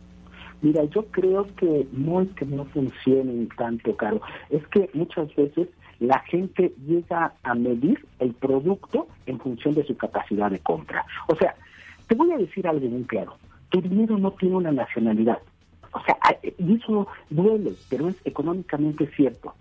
Mira, 0.62 0.84
yo 0.86 1.05
creo 1.07 1.47
que 1.55 1.88
no 1.91 2.22
es 2.22 2.30
que 2.34 2.45
no 2.45 2.66
funcionen 2.66 3.49
tanto, 3.57 3.95
Caro, 3.95 4.22
es 4.49 4.66
que 4.68 4.89
muchas 4.93 5.34
veces 5.36 5.68
la 5.99 6.20
gente 6.20 6.74
llega 6.88 7.34
a 7.43 7.55
medir 7.55 8.05
el 8.20 8.34
producto 8.34 9.07
en 9.26 9.39
función 9.39 9.74
de 9.76 9.86
su 9.86 9.95
capacidad 9.97 10.51
de 10.51 10.59
compra. 10.59 11.05
O 11.28 11.36
sea, 11.36 11.55
te 12.07 12.16
voy 12.16 12.32
a 12.32 12.38
decir 12.38 12.68
algo 12.68 12.88
muy 12.88 13.03
claro, 13.03 13.38
tu 13.70 13.82
dinero 13.82 14.18
no 14.18 14.32
tiene 14.32 14.55
una 14.55 14.72
nacionalidad. 14.72 15.39
O 15.93 16.01
sea, 16.03 16.18
y 16.43 16.76
eso 16.76 17.07
duele, 17.30 17.74
pero 17.89 18.07
es 18.07 18.16
económicamente 18.26 19.07
cierto. 19.16 19.55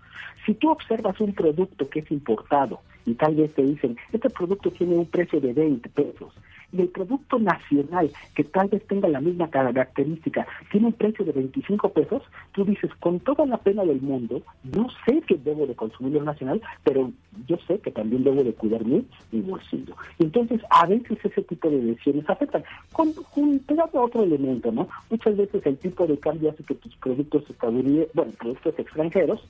Si 0.45 0.53
tú 0.55 0.69
observas 0.69 1.19
un 1.19 1.33
producto 1.33 1.89
que 1.89 1.99
es 1.99 2.11
importado 2.11 2.79
y 3.05 3.13
tal 3.15 3.35
vez 3.35 3.53
te 3.53 3.63
dicen, 3.63 3.97
este 4.11 4.29
producto 4.29 4.71
tiene 4.71 4.95
un 4.95 5.05
precio 5.05 5.39
de 5.41 5.53
20 5.53 5.89
pesos, 5.89 6.33
y 6.71 6.81
el 6.81 6.87
producto 6.89 7.39
nacional, 7.39 8.11
que 8.35 8.43
tal 8.43 8.69
vez 8.69 8.85
tenga 8.87 9.07
la 9.07 9.21
misma 9.21 9.49
característica, 9.49 10.47
tiene 10.71 10.87
un 10.87 10.93
precio 10.93 11.25
de 11.25 11.31
25 11.31 11.89
pesos, 11.89 12.23
tú 12.53 12.65
dices, 12.65 12.91
con 12.99 13.19
toda 13.19 13.45
la 13.45 13.57
pena 13.57 13.83
del 13.83 14.01
mundo, 14.01 14.41
yo 14.63 14.87
sé 15.05 15.21
que 15.21 15.35
debo 15.35 15.65
de 15.67 15.75
consumir 15.75 16.13
lo 16.13 16.23
nacional, 16.23 16.61
pero 16.83 17.11
yo 17.47 17.57
sé 17.67 17.79
que 17.79 17.91
también 17.91 18.23
debo 18.23 18.43
de 18.43 18.53
cuidar 18.53 18.85
mi, 18.85 19.05
bolsillo. 19.31 19.95
Entonces, 20.19 20.61
a 20.69 20.85
veces 20.85 21.17
ese 21.23 21.41
tipo 21.43 21.69
de 21.69 21.81
decisiones 21.81 22.29
afectan. 22.29 22.63
Con, 22.91 23.13
con 23.13 23.59
otro 23.93 24.23
elemento, 24.23 24.71
¿no? 24.71 24.87
Muchas 25.09 25.37
veces 25.37 25.65
el 25.65 25.77
tipo 25.77 26.05
de 26.07 26.17
cambio 26.17 26.51
hace 26.51 26.63
que 26.63 26.75
tus 26.75 26.95
productos 26.97 27.49
estadounidenses, 27.49 28.13
bueno, 28.13 28.31
productos 28.39 28.77
extranjeros, 28.77 29.41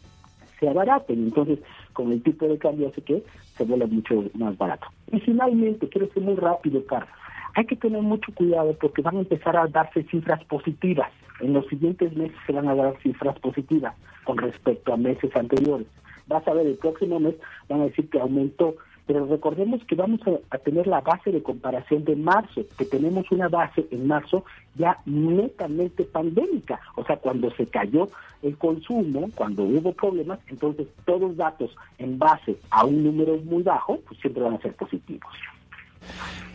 se 0.62 0.70
abaraten. 0.70 1.24
Entonces, 1.26 1.60
con 1.92 2.14
el 2.14 2.24
tipo 2.24 2.48
de 2.48 2.58
cambio 2.58 2.88
hace 2.88 3.02
que 3.02 3.24
se 3.58 3.66
vuelva 3.66 3.88
mucho 3.88 4.24
más 4.36 4.58
barato. 4.58 4.88
Y 5.12 5.20
finalmente, 5.20 5.90
quiero 5.90 6.08
ser 6.14 6.24
muy 6.24 6.36
rápido, 6.36 6.86
Carlos, 6.86 7.10
hay 7.56 7.66
que 7.66 7.76
tener 7.76 8.02
mucho 8.02 8.34
cuidado 8.34 8.74
porque 8.80 9.02
van 9.02 9.18
a 9.18 9.20
empezar 9.20 9.58
a 9.58 9.68
darse 9.68 10.04
cifras 10.04 10.42
positivas. 10.46 11.12
En 11.42 11.54
los 11.54 11.68
siguientes 11.68 12.16
meses 12.16 12.38
se 12.46 12.54
van 12.54 12.70
a 12.70 12.76
dar 12.76 12.96
cifras 13.02 13.38
positivas 13.40 13.94
con 14.24 14.38
respecto 14.38 14.94
a 14.94 14.98
meses 14.98 15.36
anteriores. 15.36 15.88
Vas 16.28 16.48
a 16.48 16.54
ver, 16.54 16.68
el 16.68 16.76
próximo 16.76 17.20
mes 17.20 17.36
van 17.68 17.82
a 17.82 17.86
decir 17.86 18.10
que 18.10 18.20
aumentó 18.20 18.76
pero 19.08 19.26
recordemos 19.26 19.84
que 19.86 19.96
vamos 19.96 20.20
a, 20.50 20.58
tener 20.60 20.88
la 20.88 21.02
base 21.02 21.32
de 21.32 21.44
comparación 21.44 22.04
de 22.06 22.16
marzo, 22.16 22.62
que 22.78 22.86
tenemos 22.86 23.30
una 23.32 23.50
base 23.50 23.86
en 23.92 24.08
marzo 24.08 24.46
ya 24.76 24.98
netamente 25.06 26.04
pandémica, 26.04 26.80
o 26.96 27.04
sea, 27.06 27.18
cuando 27.18 27.52
se 27.56 27.66
cayó 27.68 28.10
el 28.42 28.58
consumo, 28.58 29.30
cuando 29.36 29.64
hubo 29.64 29.92
problemas, 29.94 30.40
entonces 30.48 30.88
todos 31.06 31.22
los 31.22 31.38
datos 31.38 31.72
en 31.98 32.18
base 32.18 32.56
a 32.70 32.86
un 32.86 33.04
número 33.04 33.38
muy 33.38 33.64
bajo, 33.64 34.00
pues 34.08 34.20
siempre 34.20 34.44
van 34.44 34.54
a 34.54 34.62
ser 34.62 34.74
positivos. 34.74 35.32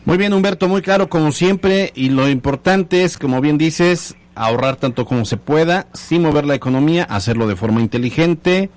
Muy 0.05 0.16
bien, 0.18 0.32
Humberto, 0.32 0.68
muy 0.68 0.82
claro 0.82 1.09
como 1.09 1.32
siempre, 1.32 1.92
y 1.94 2.11
lo 2.11 2.28
importante 2.28 3.03
es, 3.03 3.18
como 3.18 3.40
bien 3.40 3.59
dices, 3.59 4.16
ahorrar 4.36 4.76
tanto 4.76 5.05
como 5.05 5.24
se 5.24 5.36
pueda, 5.36 5.88
sin 5.94 6.22
mover 6.22 6.47
la 6.47 6.55
economía, 6.55 7.05
hacerlo 7.05 7.47
de 7.49 7.57
forma 7.57 7.80
inteligente, 7.80 8.70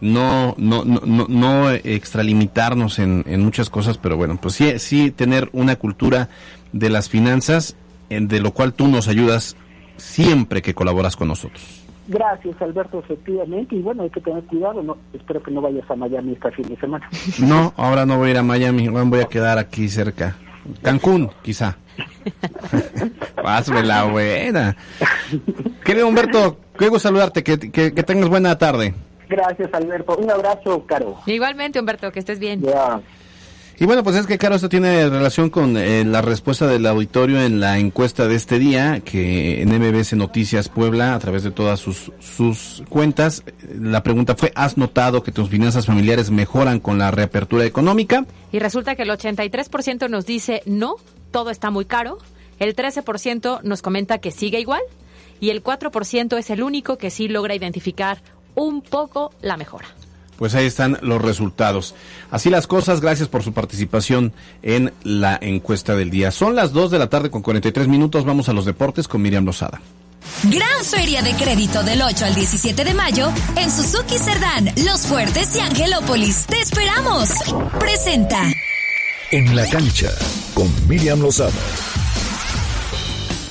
no, 0.00 0.54
no, 0.58 0.84
no, 0.84 1.26
no, 1.28 1.70
extralimitarnos 1.70 2.98
en, 2.98 3.24
en, 3.26 3.44
muchas 3.44 3.70
cosas, 3.70 3.98
pero 3.98 4.16
bueno, 4.16 4.38
pues 4.40 4.54
sí, 4.54 4.78
sí 4.78 5.10
tener 5.10 5.48
una 5.52 5.76
cultura 5.76 6.28
de 6.72 6.90
las 6.90 7.08
finanzas, 7.08 7.76
en, 8.10 8.28
de 8.28 8.40
lo 8.40 8.52
cual 8.52 8.74
tú 8.74 8.88
nos 8.88 9.08
ayudas 9.08 9.56
siempre 9.96 10.62
que 10.62 10.74
colaboras 10.74 11.16
con 11.16 11.28
nosotros. 11.28 11.62
Gracias, 12.08 12.60
Alberto, 12.62 13.00
efectivamente. 13.00 13.76
Y 13.76 13.82
bueno, 13.82 14.02
hay 14.02 14.10
que 14.10 14.20
tener 14.20 14.42
cuidado. 14.44 14.82
No, 14.82 14.96
espero 15.12 15.42
que 15.42 15.50
no 15.50 15.60
vayas 15.60 15.88
a 15.90 15.94
Miami 15.94 16.32
este 16.32 16.50
fin 16.52 16.68
de 16.68 16.76
semana. 16.76 17.08
No, 17.38 17.74
ahora 17.76 18.06
no 18.06 18.16
voy 18.16 18.28
a 18.28 18.30
ir 18.30 18.38
a 18.38 18.42
Miami. 18.42 18.88
Voy 18.88 19.20
a 19.20 19.26
quedar 19.26 19.58
aquí 19.58 19.88
cerca. 19.90 20.34
Cancún, 20.82 21.30
quizá. 21.42 21.76
Pásame 23.42 23.82
la 23.82 24.04
buena. 24.04 24.74
Querido 25.84 26.08
Humberto, 26.08 26.58
gusto 26.78 26.98
saludarte. 26.98 27.44
Que, 27.44 27.58
que, 27.58 27.92
que 27.92 28.02
tengas 28.02 28.30
buena 28.30 28.56
tarde. 28.56 28.94
Gracias, 29.28 29.72
Alberto. 29.72 30.16
Un 30.16 30.30
abrazo, 30.30 30.84
Caro. 30.86 31.18
Igualmente, 31.26 31.78
Humberto, 31.78 32.10
que 32.12 32.18
estés 32.18 32.38
bien. 32.38 32.62
Y 33.80 33.84
bueno, 33.84 34.02
pues 34.02 34.16
es 34.16 34.26
que, 34.26 34.38
Caro, 34.38 34.56
esto 34.56 34.68
tiene 34.68 35.08
relación 35.08 35.50
con 35.50 35.76
eh, 35.76 36.04
la 36.04 36.20
respuesta 36.20 36.66
del 36.66 36.84
auditorio 36.84 37.40
en 37.40 37.60
la 37.60 37.78
encuesta 37.78 38.26
de 38.26 38.34
este 38.34 38.58
día, 38.58 39.00
que 39.04 39.62
en 39.62 39.68
MBS 39.68 40.14
Noticias 40.14 40.68
Puebla, 40.68 41.14
a 41.14 41.18
través 41.20 41.44
de 41.44 41.52
todas 41.52 41.78
sus, 41.78 42.10
sus 42.18 42.82
cuentas, 42.88 43.44
la 43.72 44.02
pregunta 44.02 44.34
fue, 44.34 44.50
¿has 44.56 44.76
notado 44.76 45.22
que 45.22 45.30
tus 45.30 45.48
finanzas 45.48 45.86
familiares 45.86 46.32
mejoran 46.32 46.80
con 46.80 46.98
la 46.98 47.12
reapertura 47.12 47.66
económica? 47.66 48.26
Y 48.50 48.58
resulta 48.58 48.96
que 48.96 49.02
el 49.02 49.10
83% 49.10 50.10
nos 50.10 50.26
dice, 50.26 50.62
no, 50.66 50.96
todo 51.30 51.50
está 51.50 51.70
muy 51.70 51.84
caro, 51.84 52.18
el 52.58 52.74
13% 52.74 53.62
nos 53.62 53.80
comenta 53.80 54.18
que 54.18 54.32
sigue 54.32 54.58
igual, 54.58 54.82
y 55.38 55.50
el 55.50 55.62
4% 55.62 56.36
es 56.36 56.50
el 56.50 56.64
único 56.64 56.98
que 56.98 57.10
sí 57.10 57.28
logra 57.28 57.54
identificar 57.54 58.22
un 58.58 58.82
poco 58.82 59.32
la 59.40 59.56
mejora. 59.56 59.88
Pues 60.36 60.54
ahí 60.54 60.66
están 60.66 60.98
los 61.02 61.20
resultados. 61.20 61.94
Así 62.30 62.50
las 62.50 62.66
cosas, 62.66 63.00
gracias 63.00 63.28
por 63.28 63.42
su 63.42 63.52
participación 63.52 64.32
en 64.62 64.92
la 65.02 65.36
encuesta 65.40 65.96
del 65.96 66.10
día. 66.10 66.30
Son 66.30 66.54
las 66.54 66.72
2 66.72 66.92
de 66.92 66.98
la 66.98 67.08
tarde 67.08 67.30
con 67.30 67.42
43 67.42 67.88
minutos, 67.88 68.24
vamos 68.24 68.48
a 68.48 68.52
los 68.52 68.64
deportes 68.64 69.08
con 69.08 69.22
Miriam 69.22 69.44
Lozada. 69.44 69.80
Gran 70.44 70.84
feria 70.84 71.22
de 71.22 71.32
crédito 71.32 71.82
del 71.82 72.02
8 72.02 72.24
al 72.24 72.34
17 72.34 72.84
de 72.84 72.94
mayo 72.94 73.32
en 73.56 73.70
Suzuki 73.70 74.18
Cerdán, 74.18 74.72
Los 74.84 75.06
Fuertes 75.06 75.56
y 75.56 75.60
Angelópolis. 75.60 76.46
¡Te 76.46 76.60
esperamos! 76.60 77.30
Presenta. 77.80 78.42
En 79.32 79.56
la 79.56 79.68
cancha 79.68 80.10
con 80.54 80.68
Miriam 80.88 81.20
Lozada. 81.20 81.52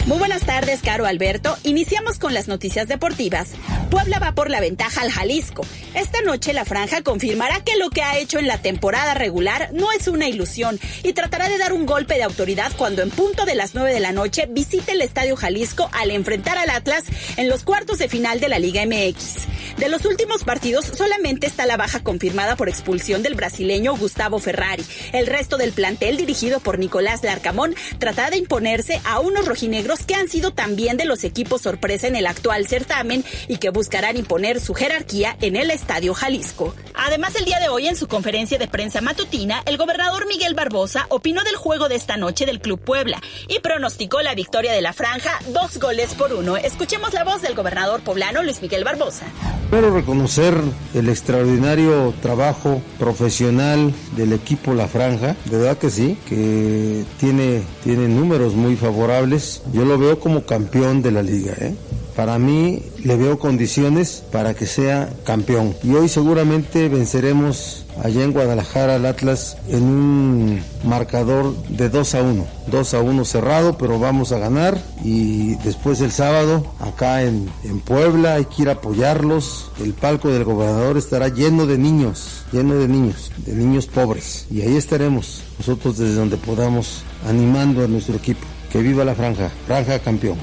Muy 0.07 0.19
buenas 0.19 0.45
tardes, 0.45 0.79
Caro 0.81 1.05
Alberto. 1.05 1.57
Iniciamos 1.63 2.17
con 2.17 2.33
las 2.33 2.47
noticias 2.47 2.87
deportivas. 2.87 3.51
Puebla 3.91 4.19
va 4.19 4.31
por 4.31 4.49
la 4.49 4.61
ventaja 4.61 5.01
al 5.01 5.11
Jalisco. 5.11 5.65
Esta 5.95 6.21
noche 6.21 6.53
la 6.53 6.63
franja 6.63 7.01
confirmará 7.01 7.61
que 7.65 7.75
lo 7.75 7.89
que 7.89 8.03
ha 8.03 8.17
hecho 8.17 8.39
en 8.39 8.47
la 8.47 8.61
temporada 8.61 9.15
regular 9.15 9.69
no 9.73 9.91
es 9.91 10.07
una 10.07 10.29
ilusión 10.29 10.79
y 11.03 11.11
tratará 11.11 11.49
de 11.49 11.57
dar 11.57 11.73
un 11.73 11.85
golpe 11.85 12.15
de 12.15 12.23
autoridad 12.23 12.71
cuando 12.77 13.01
en 13.01 13.09
punto 13.09 13.43
de 13.43 13.55
las 13.55 13.75
9 13.75 13.93
de 13.93 13.99
la 13.99 14.13
noche 14.13 14.47
visite 14.49 14.93
el 14.93 15.01
Estadio 15.01 15.35
Jalisco 15.35 15.89
al 15.91 16.11
enfrentar 16.11 16.57
al 16.57 16.69
Atlas 16.69 17.03
en 17.35 17.49
los 17.49 17.63
cuartos 17.63 17.97
de 17.97 18.07
final 18.07 18.39
de 18.39 18.47
la 18.47 18.59
Liga 18.59 18.85
MX. 18.85 19.47
De 19.77 19.89
los 19.89 20.05
últimos 20.05 20.45
partidos 20.45 20.85
solamente 20.85 21.47
está 21.47 21.65
la 21.65 21.75
baja 21.75 22.01
confirmada 22.01 22.55
por 22.55 22.69
expulsión 22.69 23.23
del 23.23 23.35
brasileño 23.35 23.97
Gustavo 23.97 24.39
Ferrari. 24.39 24.85
El 25.11 25.27
resto 25.27 25.57
del 25.57 25.73
plantel 25.73 26.15
dirigido 26.15 26.61
por 26.61 26.79
Nicolás 26.79 27.23
Larcamón 27.23 27.75
tratará 27.99 28.29
de 28.29 28.37
imponerse 28.37 29.01
a 29.03 29.19
unos 29.19 29.45
rojinegros 29.45 29.96
que 30.05 30.15
han 30.15 30.27
sido 30.27 30.51
también 30.51 30.97
de 30.97 31.05
los 31.05 31.23
equipos 31.23 31.61
sorpresa 31.61 32.07
en 32.07 32.15
el 32.15 32.27
actual 32.27 32.67
certamen 32.67 33.23
y 33.47 33.57
que 33.57 33.69
buscarán 33.69 34.17
imponer 34.17 34.59
su 34.59 34.73
jerarquía 34.73 35.37
en 35.41 35.55
el 35.55 35.71
Estadio 35.71 36.13
Jalisco. 36.13 36.73
Además, 36.93 37.35
el 37.35 37.45
día 37.45 37.59
de 37.59 37.69
hoy 37.69 37.87
en 37.87 37.95
su 37.95 38.07
conferencia 38.07 38.57
de 38.57 38.67
prensa 38.67 39.01
matutina, 39.01 39.61
el 39.65 39.77
gobernador 39.77 40.27
Miguel 40.27 40.55
Barbosa 40.55 41.05
opinó 41.09 41.43
del 41.43 41.55
juego 41.55 41.89
de 41.89 41.95
esta 41.95 42.17
noche 42.17 42.45
del 42.45 42.59
Club 42.59 42.79
Puebla 42.79 43.21
y 43.47 43.59
pronosticó 43.59 44.21
la 44.21 44.35
victoria 44.35 44.73
de 44.73 44.81
la 44.81 44.93
franja 44.93 45.31
dos 45.53 45.77
goles 45.79 46.13
por 46.15 46.33
uno. 46.33 46.57
Escuchemos 46.57 47.13
la 47.13 47.23
voz 47.23 47.41
del 47.41 47.55
gobernador 47.55 48.01
poblano 48.01 48.43
Luis 48.43 48.61
Miguel 48.61 48.83
Barbosa. 48.83 49.25
Quiero 49.69 49.93
reconocer 49.93 50.55
el 50.93 51.09
extraordinario 51.09 52.13
trabajo 52.21 52.81
profesional 52.97 53.93
del 54.15 54.33
equipo 54.33 54.73
La 54.73 54.87
Franja, 54.87 55.35
de 55.45 55.57
verdad 55.57 55.77
que 55.77 55.89
sí, 55.89 56.17
que 56.27 57.03
tiene, 57.19 57.61
tiene 57.83 58.07
números 58.07 58.53
muy 58.53 58.75
favorables. 58.75 59.61
Yo 59.73 59.83
lo 59.87 59.97
veo 59.97 60.19
como 60.19 60.45
campeón 60.45 61.01
de 61.01 61.11
la 61.11 61.23
liga. 61.23 61.53
¿eh? 61.59 61.73
Para 62.15 62.39
mí 62.39 62.81
le 63.03 63.15
veo 63.15 63.37
condiciones 63.37 64.23
para 64.31 64.55
que 64.55 64.65
sea 64.65 65.07
campeón. 65.23 65.75
Y 65.83 65.93
hoy 65.93 66.09
seguramente 66.09 66.89
venceremos 66.89 67.85
allá 68.03 68.23
en 68.23 68.33
Guadalajara 68.33 68.95
al 68.95 69.05
Atlas 69.05 69.57
en 69.69 69.83
un 69.83 70.63
marcador 70.83 71.55
de 71.69 71.89
2 71.89 72.15
a 72.15 72.21
1. 72.23 72.47
2 72.71 72.93
a 72.95 73.01
1 73.01 73.25
cerrado, 73.25 73.77
pero 73.77 73.99
vamos 73.99 74.31
a 74.31 74.39
ganar. 74.39 74.81
Y 75.03 75.55
después 75.63 76.01
el 76.01 76.11
sábado, 76.11 76.65
acá 76.79 77.23
en, 77.23 77.51
en 77.63 77.79
Puebla, 77.81 78.33
hay 78.33 78.45
que 78.45 78.63
ir 78.63 78.69
a 78.69 78.73
apoyarlos. 78.73 79.69
El 79.79 79.93
palco 79.93 80.29
del 80.29 80.43
gobernador 80.43 80.97
estará 80.97 81.27
lleno 81.29 81.67
de 81.67 81.77
niños, 81.77 82.45
lleno 82.51 82.75
de 82.75 82.87
niños, 82.87 83.31
de 83.45 83.53
niños 83.53 83.85
pobres. 83.85 84.47
Y 84.49 84.61
ahí 84.61 84.75
estaremos 84.75 85.43
nosotros 85.59 85.99
desde 85.99 86.15
donde 86.15 86.37
podamos 86.37 87.03
animando 87.27 87.83
a 87.83 87.87
nuestro 87.87 88.15
equipo. 88.15 88.45
Que 88.71 88.79
viva 88.79 89.03
la 89.05 89.15
franja, 89.15 89.49
franja 89.65 89.99
campeón. 89.99 90.37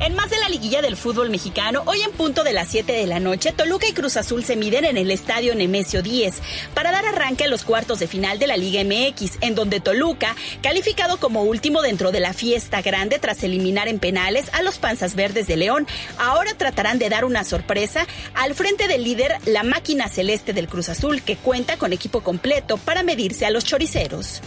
En 0.00 0.14
más 0.14 0.30
de 0.30 0.38
la 0.38 0.48
liguilla 0.48 0.80
del 0.80 0.96
fútbol 0.96 1.28
mexicano, 1.28 1.82
hoy 1.84 2.00
en 2.00 2.12
punto 2.12 2.42
de 2.42 2.54
las 2.54 2.68
7 2.68 2.90
de 2.90 3.06
la 3.06 3.20
noche, 3.20 3.52
Toluca 3.52 3.86
y 3.86 3.92
Cruz 3.92 4.16
Azul 4.16 4.42
se 4.44 4.56
miden 4.56 4.86
en 4.86 4.96
el 4.96 5.10
estadio 5.10 5.54
Nemesio 5.54 6.00
10 6.00 6.40
para 6.72 6.90
dar 6.90 7.04
arranque 7.04 7.44
a 7.44 7.48
los 7.48 7.64
cuartos 7.64 7.98
de 7.98 8.06
final 8.06 8.38
de 8.38 8.46
la 8.46 8.56
Liga 8.56 8.82
MX, 8.82 9.36
en 9.42 9.54
donde 9.54 9.78
Toluca, 9.78 10.34
calificado 10.62 11.18
como 11.18 11.42
último 11.42 11.82
dentro 11.82 12.12
de 12.12 12.20
la 12.20 12.32
fiesta 12.32 12.80
grande 12.80 13.18
tras 13.18 13.42
eliminar 13.42 13.88
en 13.88 13.98
penales 13.98 14.48
a 14.54 14.62
los 14.62 14.78
Panzas 14.78 15.16
Verdes 15.16 15.46
de 15.46 15.58
León, 15.58 15.86
ahora 16.16 16.54
tratarán 16.54 16.98
de 16.98 17.10
dar 17.10 17.26
una 17.26 17.44
sorpresa 17.44 18.06
al 18.32 18.54
frente 18.54 18.88
del 18.88 19.04
líder, 19.04 19.36
la 19.44 19.64
máquina 19.64 20.08
celeste 20.08 20.54
del 20.54 20.66
Cruz 20.66 20.88
Azul, 20.88 21.20
que 21.20 21.36
cuenta 21.36 21.76
con 21.76 21.92
equipo 21.92 22.22
completo 22.22 22.78
para 22.78 23.02
medirse 23.02 23.44
a 23.44 23.50
los 23.50 23.66
choriceros. 23.66 24.40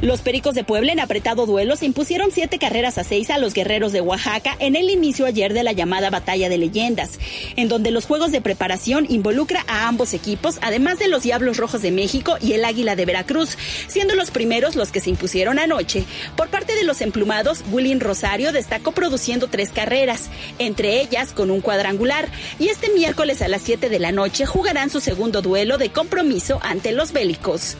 Los 0.00 0.20
Pericos 0.20 0.54
de 0.54 0.62
Puebla 0.62 0.92
en 0.92 1.00
apretado 1.00 1.44
duelo 1.44 1.74
se 1.74 1.84
impusieron 1.84 2.30
siete 2.30 2.60
carreras 2.60 2.98
a 2.98 3.04
seis 3.04 3.30
a 3.30 3.38
los 3.38 3.52
guerreros 3.52 3.90
de 3.90 4.00
Oaxaca 4.00 4.54
en 4.60 4.76
el 4.76 4.90
inicio 4.90 5.26
ayer 5.26 5.52
de 5.52 5.64
la 5.64 5.72
llamada 5.72 6.08
Batalla 6.08 6.48
de 6.48 6.56
Leyendas, 6.56 7.18
en 7.56 7.68
donde 7.68 7.90
los 7.90 8.06
juegos 8.06 8.30
de 8.30 8.40
preparación 8.40 9.06
involucra 9.08 9.64
a 9.66 9.88
ambos 9.88 10.14
equipos, 10.14 10.58
además 10.62 11.00
de 11.00 11.08
los 11.08 11.24
Diablos 11.24 11.56
Rojos 11.56 11.82
de 11.82 11.90
México 11.90 12.36
y 12.40 12.52
el 12.52 12.64
Águila 12.64 12.94
de 12.94 13.06
Veracruz, 13.06 13.58
siendo 13.88 14.14
los 14.14 14.30
primeros 14.30 14.76
los 14.76 14.92
que 14.92 15.00
se 15.00 15.10
impusieron 15.10 15.58
anoche. 15.58 16.04
Por 16.36 16.48
parte 16.48 16.76
de 16.76 16.84
los 16.84 17.00
emplumados, 17.00 17.64
Willin 17.72 17.98
Rosario 17.98 18.52
destacó 18.52 18.92
produciendo 18.92 19.48
tres 19.48 19.70
carreras, 19.70 20.30
entre 20.60 21.00
ellas 21.00 21.32
con 21.32 21.50
un 21.50 21.60
cuadrangular, 21.60 22.28
y 22.60 22.68
este 22.68 22.88
miércoles 22.90 23.42
a 23.42 23.48
las 23.48 23.62
7 23.62 23.88
de 23.88 23.98
la 23.98 24.12
noche 24.12 24.46
jugarán 24.46 24.90
su 24.90 25.00
segundo 25.00 25.42
duelo 25.42 25.76
de 25.76 25.90
compromiso 25.90 26.60
ante 26.62 26.92
los 26.92 27.10
bélicos. 27.10 27.76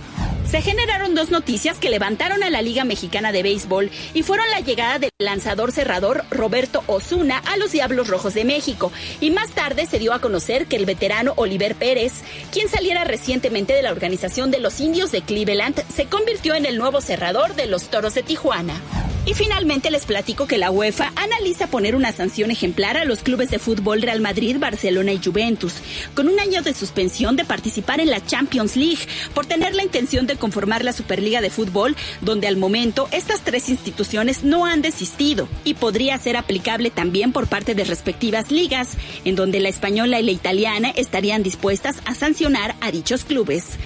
Se 0.51 0.63
generaron 0.63 1.15
dos 1.15 1.31
noticias 1.31 1.79
que 1.79 1.91
levantaron 1.91 2.43
a 2.43 2.49
la 2.49 2.63
Liga 2.63 2.85
Mexicana 2.85 3.33
de 3.33 3.43
Béisbol 3.43 3.91
y 4.15 4.23
fueron 4.23 4.49
la 4.51 4.61
llegada 4.61 4.99
del 4.99 5.11
lanzador 5.19 5.73
cerrador 5.73 6.25
Roberto 6.31 6.83
Osuna 6.87 7.37
a 7.37 7.59
los 7.59 7.73
Diablos 7.73 8.09
Rojos 8.09 8.33
de 8.33 8.47
México. 8.47 8.91
Y 9.21 9.31
más 9.31 9.51
tarde 9.51 9.85
se 9.85 9.99
dio 9.99 10.15
a 10.15 10.23
conocer 10.23 10.65
que 10.65 10.77
el 10.77 10.87
veterano 10.87 11.35
Oliver 11.37 11.75
Pérez, 11.75 12.23
quien 12.51 12.71
saliera 12.71 13.05
recientemente 13.05 13.75
de 13.75 13.83
la 13.83 13.93
organización 13.93 14.51
de 14.51 14.61
los 14.61 14.81
Indios 14.81 15.13
de 15.13 15.21
Cleveland, 15.21 15.85
se 15.95 16.07
convirtió 16.07 16.55
en 16.55 16.65
el 16.65 16.79
nuevo 16.79 17.03
cerrador 17.03 17.55
de 17.55 17.67
los 17.67 17.91
Toros 17.91 18.15
de 18.15 18.23
Tijuana. 18.23 18.81
Y 19.29 19.35
finalmente 19.35 19.91
les 19.91 20.07
platico 20.07 20.47
que 20.47 20.57
la 20.57 20.71
UEFA 20.71 21.13
analiza 21.15 21.67
poner 21.67 21.95
una 21.95 22.13
sanción 22.13 22.51
ejemplar 22.51 22.97
a 22.97 23.05
los 23.05 23.19
clubes 23.19 23.51
de 23.51 23.59
fútbol 23.59 24.01
Real 24.01 24.23
Madrid, 24.23 24.57
Barcelona 24.59 25.13
y 25.13 25.21
Juventus, 25.23 25.75
con 26.15 26.29
un 26.31 26.41
año 26.41 26.63
de 26.63 26.73
suspensión 26.73 27.37
de 27.37 27.45
participar 27.45 28.01
en 28.01 28.09
la 28.09 28.25
Champions 28.25 28.75
League 28.75 29.07
por 29.35 29.45
tener 29.45 29.75
la 29.75 29.83
intención 29.83 30.27
de 30.27 30.37
conformar 30.39 30.85
la 30.85 30.93
Superliga 30.93 31.41
de 31.41 31.51
Fútbol, 31.51 31.97
donde 32.21 32.47
al 32.47 32.57
momento 32.57 33.09
estas 33.13 33.43
tres 33.43 33.69
instituciones 33.69 34.45
no 34.45 34.67
han 34.67 34.83
desistido 34.83 35.49
y 35.65 35.75
podría 35.75 36.17
ser 36.19 36.37
aplicable 36.37 36.91
también 36.91 37.33
por 37.33 37.47
parte 37.47 37.75
de 37.75 37.85
respectivas 37.85 38.51
ligas, 38.51 38.97
en 39.25 39.35
donde 39.35 39.61
la 39.61 39.69
española 39.69 40.21
y 40.21 40.25
la 40.25 40.33
italiana 40.33 40.91
estarían 40.91 41.43
dispuestas 41.43 41.97
a 42.05 42.15
sancionar 42.15 42.75
a 42.81 42.91
dichos 42.91 43.25
clubes. 43.25 43.79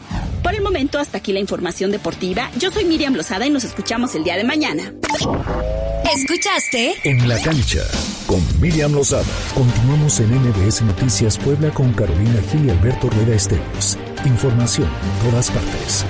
Por 0.43 0.55
el 0.55 0.63
momento, 0.63 0.99
hasta 0.99 1.19
aquí 1.19 1.33
la 1.33 1.41
información 1.41 1.91
deportiva. 1.91 2.51
Yo 2.59 2.71
soy 2.71 2.85
Miriam 2.85 3.15
Lozada 3.15 3.47
y 3.47 3.51
nos 3.51 3.65
escuchamos 3.65 4.15
el 4.15 4.25
día 4.25 4.37
de 4.37 4.45
mañana. 4.45 4.93
¿Escuchaste? 6.15 6.95
En 7.05 7.29
la 7.29 7.41
cancha 7.41 7.81
con 8.27 8.41
Miriam 8.61 8.93
Lozada. 8.93 9.25
Continuamos 9.55 10.21
en 10.21 10.35
MBS 10.35 10.83
Noticias 10.83 11.39
Puebla 11.39 11.71
con 11.71 11.93
Carolina 11.93 12.41
Gil 12.51 12.67
y 12.67 12.71
Alberto 12.71 13.09
Rueda 13.09 13.35
Esteves. 13.35 13.99
Información 14.25 14.89
en 14.89 15.31
todas 15.31 15.51
partes. 15.51 16.05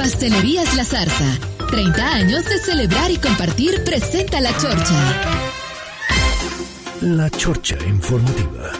Pastelerías 0.00 0.74
La 0.76 0.84
Zarza. 0.86 1.26
30 1.68 2.14
años 2.14 2.46
de 2.46 2.56
celebrar 2.56 3.10
y 3.10 3.18
compartir 3.18 3.84
presenta 3.84 4.40
la 4.40 4.50
chorcha. 4.56 4.94
La 7.02 7.28
Chorcha 7.28 7.76
Informativa. 7.86 8.70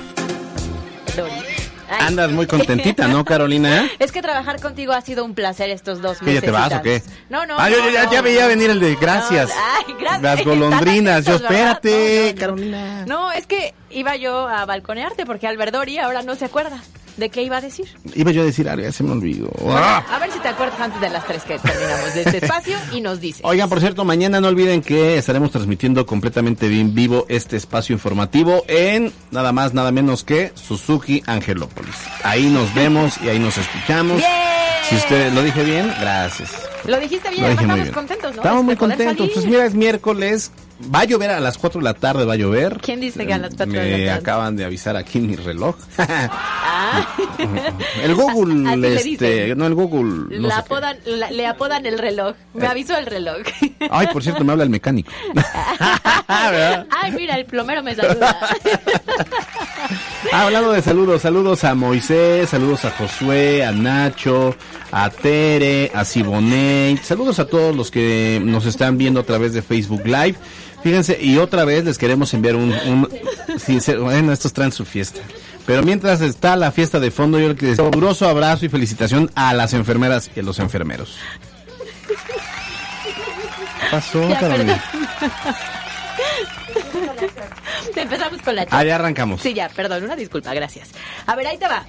Ay. 1.90 2.06
Andas 2.06 2.30
muy 2.32 2.46
contentita, 2.46 3.06
¿no, 3.06 3.26
Carolina? 3.26 3.86
Es 3.98 4.12
que 4.12 4.22
trabajar 4.22 4.62
contigo 4.62 4.94
ha 4.94 5.02
sido 5.02 5.26
un 5.26 5.34
placer 5.34 5.68
estos 5.68 6.00
dos 6.00 6.20
¿Qué, 6.20 6.24
meses. 6.24 6.40
ya 6.40 6.46
te 6.46 6.52
vas 6.52 6.72
o 6.72 6.80
qué? 6.80 7.02
No, 7.28 7.44
no. 7.44 7.56
Ah, 7.58 7.68
yo, 7.68 7.80
no, 7.80 7.84
yo 7.84 7.90
ya, 7.90 8.04
no. 8.06 8.12
ya 8.12 8.22
veía 8.22 8.46
venir 8.46 8.70
el 8.70 8.80
de 8.80 8.94
gracias. 8.94 9.50
No, 9.50 9.54
ay, 9.76 9.94
gracias. 10.00 10.22
Las 10.22 10.42
golondrinas. 10.42 11.26
Yo, 11.26 11.34
espérate, 11.34 11.90
No, 11.90 12.24
no, 12.24 12.32
no. 12.32 12.40
Carolina. 12.40 13.04
No, 13.06 13.32
es 13.32 13.46
que 13.46 13.74
iba 13.90 14.16
yo 14.16 14.48
a 14.48 14.64
balconearte 14.64 15.26
porque 15.26 15.46
Alberdori 15.46 15.98
ahora 15.98 16.22
no 16.22 16.34
se 16.34 16.46
acuerda 16.46 16.80
de 17.16 17.28
qué 17.30 17.42
iba 17.42 17.56
a 17.58 17.61
decir. 17.61 17.86
Iba 18.14 18.30
yo 18.30 18.42
a 18.42 18.44
decir 18.44 18.68
algo, 18.68 18.82
ya 18.82 18.92
se 18.92 19.02
me 19.02 19.12
olvidó. 19.12 19.50
Ah. 19.68 20.02
A 20.11 20.18
ver 20.18 20.30
si 20.32 20.38
te 20.40 20.48
acuerdas 20.48 20.80
antes 20.80 21.00
de 21.00 21.11
las 21.11 21.26
tres 21.26 21.42
que 21.44 21.58
terminamos 21.58 22.14
de 22.14 22.22
este 22.22 22.36
espacio 22.44 22.76
y 22.92 23.00
nos 23.00 23.20
dices. 23.20 23.42
Oigan, 23.44 23.68
por 23.68 23.80
cierto, 23.80 24.04
mañana 24.04 24.40
no 24.40 24.48
olviden 24.48 24.80
que 24.82 25.18
estaremos 25.18 25.50
transmitiendo 25.50 26.06
completamente 26.06 26.66
en 26.66 26.94
vivo 26.94 27.26
este 27.28 27.56
espacio 27.56 27.92
informativo 27.92 28.64
en 28.68 29.12
nada 29.30 29.52
más, 29.52 29.74
nada 29.74 29.92
menos 29.92 30.24
que 30.24 30.52
Suzuki 30.54 31.22
Angelópolis. 31.26 31.94
Ahí 32.24 32.46
nos 32.48 32.72
vemos 32.74 33.18
y 33.24 33.28
ahí 33.28 33.38
nos 33.38 33.58
escuchamos. 33.58 34.16
¡Bien! 34.16 34.28
Si 34.88 34.96
usted 34.96 35.32
lo 35.32 35.42
dije 35.42 35.62
bien, 35.62 35.92
gracias. 36.00 36.50
Lo 36.84 36.98
dijiste 36.98 37.28
bien, 37.30 37.42
Lo 37.42 37.48
dije 37.50 37.66
muy 37.66 37.80
estamos 37.80 37.82
bien. 37.82 37.94
contentos, 37.94 38.30
¿no? 38.36 38.42
Estamos 38.42 38.64
muy 38.64 38.74
poder 38.76 38.96
contentos. 38.96 39.16
salir. 39.18 39.32
Pues 39.34 39.46
mira, 39.46 39.64
es 39.66 39.74
miércoles. 39.74 40.50
Va 40.94 41.00
a 41.00 41.04
llover 41.04 41.30
a 41.30 41.40
las 41.40 41.58
4 41.58 41.80
de 41.80 41.84
la 41.84 41.94
tarde, 41.94 42.24
va 42.24 42.32
a 42.32 42.36
llover. 42.36 42.78
¿Quién 42.82 43.00
dice 43.00 43.26
que 43.26 43.34
a 43.34 43.38
las 43.38 43.50
4 43.54 43.66
Me 43.66 43.78
de 43.78 43.84
la 43.90 43.96
tarde? 43.96 44.10
acaban 44.12 44.56
de 44.56 44.64
avisar 44.64 44.96
aquí 44.96 45.18
en 45.18 45.26
mi 45.28 45.36
reloj. 45.36 45.76
Ah. 46.92 47.06
el 48.02 48.14
Google, 48.16 48.68
Así 48.96 49.12
este, 49.12 49.54
no 49.54 49.66
el 49.66 49.74
Google, 49.74 50.38
no 50.40 50.50
apodan, 50.52 50.96
la- 51.04 51.30
le 51.30 51.46
apodan 51.46 51.86
el 51.86 51.98
reloj. 51.98 52.34
Me 52.54 52.64
Eh. 52.64 52.68
avisó 52.68 52.96
el 52.96 53.06
reloj. 53.06 53.36
Ay, 53.90 54.08
por 54.12 54.22
cierto, 54.24 54.42
me 54.44 54.50
habla 54.52 54.64
el 54.64 54.70
mecánico. 54.70 55.12
Ay, 56.26 57.12
mira, 57.16 57.36
el 57.36 57.44
plomero 57.44 57.82
me 57.82 57.94
saluda. 57.94 58.36
Ah, 60.32 60.42
hablando 60.46 60.72
de 60.72 60.82
saludos, 60.82 61.22
saludos 61.22 61.64
a 61.64 61.74
Moisés, 61.74 62.48
saludos 62.48 62.84
a 62.84 62.90
Josué, 62.90 63.64
a 63.64 63.72
Nacho, 63.72 64.56
a 64.92 65.10
Tere, 65.10 65.90
a 65.94 66.04
Siboney, 66.04 66.96
saludos 66.98 67.38
a 67.38 67.46
todos 67.46 67.74
los 67.76 67.90
que 67.90 68.40
nos 68.44 68.66
están 68.66 68.98
viendo 68.98 69.20
a 69.20 69.24
través 69.24 69.52
de 69.52 69.62
Facebook 69.62 70.02
Live. 70.06 70.34
Fíjense, 70.82 71.18
y 71.20 71.38
otra 71.38 71.64
vez 71.64 71.84
les 71.84 71.98
queremos 71.98 72.32
enviar 72.34 72.56
un, 72.56 72.72
un 72.72 73.08
sincero, 73.58 74.04
bueno, 74.04 74.32
estos 74.32 74.52
traen 74.52 74.72
su 74.72 74.84
fiesta. 74.84 75.20
Pero 75.66 75.82
mientras 75.82 76.20
está 76.20 76.56
la 76.56 76.72
fiesta 76.72 76.98
de 77.00 77.10
fondo, 77.10 77.38
yo 77.38 77.48
les 77.48 77.58
deseo 77.58 77.86
un 77.86 77.92
riguroso 77.92 78.28
abrazo 78.28 78.64
y 78.64 78.68
felicitación 78.68 79.30
a 79.34 79.52
las 79.54 79.72
enfermeras 79.74 80.30
y 80.34 80.40
a 80.40 80.42
los 80.42 80.58
enfermeros. 80.58 81.16
¿Qué 83.80 83.86
pasó, 83.90 84.28
Ya, 84.28 84.38
Carolina? 84.40 84.84
Empezamos 87.96 88.40
con 88.42 88.56
la 88.56 88.66
Ah, 88.70 88.84
ya 88.84 88.94
arrancamos. 88.96 89.40
Sí, 89.42 89.52
ya, 89.54 89.68
perdón, 89.68 90.04
una 90.04 90.16
disculpa, 90.16 90.54
gracias. 90.54 90.88
A 91.26 91.36
ver, 91.36 91.46
ahí 91.46 91.58
te 91.58 91.68
va. 91.68 91.84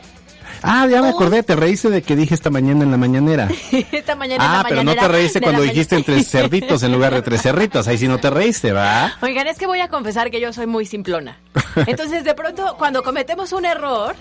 Ah, 0.63 0.87
ya 0.87 1.01
me 1.01 1.09
acordé, 1.09 1.43
te 1.43 1.55
reíste 1.55 1.89
de 1.89 2.01
que 2.01 2.15
dije 2.15 2.33
esta 2.35 2.49
mañana 2.49 2.83
en 2.83 2.91
la 2.91 2.97
mañanera. 2.97 3.47
Esta 3.91 4.15
mañana 4.15 4.43
en 4.45 4.51
Ah, 4.51 4.57
la 4.63 4.69
pero 4.69 4.83
no 4.83 4.93
te 4.95 5.07
reíste 5.07 5.41
cuando 5.41 5.61
dijiste 5.61 5.95
entre 5.95 6.23
cerditos 6.23 6.83
en 6.83 6.91
lugar 6.91 7.13
de 7.13 7.21
tres 7.21 7.41
cerritos. 7.41 7.87
Ahí 7.87 7.97
sí 7.97 8.07
no 8.07 8.19
te 8.19 8.29
reíste, 8.29 8.71
¿va? 8.71 9.13
Oigan, 9.21 9.47
es 9.47 9.57
que 9.57 9.65
voy 9.67 9.79
a 9.79 9.87
confesar 9.87 10.29
que 10.29 10.39
yo 10.39 10.53
soy 10.53 10.67
muy 10.67 10.85
simplona. 10.85 11.37
Entonces, 11.87 12.23
de 12.23 12.33
pronto, 12.35 12.75
cuando 12.77 13.01
cometemos 13.03 13.51
un 13.53 13.65
error, 13.65 14.15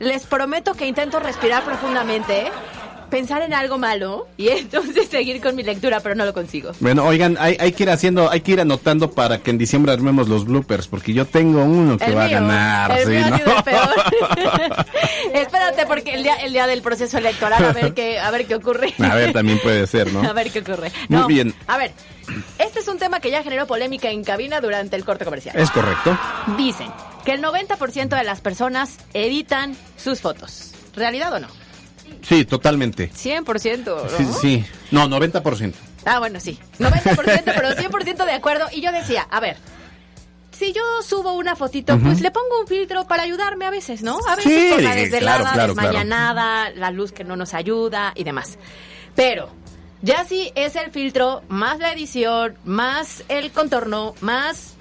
les 0.00 0.24
prometo 0.26 0.74
que 0.74 0.86
intento 0.86 1.20
respirar 1.20 1.64
profundamente, 1.64 2.50
pensar 3.10 3.42
en 3.42 3.54
algo 3.54 3.78
malo 3.78 4.26
y 4.36 4.48
entonces 4.50 5.08
seguir 5.08 5.40
con 5.40 5.54
mi 5.56 5.62
lectura, 5.62 6.00
pero 6.00 6.14
no 6.14 6.24
lo 6.24 6.32
consigo. 6.34 6.72
Bueno, 6.80 7.04
oigan, 7.04 7.36
hay, 7.40 7.56
hay 7.60 7.72
que 7.72 7.82
ir 7.84 7.90
haciendo, 7.90 8.30
hay 8.30 8.40
que 8.40 8.52
ir 8.52 8.60
anotando 8.60 9.10
para 9.10 9.38
que 9.38 9.50
en 9.50 9.58
diciembre 9.58 9.92
armemos 9.92 10.28
los 10.28 10.44
bloopers, 10.44 10.86
porque 10.88 11.12
yo 11.12 11.26
tengo 11.26 11.62
uno 11.64 11.96
que 11.98 12.04
El 12.06 12.16
va 12.16 12.26
mío, 12.26 12.36
a 12.36 12.40
ganar. 12.40 12.90
el 12.98 13.04
sí, 13.04 13.10
mío 13.10 13.24
ha 13.26 13.30
¿no? 13.30 13.38
sido 13.38 13.56
el 13.56 13.62
peor. 13.64 14.86
Espérate, 15.34 15.86
porque 15.86 16.14
el 16.14 16.22
día, 16.22 16.34
el 16.36 16.52
día 16.52 16.66
del 16.66 16.82
proceso 16.82 17.18
electoral, 17.18 17.64
a 17.64 17.72
ver 17.72 17.94
qué, 17.94 18.18
a 18.18 18.30
ver 18.30 18.46
qué 18.46 18.54
ocurre. 18.54 18.94
A 18.98 19.14
ver, 19.14 19.32
también 19.32 19.58
puede 19.60 19.86
ser, 19.86 20.12
¿no? 20.12 20.22
A 20.28 20.32
ver 20.32 20.50
qué 20.50 20.60
ocurre. 20.60 20.90
Muy 21.08 21.20
No, 21.20 21.26
bien. 21.26 21.54
A 21.66 21.76
ver, 21.76 21.92
este 22.58 22.80
es 22.80 22.88
un 22.88 22.98
tema 22.98 23.20
que 23.20 23.30
ya 23.30 23.42
generó 23.42 23.66
polémica 23.66 24.10
en 24.10 24.22
cabina 24.24 24.60
durante 24.60 24.96
el 24.96 25.04
corte 25.04 25.24
comercial. 25.24 25.56
Es 25.58 25.70
correcto. 25.70 26.18
Dicen 26.56 26.88
que 27.24 27.32
el 27.32 27.42
90% 27.42 28.08
de 28.16 28.24
las 28.24 28.40
personas 28.40 28.98
editan 29.14 29.76
sus 29.96 30.20
fotos. 30.20 30.72
¿Realidad 30.94 31.32
o 31.34 31.38
no? 31.40 31.48
Sí, 32.22 32.44
totalmente. 32.44 33.10
100%, 33.12 33.84
¿no? 33.84 34.08
Sí, 34.16 34.26
sí. 34.40 34.64
No, 34.90 35.08
90%. 35.08 35.74
Ah, 36.04 36.18
bueno, 36.18 36.40
sí. 36.40 36.58
90%, 36.78 37.42
pero 37.44 37.70
100% 37.70 38.24
de 38.24 38.32
acuerdo. 38.32 38.66
Y 38.72 38.80
yo 38.80 38.92
decía, 38.92 39.26
a 39.30 39.40
ver, 39.40 39.56
si 40.50 40.72
yo 40.72 40.82
subo 41.04 41.32
una 41.34 41.54
fotito, 41.54 41.98
pues 41.98 42.20
le 42.20 42.30
pongo 42.30 42.60
un 42.60 42.66
filtro 42.66 43.06
para 43.06 43.22
ayudarme 43.22 43.64
a 43.66 43.70
veces, 43.70 44.02
¿no? 44.02 44.18
A 44.28 44.36
veces 44.36 44.52
Sí, 44.52 44.70
por 44.72 44.82
la 44.82 44.94
desvelada, 44.94 45.38
claro, 45.52 45.74
claro. 45.74 45.74
desmañanada, 45.74 46.70
la 46.70 46.90
luz 46.90 47.12
que 47.12 47.24
no 47.24 47.36
nos 47.36 47.54
ayuda 47.54 48.12
y 48.14 48.24
demás. 48.24 48.58
Pero 49.14 49.50
ya 50.02 50.24
si 50.24 50.50
es 50.54 50.74
el 50.76 50.90
filtro, 50.90 51.42
más 51.48 51.78
la 51.78 51.92
edición, 51.92 52.56
más 52.64 53.22
el 53.28 53.52
contorno, 53.52 54.14
más 54.20 54.74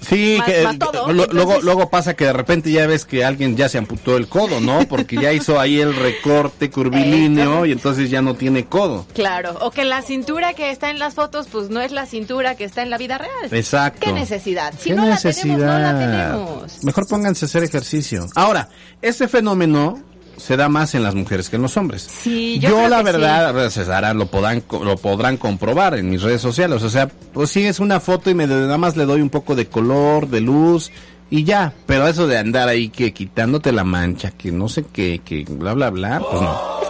Sí, 0.00 0.36
más, 0.38 0.46
que, 0.48 0.62
más 0.64 0.78
todo. 0.78 0.92
lo- 1.12 1.24
Entonces, 1.24 1.34
luego, 1.34 1.60
luego 1.62 1.90
pasa 1.90 2.14
que 2.14 2.24
de 2.24 2.32
repente 2.32 2.70
ya 2.70 2.86
ves 2.86 3.04
que 3.04 3.24
alguien 3.24 3.56
ya 3.56 3.68
se 3.68 3.78
amputó 3.78 4.16
el 4.16 4.28
codo, 4.28 4.60
¿no? 4.60 4.86
Porque 4.88 5.16
ya 5.16 5.32
hizo 5.32 5.58
ahí 5.60 5.80
el 5.80 5.94
recorte 5.94 6.70
curvilíneo 6.70 7.66
y 7.66 7.72
entonces 7.72 8.10
ya 8.10 8.22
no 8.22 8.34
tiene 8.34 8.66
codo. 8.66 9.06
Claro, 9.14 9.56
o 9.60 9.70
que 9.70 9.84
la 9.84 10.02
cintura 10.02 10.54
que 10.54 10.70
está 10.70 10.90
en 10.90 10.98
las 10.98 11.14
fotos, 11.14 11.48
pues 11.50 11.70
no 11.70 11.80
es 11.80 11.92
la 11.92 12.06
cintura 12.06 12.54
que 12.54 12.64
está 12.64 12.82
en 12.82 12.90
la 12.90 12.98
vida 12.98 13.18
real. 13.18 13.30
Exacto. 13.50 14.00
¿Qué 14.00 14.12
necesidad? 14.12 14.72
Si 14.78 14.90
¿Qué 14.90 14.96
no 14.96 15.04
necesidad? 15.06 15.56
la 15.58 15.98
tenemos, 15.98 16.06
no 16.06 16.48
la 16.48 16.58
tenemos. 16.62 16.84
Mejor 16.84 17.06
pónganse 17.08 17.44
a 17.44 17.46
hacer 17.48 17.64
ejercicio. 17.64 18.26
Ahora, 18.34 18.68
este 19.02 19.28
fenómeno 19.28 20.02
se 20.38 20.56
da 20.56 20.68
más 20.68 20.94
en 20.94 21.02
las 21.02 21.14
mujeres 21.14 21.48
que 21.48 21.56
en 21.56 21.62
los 21.62 21.76
hombres. 21.76 22.02
Sí, 22.02 22.58
yo, 22.58 22.70
creo 22.70 22.88
la 22.88 22.98
que 22.98 23.04
verdad, 23.04 23.52
pues, 23.52 23.74
César, 23.74 24.14
lo 24.16 24.26
podrán, 24.26 24.62
lo 24.70 24.96
podrán 24.96 25.36
comprobar 25.36 25.94
en 25.94 26.10
mis 26.10 26.22
redes 26.22 26.40
sociales. 26.40 26.82
O 26.82 26.90
sea, 26.90 27.08
pues 27.08 27.50
sí, 27.50 27.64
es 27.64 27.80
una 27.80 28.00
foto 28.00 28.30
y 28.30 28.34
me 28.34 28.46
nada 28.46 28.78
más 28.78 28.96
le 28.96 29.04
doy 29.04 29.20
un 29.20 29.30
poco 29.30 29.54
de 29.54 29.66
color, 29.66 30.28
de 30.28 30.40
luz 30.40 30.90
y 31.30 31.44
ya. 31.44 31.72
Pero 31.86 32.06
eso 32.08 32.26
de 32.26 32.38
andar 32.38 32.68
ahí 32.68 32.88
que 32.88 33.12
quitándote 33.12 33.72
la 33.72 33.84
mancha, 33.84 34.30
que 34.30 34.50
no 34.52 34.68
sé 34.68 34.84
qué, 34.92 35.20
que 35.24 35.44
bla, 35.48 35.74
bla, 35.74 35.90
bla, 35.90 36.20
pues 36.20 36.42
no. 36.42 36.87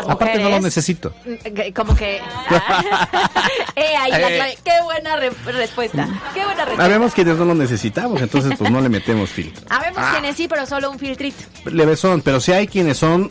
Aparte 0.00 0.38
no 0.38 0.48
lo 0.50 0.60
necesito. 0.60 1.14
que- 1.54 1.72
Como 1.72 1.94
que... 1.94 2.16
eh, 3.76 3.96
ahí 3.98 4.10
la 4.10 4.30
Eh. 4.30 4.34
clave. 4.36 4.58
Qué 4.64 4.72
buena 4.82 5.16
re- 5.16 5.30
respuesta. 5.46 6.08
Qué 6.34 6.40
buena 6.44 6.64
respuesta. 6.64 6.82
Sabemos 6.84 7.12
quienes 7.14 7.36
no 7.36 7.44
lo 7.44 7.54
necesitamos, 7.54 8.20
entonces 8.20 8.54
pues 8.58 8.70
no 8.70 8.80
le 8.80 8.88
metemos 8.88 9.30
filtro. 9.30 9.64
Habemos 9.70 9.98
Ah. 10.02 10.10
quienes 10.12 10.36
sí, 10.36 10.48
pero 10.48 10.66
solo 10.66 10.90
un 10.90 10.98
filtrito. 10.98 11.44
Leve 11.66 11.96
son, 11.96 12.20
pero 12.22 12.40
sí 12.40 12.52
hay 12.52 12.66
quienes 12.66 12.98
son 12.98 13.30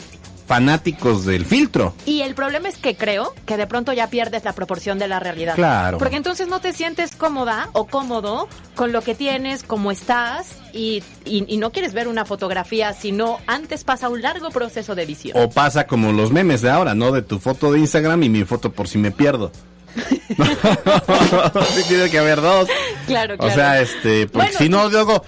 fanáticos 0.55 1.23
del 1.25 1.45
filtro. 1.45 1.93
Y 2.05 2.23
el 2.23 2.35
problema 2.35 2.67
es 2.67 2.77
que 2.77 2.97
creo 2.97 3.33
que 3.45 3.55
de 3.55 3.67
pronto 3.67 3.93
ya 3.93 4.07
pierdes 4.07 4.43
la 4.43 4.51
proporción 4.51 4.99
de 4.99 5.07
la 5.07 5.17
realidad. 5.17 5.55
Claro. 5.55 5.97
Porque 5.97 6.17
entonces 6.17 6.49
no 6.49 6.59
te 6.59 6.73
sientes 6.73 7.15
cómoda 7.15 7.69
o 7.71 7.87
cómodo 7.87 8.49
con 8.75 8.91
lo 8.91 9.01
que 9.01 9.15
tienes, 9.15 9.63
cómo 9.63 9.91
estás, 9.91 10.57
y, 10.73 11.03
y- 11.23 11.45
y 11.47 11.55
no 11.55 11.71
quieres 11.71 11.93
ver 11.93 12.09
una 12.09 12.25
fotografía, 12.25 12.91
sino 12.93 13.37
antes 13.47 13.85
pasa 13.85 14.09
un 14.09 14.21
largo 14.21 14.49
proceso 14.49 14.93
de 14.93 15.03
edición. 15.03 15.37
O 15.41 15.49
pasa 15.49 15.87
como 15.87 16.11
los 16.11 16.31
memes 16.33 16.61
de 16.61 16.69
ahora, 16.69 16.95
¿no? 16.95 17.13
De 17.13 17.21
tu 17.21 17.39
foto 17.39 17.71
de 17.71 17.79
Instagram 17.79 18.21
y 18.23 18.27
mi 18.29 18.43
foto 18.43 18.73
por 18.73 18.89
si 18.89 18.97
me 18.97 19.11
pierdo. 19.11 19.53
sí 21.75 21.83
tiene 21.87 22.09
que 22.09 22.17
haber 22.19 22.41
dos. 22.41 22.67
Claro, 23.07 23.35
O 23.39 23.49
sea, 23.49 23.81
este, 23.81 24.27
porque 24.27 24.47
Bueno, 24.47 24.57
si 24.57 24.69
no, 24.69 24.89
luego 24.89 25.23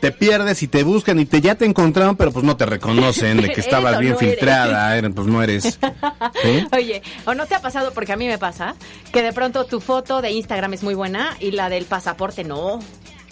te 0.00 0.12
pierdes 0.12 0.62
y 0.62 0.68
te 0.68 0.82
buscan 0.82 1.18
y 1.18 1.26
te 1.26 1.40
ya 1.40 1.54
te 1.54 1.64
encontraron, 1.64 2.16
pero 2.16 2.32
pues 2.32 2.44
no 2.44 2.56
te 2.56 2.66
reconocen 2.66 3.40
de 3.40 3.52
que 3.52 3.60
estabas 3.62 3.98
bien 3.98 4.12
no 4.14 4.18
filtrada, 4.18 4.96
eres- 4.96 5.12
pues 5.14 5.26
no 5.26 5.42
eres. 5.42 5.78
¿Sí? 6.42 6.66
Oye, 6.72 7.02
¿o 7.26 7.34
no 7.34 7.46
te 7.46 7.54
ha 7.54 7.60
pasado? 7.60 7.92
Porque 7.92 8.12
a 8.12 8.16
mí 8.16 8.26
me 8.26 8.38
pasa 8.38 8.74
que 9.12 9.22
de 9.22 9.32
pronto 9.32 9.64
tu 9.64 9.80
foto 9.80 10.20
de 10.22 10.30
Instagram 10.32 10.74
es 10.74 10.82
muy 10.82 10.94
buena 10.94 11.36
y 11.40 11.52
la 11.52 11.68
del 11.68 11.84
pasaporte 11.84 12.44
no. 12.44 12.80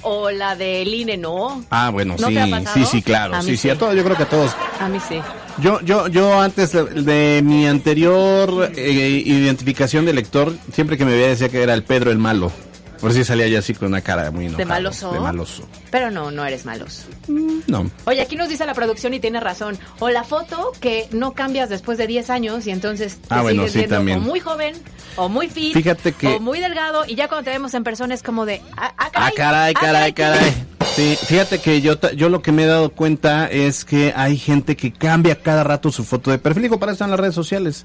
O 0.03 0.31
la 0.31 0.55
del 0.57 0.93
INE 0.93 1.17
no. 1.17 1.65
Ah, 1.71 1.91
bueno, 1.91 2.17
¿No 2.19 2.29
sí, 2.29 2.37
sí, 2.75 2.85
sí, 2.85 3.03
claro, 3.03 3.35
A 3.35 3.43
sí, 3.43 3.57
sí, 3.57 3.71
a 3.71 3.79
todos, 3.79 3.95
yo 3.95 4.05
creo 4.05 4.17
que 4.17 4.23
a 4.23 4.29
todos. 4.29 4.55
A 4.81 4.89
mí 4.89 4.99
sí. 5.09 5.21
Yo, 5.59 5.81
yo, 5.81 6.09
yo 6.09 6.41
antes 6.41 6.73
de, 6.73 6.85
de 6.85 7.43
mi 7.43 7.67
anterior 7.67 8.71
eh, 8.77 9.23
identificación 9.25 10.05
de 10.05 10.13
lector, 10.13 10.53
siempre 10.73 10.99
que 10.99 11.05
me 11.05 11.13
veía 11.13 11.29
decía 11.29 11.49
que 11.49 11.63
era 11.63 11.73
el 11.75 11.83
Pedro 11.83 12.11
el 12.11 12.19
malo. 12.19 12.53
Por 13.01 13.13
si 13.13 13.25
salía 13.25 13.47
yo 13.49 13.59
así 13.59 13.75
con 13.75 13.89
una 13.89 14.01
cara 14.01 14.31
muy 14.31 14.47
enojada. 14.47 14.65
maloso? 14.69 15.13
De 15.13 15.21
maloso. 15.21 15.69
Pero 15.91 16.11
no, 16.11 16.31
no 16.31 16.45
eres 16.45 16.65
maloso. 16.65 17.05
No. 17.29 17.91
Oye, 18.05 18.21
aquí 18.23 18.37
nos 18.37 18.49
dice 18.49 18.65
la 18.67 18.75
producción 18.75 19.15
y 19.15 19.21
tiene 19.21 19.41
razón. 19.41 19.79
O 19.99 20.11
la 20.11 20.25
foto 20.25 20.73
que 20.81 21.09
no 21.13 21.33
cambias 21.33 21.69
después 21.69 21.99
de 21.99 22.07
10 22.07 22.31
años 22.31 22.67
y 22.67 22.71
entonces 22.71 23.17
te 23.17 23.27
Ah, 23.35 23.43
bueno, 23.43 23.63
sigues 23.63 23.73
sí, 23.73 23.79
viendo 23.81 23.97
también. 23.97 24.19
o 24.19 24.21
muy 24.23 24.41
joven 24.41 24.75
o 25.17 25.29
muy 25.29 25.49
fit 25.49 25.75
Fíjate 25.75 26.13
que- 26.13 26.29
o 26.29 26.41
muy 26.41 26.61
delgado 26.61 27.05
y 27.07 27.15
ya 27.15 27.29
cuando 27.29 27.45
te 27.45 27.51
vemos 27.51 27.73
en 27.75 27.85
persona 27.85 28.15
es 28.15 28.23
como 28.23 28.45
de 28.47 28.63
ah, 28.77 28.93
ah, 28.99 29.11
Ah, 29.15 29.31
caray, 29.35 29.73
ah, 29.77 29.81
caray, 29.81 30.13
caray. 30.13 30.67
Sí, 30.95 31.17
fíjate 31.27 31.59
que 31.59 31.81
yo, 31.83 31.99
yo 32.15 32.29
lo 32.29 32.41
que 32.43 32.53
me 32.53 32.63
he 32.65 32.67
dado 32.67 32.91
cuenta 32.91 33.47
es 33.51 33.85
que 33.85 34.13
hay 34.17 34.39
gente 34.39 34.77
que 34.77 34.93
cambia 34.93 35.35
cada 35.43 35.63
rato 35.65 35.91
su 35.93 36.05
foto 36.05 36.31
de 36.31 36.39
perfil. 36.39 36.63
Digo, 36.65 36.79
para 36.79 36.93
eso 36.93 36.97
están 36.97 37.11
las 37.11 37.21
redes 37.21 37.35
sociales. 37.35 37.85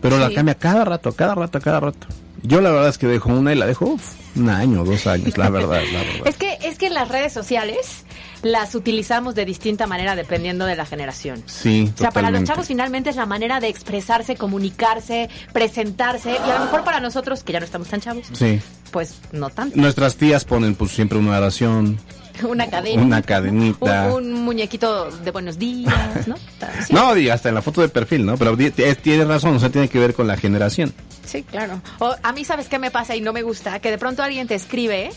Pero 0.00 0.18
la 0.18 0.30
cambia 0.32 0.54
cada 0.54 0.84
rato, 0.84 1.12
cada 1.12 1.34
rato, 1.34 1.60
cada 1.60 1.80
rato. 1.80 2.06
Yo 2.42 2.60
la 2.60 2.70
verdad 2.70 2.90
es 2.90 2.98
que 2.98 3.06
dejo 3.06 3.30
una 3.30 3.52
y 3.52 3.56
la 3.56 3.66
dejo 3.66 3.86
uf, 3.86 4.02
un 4.36 4.48
año, 4.50 4.84
dos 4.84 5.06
años, 5.06 5.36
la 5.38 5.50
verdad, 5.50 5.82
la 5.92 5.98
verdad. 6.02 6.26
Es 6.26 6.36
que 6.36 6.58
es 6.62 6.78
que 6.78 6.90
las 6.90 7.08
redes 7.08 7.32
sociales 7.32 8.04
las 8.42 8.74
utilizamos 8.74 9.34
de 9.34 9.44
distinta 9.46 9.86
manera 9.86 10.14
dependiendo 10.16 10.66
de 10.66 10.76
la 10.76 10.84
generación. 10.84 11.42
Sí, 11.46 11.90
O 11.94 11.98
sea, 11.98 12.10
para 12.10 12.30
los 12.30 12.44
chavos 12.44 12.66
finalmente 12.66 13.08
es 13.10 13.16
la 13.16 13.24
manera 13.26 13.58
de 13.60 13.68
expresarse, 13.68 14.36
comunicarse, 14.36 15.30
presentarse 15.52 16.32
y 16.32 16.50
a 16.50 16.58
lo 16.58 16.64
mejor 16.66 16.84
para 16.84 17.00
nosotros 17.00 17.42
que 17.42 17.52
ya 17.54 17.60
no 17.60 17.64
estamos 17.64 17.88
tan 17.88 18.00
chavos, 18.00 18.26
Sí. 18.32 18.60
pues 18.90 19.16
no 19.32 19.48
tanto. 19.50 19.76
Nuestras 19.80 20.16
tías 20.16 20.44
ponen 20.44 20.74
pues 20.74 20.90
siempre 20.90 21.18
una 21.18 21.38
oración, 21.38 21.98
Una 22.42 22.68
cadena. 22.68 23.02
una 23.02 23.22
cadenita. 23.22 24.12
Un, 24.12 24.32
un 24.32 24.42
muñequito 24.44 25.10
de 25.10 25.30
buenos 25.30 25.58
días, 25.58 26.26
¿no? 26.26 26.36
Sí, 26.36 26.92
No, 26.92 27.10
hasta 27.32 27.48
en 27.48 27.54
la 27.54 27.62
foto 27.62 27.80
de 27.80 27.88
perfil, 27.88 28.26
¿no? 28.26 28.36
Pero 28.36 28.56
t- 28.56 28.94
tienes 28.96 29.26
razón, 29.28 29.56
o 29.56 29.60
sea, 29.60 29.70
tiene 29.70 29.88
que 29.88 29.98
ver 29.98 30.14
con 30.14 30.26
la 30.26 30.36
generación. 30.36 30.92
sí, 31.24 31.42
claro. 31.42 31.80
O, 32.00 32.14
a 32.22 32.32
mí, 32.32 32.44
¿sabes 32.44 32.68
qué 32.68 32.78
me 32.78 32.90
pasa 32.90 33.14
y 33.16 33.20
no 33.20 33.32
me 33.32 33.42
gusta? 33.42 33.78
Que 33.80 33.90
de 33.90 33.98
pronto 33.98 34.22
alguien 34.22 34.46
te 34.48 34.54
escribe 34.56 35.10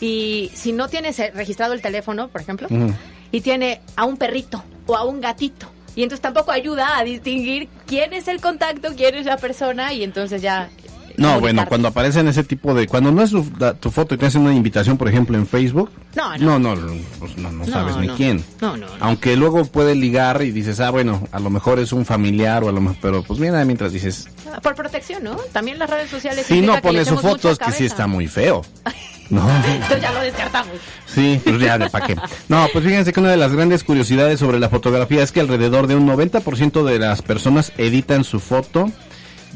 y 0.00 0.50
si 0.54 0.72
no 0.72 0.88
tienes 0.88 1.18
eh, 1.18 1.32
registrado 1.34 1.72
el 1.74 1.80
teléfono, 1.82 2.28
por 2.28 2.40
ejemplo, 2.40 2.68
y 3.32 3.40
tiene 3.40 3.80
a 3.96 4.04
un 4.04 4.16
perrito 4.16 4.62
o 4.86 4.96
a 4.96 5.04
un 5.04 5.20
gatito. 5.20 5.70
Y 5.96 6.02
entonces 6.04 6.20
tampoco 6.22 6.52
ayuda 6.52 6.96
a 6.98 7.02
distinguir 7.02 7.68
quién 7.86 8.12
es 8.12 8.28
el 8.28 8.40
contacto, 8.40 8.90
quién 8.96 9.16
es 9.16 9.26
la 9.26 9.36
persona 9.36 9.92
y 9.92 10.04
entonces 10.04 10.40
ya... 10.42 10.68
No, 11.18 11.40
bueno, 11.40 11.66
cuando 11.68 11.88
aparecen 11.88 12.28
ese 12.28 12.44
tipo 12.44 12.72
de... 12.74 12.86
Cuando 12.86 13.10
no 13.12 13.22
es 13.22 13.30
tu, 13.30 13.44
da- 13.58 13.74
tu 13.74 13.90
foto 13.90 14.14
y 14.14 14.18
te 14.18 14.26
hacen 14.26 14.42
una 14.42 14.54
invitación, 14.54 14.96
por 14.96 15.08
ejemplo, 15.08 15.36
en 15.36 15.46
Facebook... 15.46 15.90
No, 16.14 16.36
No, 16.38 16.58
no, 16.58 16.74
pues 17.18 17.36
no, 17.36 17.50
no 17.52 17.66
No, 17.66 17.72
sabes 17.72 17.96
ni 17.96 18.08
quién. 18.10 18.44
No, 18.60 18.76
no. 18.76 18.86
Aunque 19.00 19.36
luego 19.36 19.64
puede 19.66 19.94
ligar 19.94 20.42
y 20.42 20.50
dices, 20.52 20.80
ah, 20.80 20.90
bueno, 20.90 21.26
a 21.32 21.40
lo 21.40 21.50
mejor 21.50 21.78
es 21.80 21.92
un 21.92 22.06
familiar 22.06 22.62
o 22.64 22.68
a 22.68 22.72
lo 22.72 22.80
mejor... 22.80 22.96
Pero 23.02 23.22
pues 23.22 23.38
mira, 23.40 23.64
mientras 23.64 23.92
dices... 23.92 24.28
Por 24.62 24.74
protección, 24.74 25.22
¿no? 25.24 25.36
También 25.52 25.78
las 25.78 25.90
redes 25.90 26.08
sociales... 26.10 26.46
Si 26.46 26.60
no 26.60 26.72
que 26.72 26.76
le 26.78 26.82
pone 26.82 26.98
su 27.04 27.14
echemos 27.14 27.22
mucha 27.24 27.36
foto 27.36 27.50
es 27.50 27.58
que 27.58 27.72
sí 27.72 27.84
está 27.84 28.06
muy 28.06 28.26
feo. 28.28 28.62
No. 29.30 29.42
Entonces 29.66 30.00
ya 30.00 30.10
lo 30.12 30.20
descartamos. 30.22 30.72
Sí, 31.04 31.38
pues 31.44 31.60
ya, 31.60 31.78
¿para 31.90 32.06
qué? 32.06 32.16
No, 32.48 32.66
pues 32.72 32.82
fíjense 32.82 33.12
que 33.12 33.20
una 33.20 33.30
de 33.30 33.36
las 33.36 33.52
grandes 33.52 33.84
curiosidades 33.84 34.40
sobre 34.40 34.58
la 34.58 34.70
fotografía 34.70 35.22
es 35.22 35.32
que 35.32 35.40
alrededor 35.40 35.86
de 35.86 35.96
un 35.96 36.08
90% 36.08 36.82
de 36.82 36.98
las 36.98 37.20
personas 37.20 37.72
editan 37.76 38.24
su 38.24 38.40
foto, 38.40 38.90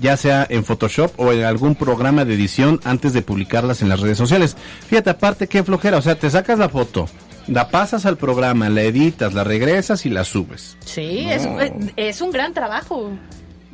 ya 0.01 0.17
sea 0.17 0.47
en 0.49 0.65
Photoshop 0.65 1.13
o 1.19 1.33
en 1.33 1.45
algún 1.45 1.75
programa 1.75 2.25
de 2.25 2.35
edición 2.35 2.81
antes 2.85 3.13
de 3.13 3.23
publicarlas 3.23 3.83
en 3.83 3.89
las 3.89 4.01
redes 4.01 4.19
sociales. 4.19 4.57
Fíjate, 4.89 5.11
aparte 5.11 5.47
qué 5.49 5.63
flojera, 5.63 5.99
o 5.99 6.03
sea, 6.03 6.15
te 6.19 6.31
sacas 6.31 6.59
la 6.59 6.69
foto, 6.69 7.07
la 7.47 7.69
pasas 7.69 8.07
al 8.07 8.17
programa, 8.17 8.69
la 8.69 8.83
editas, 8.83 9.35
la 9.35 9.45
regresas 9.45 10.07
y 10.07 10.11
la 10.11 10.25
subes. 10.25 10.77
Sí, 10.85 11.27
No. 11.27 11.61
es, 11.61 11.73
es 11.97 12.21
un 12.21 12.31
gran 12.31 12.53
trabajo. 12.55 13.11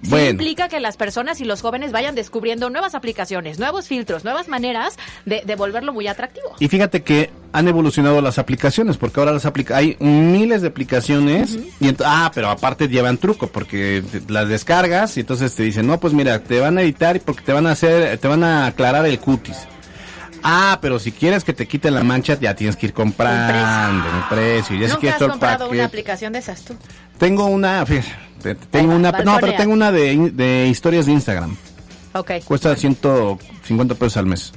Sí 0.03 0.11
Bueno. 0.11 0.31
implica 0.31 0.69
que 0.69 0.81
las 0.81 0.97
personas 0.97 1.41
y 1.41 1.45
los 1.45 1.61
jóvenes 1.61 1.91
vayan 1.93 2.15
descubriendo 2.15 2.71
nuevas 2.71 2.95
aplicaciones, 2.95 3.59
nuevos 3.59 3.87
filtros, 3.87 4.25
nuevas 4.25 4.49
maneras 4.49 4.97
de, 5.27 5.43
de 5.45 5.57
volverlo 5.57 5.93
muy 5.93 6.07
atractivo. 6.07 6.55
Y 6.61 6.69
fíjate 6.69 7.03
que 7.03 7.31
han 7.53 7.67
evolucionado 7.67 8.21
las 8.21 8.39
aplicaciones, 8.39 8.97
porque 8.97 9.19
ahora 9.21 9.33
las 9.33 9.47
aplica 9.47 9.77
hay 9.77 9.97
miles 10.01 10.63
de 10.63 10.69
aplicaciones 10.69 11.59
y 11.81 11.95
ah, 12.05 12.31
pero 12.35 12.51
aparte 12.51 12.89
llevan 12.89 13.19
truco 13.19 13.49
porque 13.49 14.03
las 14.29 14.49
descargas 14.49 15.17
y 15.17 15.21
entonces 15.21 15.55
te 15.55 15.63
dicen, 15.63 15.87
"No, 15.87 15.99
pues 15.99 16.13
mira, 16.13 16.39
te 16.43 16.61
van 16.61 16.79
a 16.79 16.83
editar 16.83 17.19
porque 17.21 17.43
te 17.43 17.53
van 17.53 17.67
a 17.67 17.73
hacer 17.73 18.19
te 18.19 18.29
van 18.29 18.45
a 18.45 18.67
aclarar 18.67 19.07
el 19.07 19.19
cutis." 19.19 19.57
Ah, 20.51 20.79
pero 20.81 20.99
si 20.99 21.13
quieres 21.13 21.45
que 21.45 21.53
te 21.53 21.69
quite 21.69 21.91
la 21.91 22.03
mancha, 22.03 22.39
ya 22.41 22.55
tienes 22.55 22.75
que 22.77 22.87
ir 22.87 22.93
comprando 22.95 24.09
un 24.09 24.29
precio. 24.31 24.77
Ya 24.77 24.87
si 24.87 24.89
¿Nunca 24.95 25.01
quieres 25.01 25.21
has 25.23 25.29
comprado 25.29 25.69
una 25.71 25.85
aplicación 25.85 26.33
de 26.33 26.39
esas 26.39 26.63
tú? 26.65 26.75
Tengo 27.19 27.47
una, 27.47 27.85
fíjate, 27.85 28.09
te- 28.43 28.55
tengo 28.55 28.93
va, 28.93 28.97
una, 28.97 29.13
no, 29.13 29.37
pero 29.41 29.55
tengo 29.57 29.75
una 29.75 29.93
de, 29.93 30.31
de 30.33 30.69
historias 30.69 31.05
de 31.05 31.13
Instagram. 31.13 31.55
Ok. 32.15 32.31
Cuesta 32.47 32.75
150 32.75 33.95
pesos 33.97 34.17
al 34.17 34.25
mes. 34.27 34.53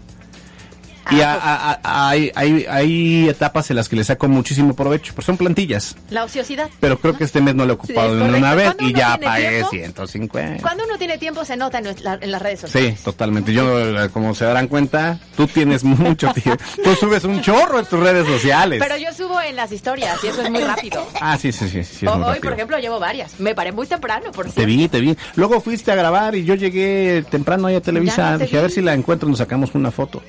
Ah, 1.05 1.15
Y 1.15 1.21
a- 1.21 1.33
a- 1.33 1.79
a- 1.83 2.09
hay, 2.09 2.31
hay, 2.35 2.65
hay 2.69 3.29
etapas 3.29 3.69
en 3.71 3.75
las 3.77 3.89
que 3.89 3.95
le 3.95 4.03
saco 4.03 4.27
muchísimo 4.27 4.75
provecho, 4.75 5.13
pues 5.15 5.25
son 5.25 5.35
plantillas. 5.37 5.95
La 6.09 6.23
ociosidad. 6.23 6.69
Pero 6.79 6.99
creo 6.99 7.17
que 7.17 7.23
este 7.23 7.41
mes 7.41 7.55
no 7.55 7.65
lo 7.65 7.71
he 7.73 7.75
ocupado 7.75 8.15
Sí, 8.17 8.23
es 8.23 8.37
una 8.37 8.53
vez 8.55 8.75
y 8.79 8.93
ya 8.93 9.17
pagué 9.17 9.49
tiempo, 9.49 9.69
150. 10.05 10.61
Cuando 10.61 10.83
uno 10.85 10.97
tiene 10.97 11.17
tiempo 11.17 11.43
se 11.43 11.57
nota 11.57 11.79
en, 11.79 11.85
nuestra- 11.85 12.19
en 12.21 12.31
las 12.31 12.41
redes 12.41 12.59
sociales. 12.61 12.97
Sí, 12.99 13.03
totalmente. 13.03 13.51
Yo, 13.51 13.79
eh, 14.03 14.09
como 14.09 14.35
se 14.35 14.45
darán 14.45 14.67
cuenta, 14.67 15.19
tú 15.35 15.47
tienes 15.47 15.83
mucho 15.83 16.31
tiempo. 16.33 16.63
Tú 16.83 16.93
subes 16.95 17.23
un 17.23 17.41
chorro 17.41 17.79
en 17.79 17.85
tus 17.85 17.99
redes 17.99 18.27
sociales. 18.27 18.79
Pero 18.81 18.97
yo 18.97 19.11
subo 19.13 19.41
en 19.41 19.55
las 19.55 19.71
historias 19.71 20.23
y 20.23 20.27
eso 20.27 20.41
es 20.43 20.49
muy 20.51 20.63
rápido. 20.63 21.05
Ah, 21.19 21.37
sí, 21.37 21.51
sí, 21.51 21.67
sí, 21.69 21.83
sí, 21.83 22.05
es 22.05 22.11
muy 22.11 22.11
hoy, 22.13 22.21
rápido. 22.23 22.41
por 22.43 22.53
ejemplo, 22.53 22.77
llevo 22.79 22.99
varias. 22.99 23.39
Me 23.39 23.53
paré 23.55 23.71
muy 23.71 23.87
temprano, 23.87 24.31
por 24.31 24.45
Te 24.45 24.51
cierto. 24.51 24.67
vi, 24.67 24.87
te 24.87 24.99
vi. 25.01 25.17
Luego 25.35 25.61
fuiste 25.61 25.91
a 25.91 25.95
grabar 25.95 26.35
y 26.35 26.43
yo 26.45 26.55
llegué 26.55 27.23
temprano 27.29 27.67
ahí 27.67 27.75
a 27.75 27.81
Televisa. 27.81 28.31
No 28.33 28.37
te 28.39 28.43
Dije, 28.45 28.57
a 28.57 28.61
ver 28.61 28.69
vi. 28.69 28.75
si 28.75 28.81
la 28.81 28.93
encuentro 28.93 29.27
nos 29.29 29.37
sacamos 29.39 29.73
una 29.75 29.91
foto. 29.91 30.21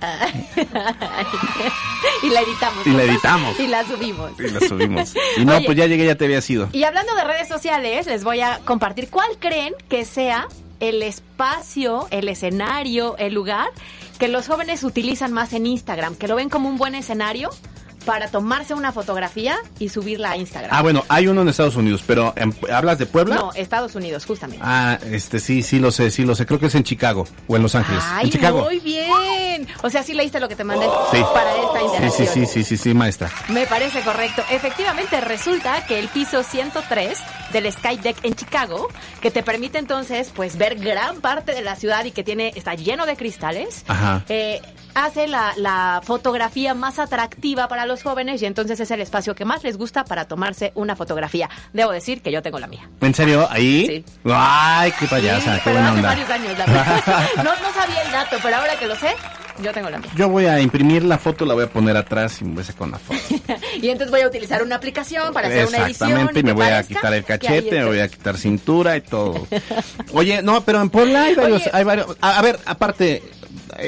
y 2.22 2.30
la 2.30 2.40
editamos. 2.40 2.86
Y 2.86 2.90
la 2.90 3.02
editamos. 3.04 3.60
Y 3.60 3.66
la 3.66 3.84
subimos. 3.84 4.32
Y 4.38 4.50
la 4.50 4.60
subimos. 4.60 5.14
Y 5.36 5.44
no, 5.44 5.56
Oye, 5.56 5.66
pues 5.66 5.78
ya 5.78 5.86
llegué, 5.86 6.06
ya 6.06 6.14
te 6.14 6.24
había 6.24 6.40
sido. 6.40 6.68
Y 6.72 6.84
hablando 6.84 7.14
de 7.14 7.24
redes 7.24 7.48
sociales, 7.48 8.06
les 8.06 8.24
voy 8.24 8.40
a 8.40 8.60
compartir 8.64 9.10
cuál 9.10 9.28
creen 9.38 9.74
que 9.88 10.04
sea 10.04 10.48
el 10.80 11.02
espacio, 11.02 12.06
el 12.10 12.28
escenario, 12.28 13.16
el 13.18 13.34
lugar 13.34 13.68
que 14.18 14.28
los 14.28 14.46
jóvenes 14.46 14.82
utilizan 14.82 15.32
más 15.32 15.52
en 15.52 15.66
Instagram, 15.66 16.16
que 16.16 16.28
lo 16.28 16.36
ven 16.36 16.48
como 16.48 16.68
un 16.68 16.78
buen 16.78 16.94
escenario 16.94 17.50
para 18.06 18.28
tomarse 18.28 18.72
una 18.72 18.92
fotografía 18.92 19.56
y 19.78 19.90
subirla 19.90 20.30
a 20.30 20.36
Instagram. 20.38 20.70
Ah, 20.72 20.80
bueno, 20.80 21.04
hay 21.08 21.26
uno 21.28 21.42
en 21.42 21.48
Estados 21.48 21.76
Unidos, 21.76 22.02
pero 22.06 22.32
¿en- 22.36 22.56
¿hablas 22.72 22.98
de 22.98 23.04
Puebla? 23.04 23.34
No, 23.34 23.52
Estados 23.52 23.94
Unidos, 23.94 24.24
justamente. 24.24 24.64
Ah, 24.66 24.98
este 25.10 25.40
sí, 25.40 25.62
sí 25.62 25.78
lo 25.78 25.90
sé, 25.90 26.10
sí 26.10 26.24
lo 26.24 26.34
sé. 26.34 26.46
Creo 26.46 26.58
que 26.58 26.66
es 26.66 26.74
en 26.74 26.84
Chicago 26.84 27.26
o 27.46 27.56
en 27.56 27.62
Los 27.62 27.74
Ángeles. 27.74 28.02
Ay, 28.06 28.26
en 28.26 28.30
Chicago. 28.32 28.62
muy 28.62 28.78
bien. 28.78 29.66
O 29.82 29.90
sea, 29.90 30.02
sí 30.02 30.14
leíste 30.14 30.40
lo 30.40 30.48
que 30.48 30.56
te 30.56 30.64
mandé 30.64 30.86
Sí. 31.10 31.18
para 31.34 31.50
esta 31.54 31.78
Sí, 31.78 31.84
interacción. 31.84 32.28
sí, 32.28 32.46
sí, 32.46 32.46
sí, 32.46 32.64
sí, 32.64 32.76
sí, 32.76 32.94
maestra. 32.94 33.30
Me 33.48 33.66
parece 33.66 34.00
correcto. 34.00 34.42
Efectivamente, 34.50 35.20
resulta 35.20 35.84
que 35.86 35.98
el 35.98 36.08
piso 36.08 36.42
103 36.42 37.18
del 37.52 37.70
Sky 37.72 37.96
Deck 37.98 38.16
en 38.22 38.34
Chicago, 38.34 38.88
que 39.20 39.30
te 39.30 39.42
permite 39.42 39.78
entonces 39.78 40.30
pues 40.34 40.56
ver 40.56 40.76
gran 40.76 41.20
parte 41.20 41.52
de 41.52 41.62
la 41.62 41.74
ciudad 41.76 42.04
y 42.04 42.12
que 42.12 42.22
tiene 42.22 42.52
está 42.54 42.74
lleno 42.74 43.04
de 43.06 43.16
cristales, 43.16 43.84
Ajá. 43.88 44.24
eh, 44.28 44.60
hace 44.96 45.28
la, 45.28 45.52
la 45.56 46.00
fotografía 46.02 46.72
más 46.74 46.98
atractiva 46.98 47.68
para 47.68 47.84
los 47.84 48.02
jóvenes 48.02 48.40
y 48.40 48.46
entonces 48.46 48.80
es 48.80 48.90
el 48.90 49.00
espacio 49.02 49.34
que 49.34 49.44
más 49.44 49.62
les 49.62 49.76
gusta 49.76 50.04
para 50.06 50.24
tomarse 50.24 50.72
una 50.74 50.96
fotografía. 50.96 51.50
Debo 51.74 51.92
decir 51.92 52.22
que 52.22 52.32
yo 52.32 52.40
tengo 52.42 52.58
la 52.58 52.66
mía. 52.66 52.88
¿En 53.02 53.14
serio? 53.14 53.46
¿Ahí? 53.50 53.86
Sí. 53.86 54.04
Ay, 54.32 54.90
qué 54.98 55.06
payasa, 55.06 55.56
Sí, 55.56 55.58
qué 55.58 55.60
pero 55.64 55.74
buena 55.76 55.88
hace 55.90 55.96
onda. 55.98 56.08
varios 56.08 56.30
años, 56.30 56.58
la 56.58 56.66
verdad. 56.66 57.26
no, 57.36 57.44
no 57.44 57.74
sabía 57.74 58.02
el 58.02 58.10
dato, 58.12 58.36
pero 58.42 58.56
ahora 58.56 58.78
que 58.78 58.86
lo 58.86 58.96
sé, 58.96 59.08
yo 59.62 59.72
tengo 59.74 59.90
la 59.90 59.98
mía. 59.98 60.10
Yo 60.16 60.28
voy 60.30 60.46
a 60.46 60.60
imprimir 60.60 61.04
la 61.04 61.18
foto, 61.18 61.44
la 61.44 61.52
voy 61.52 61.64
a 61.64 61.68
poner 61.70 61.94
atrás 61.96 62.40
y 62.40 62.44
me 62.46 62.54
voy 62.54 62.62
a 62.62 62.64
sacar 62.64 62.78
con 62.78 62.90
la 62.92 62.98
foto. 62.98 63.18
Y 63.82 63.90
entonces 63.90 64.10
voy 64.10 64.22
a 64.22 64.26
utilizar 64.28 64.62
una 64.62 64.76
aplicación 64.76 65.34
para 65.34 65.48
hacer 65.48 65.66
una 65.66 65.78
edición. 65.84 66.08
Exactamente, 66.10 66.40
y 66.40 66.42
me 66.42 66.52
voy 66.52 66.66
a 66.68 66.82
quitar 66.82 67.12
el 67.12 67.24
cachete, 67.24 67.78
me 67.80 67.84
voy 67.84 68.00
a 68.00 68.08
quitar 68.08 68.38
cintura 68.38 68.96
y 68.96 69.02
todo. 69.02 69.46
Oye, 70.14 70.40
no, 70.42 70.62
pero 70.62 70.80
en 70.80 70.88
Puebla 70.88 71.24
hay 71.24 71.34
varios, 71.34 71.60
Oye. 71.62 71.70
hay 71.74 71.84
varios. 71.84 72.16
A, 72.22 72.38
a 72.38 72.42
ver, 72.42 72.58
aparte, 72.64 73.22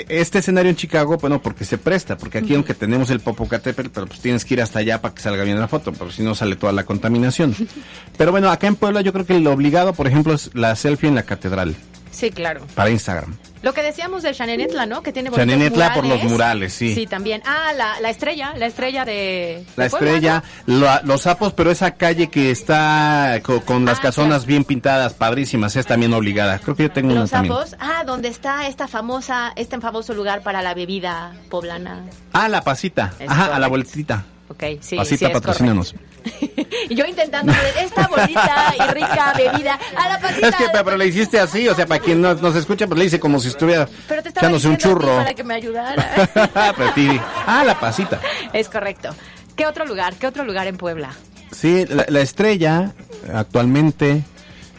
este 0.08 0.38
escenario 0.38 0.70
en 0.70 0.76
Chicago, 0.76 1.16
bueno, 1.18 1.40
porque 1.40 1.64
se 1.64 1.78
presta, 1.78 2.16
porque 2.16 2.38
aquí 2.38 2.54
aunque 2.54 2.74
tenemos 2.74 3.10
el 3.10 3.20
Popocatépetl, 3.20 3.90
pero 3.90 4.06
pues 4.06 4.20
tienes 4.20 4.44
que 4.44 4.54
ir 4.54 4.62
hasta 4.62 4.80
allá 4.80 5.00
para 5.00 5.14
que 5.14 5.22
salga 5.22 5.44
bien 5.44 5.58
la 5.58 5.68
foto, 5.68 5.92
pero 5.92 6.10
si 6.10 6.22
no 6.22 6.34
sale 6.34 6.56
toda 6.56 6.72
la 6.72 6.84
contaminación. 6.84 7.54
Pero 8.16 8.32
bueno, 8.32 8.50
acá 8.50 8.66
en 8.66 8.74
Puebla 8.74 9.00
yo 9.00 9.12
creo 9.12 9.24
que 9.24 9.38
lo 9.38 9.52
obligado, 9.52 9.92
por 9.92 10.08
ejemplo, 10.08 10.34
es 10.34 10.50
la 10.54 10.74
selfie 10.74 11.08
en 11.08 11.14
la 11.14 11.22
catedral, 11.22 11.76
Sí, 12.18 12.30
claro. 12.32 12.62
para 12.74 12.90
Instagram. 12.90 13.36
Lo 13.62 13.72
que 13.74 13.82
decíamos 13.82 14.22
del 14.22 14.34
Chanenetla, 14.34 14.86
¿no? 14.86 15.02
Que 15.02 15.12
tiene 15.12 15.30
Chanenetla 15.30 15.92
por 15.94 16.04
los 16.06 16.22
murales, 16.24 16.72
sí. 16.72 16.94
Sí, 16.94 17.06
también. 17.06 17.42
Ah, 17.44 17.72
la, 17.76 18.00
la 18.00 18.10
estrella, 18.10 18.54
la 18.56 18.66
estrella 18.66 19.04
de... 19.04 19.64
La 19.76 19.84
de 19.84 19.90
Puebla, 19.90 20.08
estrella, 20.10 20.42
la- 20.66 21.00
los 21.04 21.22
sapos, 21.22 21.52
pero 21.52 21.70
esa 21.70 21.92
calle 21.92 22.28
que 22.28 22.50
está 22.52 23.40
co- 23.42 23.60
con, 23.62 23.84
las 23.84 23.98
Ah, 23.98 24.02
casonas 24.02 24.46
bien 24.46 24.64
pintadas, 24.64 25.14
padrísimas, 25.14 25.74
es 25.76 25.86
también 25.86 26.12
obligada. 26.14 26.58
Creo 26.60 26.76
que 26.76 26.84
yo 26.84 26.90
tengo 26.92 27.08
¿no? 27.08 27.12
una 27.14 27.20
Los 27.22 27.30
también. 27.30 27.54
sapos. 27.54 27.76
Ah, 27.80 28.04
donde 28.04 28.28
está 28.28 28.66
esta 28.68 28.86
famosa, 28.88 29.52
este 29.56 29.78
famoso 29.80 30.14
lugar 30.14 30.42
para 30.42 30.62
la 30.62 30.74
bebida 30.74 31.34
poblana. 31.50 32.04
Ah, 32.32 32.48
la 32.48 32.62
pasita. 32.62 33.12
Es 33.18 33.28
Ajá, 33.28 33.34
a 33.34 33.44
correcto. 33.46 33.60
la 33.60 33.66
vueltita. 33.68 34.24
Ok, 34.58 34.80
sí, 34.80 34.96
pasita, 34.96 35.28
sí 35.28 35.32
patrocínanos. 35.32 35.94
Yo 36.90 37.04
intentando 37.04 37.52
esta 37.80 38.08
bonita 38.08 38.74
y 38.76 38.92
rica 38.92 39.32
bebida 39.36 39.78
a 39.96 40.08
la 40.08 40.18
pasita. 40.18 40.48
Es 40.48 40.56
que, 40.56 40.64
pero 40.72 40.96
le 40.96 41.06
hiciste 41.06 41.38
así, 41.38 41.68
o 41.68 41.76
sea, 41.76 41.86
para 41.86 42.02
quien 42.02 42.20
no 42.20 42.34
nos 42.34 42.56
escucha, 42.56 42.88
pues 42.88 42.98
le 42.98 43.04
hice 43.04 43.20
como 43.20 43.38
si 43.38 43.48
estuviera 43.48 43.88
Pero 44.08 44.20
te 44.20 44.30
echándose 44.30 44.66
un 44.66 44.76
churro. 44.76 45.16
para 45.16 45.32
que 45.32 45.44
me 45.44 45.54
ayudara. 45.54 46.28
Pero 46.76 46.92
sí, 46.94 47.20
ah, 47.46 47.62
la 47.64 47.78
pasita. 47.78 48.20
es 48.52 48.68
correcto. 48.68 49.10
¿Qué 49.54 49.64
otro 49.64 49.86
lugar? 49.86 50.14
¿Qué 50.14 50.26
otro 50.26 50.44
lugar 50.44 50.66
en 50.66 50.76
Puebla? 50.76 51.10
Sí, 51.52 51.86
la, 51.86 52.04
la 52.08 52.20
estrella, 52.20 52.92
actualmente, 53.32 54.24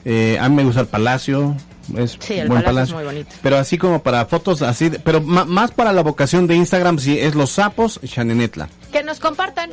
eh, 0.04 0.38
a 0.40 0.50
mí 0.50 0.56
me 0.56 0.64
gusta 0.66 0.82
el 0.82 0.88
palacio. 0.88 1.56
Es 1.98 2.18
Sí, 2.20 2.34
el 2.36 2.48
buen 2.48 2.64
palacio 2.64 2.96
es 2.98 3.04
muy 3.04 3.14
bonito. 3.14 3.36
Pero 3.42 3.58
así 3.58 3.78
como 3.78 4.02
para 4.04 4.26
fotos, 4.26 4.62
así, 4.62 4.90
pero 5.04 5.22
más 5.22 5.72
para 5.72 5.92
la 5.94 6.02
vocación 6.04 6.48
de 6.48 6.56
Instagram, 6.56 7.00
sí, 7.00 7.20
es 7.20 7.36
los 7.36 7.52
sapos, 7.52 8.00
Chanenetla. 8.06 8.70
Que 8.92 9.04
nos 9.04 9.20
compartan. 9.20 9.72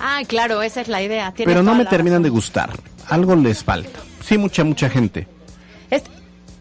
Ah, 0.00 0.20
claro, 0.26 0.62
esa 0.62 0.80
es 0.80 0.88
la 0.88 1.02
idea. 1.02 1.32
Pero 1.36 1.62
no 1.62 1.74
me 1.74 1.84
terminan 1.86 2.22
de 2.22 2.28
gustar. 2.28 2.70
Algo 3.08 3.36
les 3.36 3.62
falta. 3.64 4.00
Sí, 4.24 4.38
mucha, 4.38 4.64
mucha 4.64 4.88
gente. 4.90 5.26
Est- 5.90 6.06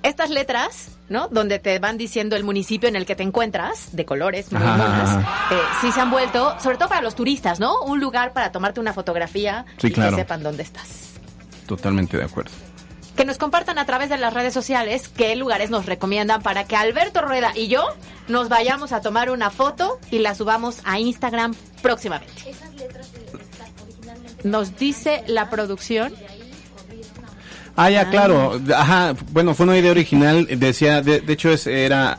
estas 0.03 0.29
letras, 0.29 0.89
¿no? 1.09 1.27
Donde 1.29 1.59
te 1.59 1.79
van 1.79 1.97
diciendo 1.97 2.35
el 2.35 2.43
municipio 2.43 2.89
en 2.89 2.95
el 2.95 3.05
que 3.05 3.15
te 3.15 3.23
encuentras, 3.23 3.89
de 3.95 4.05
colores 4.05 4.51
muy 4.51 4.61
monas, 4.61 5.17
eh, 5.51 5.55
sí 5.81 5.91
se 5.91 6.01
han 6.01 6.11
vuelto, 6.11 6.55
sobre 6.59 6.77
todo 6.77 6.89
para 6.89 7.01
los 7.01 7.15
turistas, 7.15 7.59
¿no? 7.59 7.81
Un 7.83 7.99
lugar 8.01 8.33
para 8.33 8.51
tomarte 8.51 8.79
una 8.79 8.93
fotografía 8.93 9.65
Sí, 9.77 9.87
y 9.87 9.91
claro. 9.91 10.11
que 10.17 10.21
sepan 10.23 10.43
dónde 10.43 10.63
estás. 10.63 10.87
Totalmente 11.65 12.17
de 12.17 12.25
acuerdo. 12.25 12.51
Que 13.15 13.25
nos 13.25 13.37
compartan 13.37 13.77
a 13.77 13.85
través 13.85 14.09
de 14.09 14.17
las 14.17 14.33
redes 14.33 14.53
sociales 14.53 15.07
qué 15.07 15.35
lugares 15.35 15.69
nos 15.69 15.85
recomiendan 15.85 16.41
para 16.41 16.65
que 16.65 16.75
Alberto 16.75 17.21
Rueda 17.21 17.51
y 17.55 17.67
yo 17.67 17.85
nos 18.27 18.49
vayamos 18.49 18.91
a 18.91 19.01
tomar 19.01 19.29
una 19.29 19.49
foto 19.51 19.99
y 20.09 20.19
la 20.19 20.33
subamos 20.33 20.79
a 20.83 20.99
Instagram 20.99 21.53
próximamente. 21.81 22.53
Nos 24.43 24.77
dice 24.77 25.23
la 25.27 25.49
producción. 25.49 26.13
Ah, 27.75 27.89
ya, 27.89 28.09
claro. 28.09 28.59
Ajá, 28.75 29.15
bueno, 29.31 29.53
fue 29.55 29.65
una 29.65 29.77
idea 29.77 29.91
original. 29.91 30.47
Decía, 30.59 31.01
de, 31.01 31.21
de 31.21 31.33
hecho, 31.33 31.49
es, 31.49 31.65
era 31.65 32.17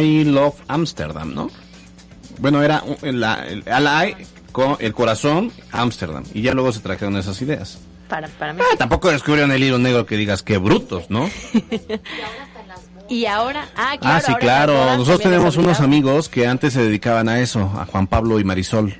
I 0.00 0.24
Love 0.24 0.56
Amsterdam, 0.68 1.34
¿no? 1.34 1.50
Bueno, 2.38 2.62
era 2.62 2.82
la, 3.02 3.46
el, 3.46 3.62
I 3.62 4.26
con 4.52 4.76
el 4.78 4.92
corazón, 4.92 5.50
Amsterdam. 5.72 6.24
Y 6.32 6.42
ya 6.42 6.52
luego 6.52 6.70
se 6.72 6.80
trajeron 6.80 7.16
esas 7.16 7.40
ideas. 7.42 7.78
Para, 8.14 8.28
para 8.28 8.52
mí. 8.52 8.60
Ah, 8.62 8.76
tampoco 8.78 9.10
descubrieron 9.10 9.50
el 9.50 9.60
hilo 9.64 9.76
negro 9.76 10.06
que 10.06 10.16
digas 10.16 10.44
que 10.44 10.56
brutos, 10.58 11.10
¿no? 11.10 11.28
Y 13.08 13.26
ahora, 13.26 13.68
ah, 13.76 13.96
claro. 14.00 14.16
ah, 14.16 14.20
sí, 14.20 14.34
claro. 14.36 14.96
Nosotros 14.96 15.20
tenemos 15.20 15.56
unos 15.58 15.80
amigos 15.80 16.30
que 16.30 16.46
antes 16.46 16.72
se 16.72 16.82
dedicaban 16.82 17.28
a 17.28 17.40
eso, 17.40 17.60
a 17.76 17.84
Juan 17.84 18.06
Pablo 18.06 18.40
y 18.40 18.44
Marisol, 18.44 18.94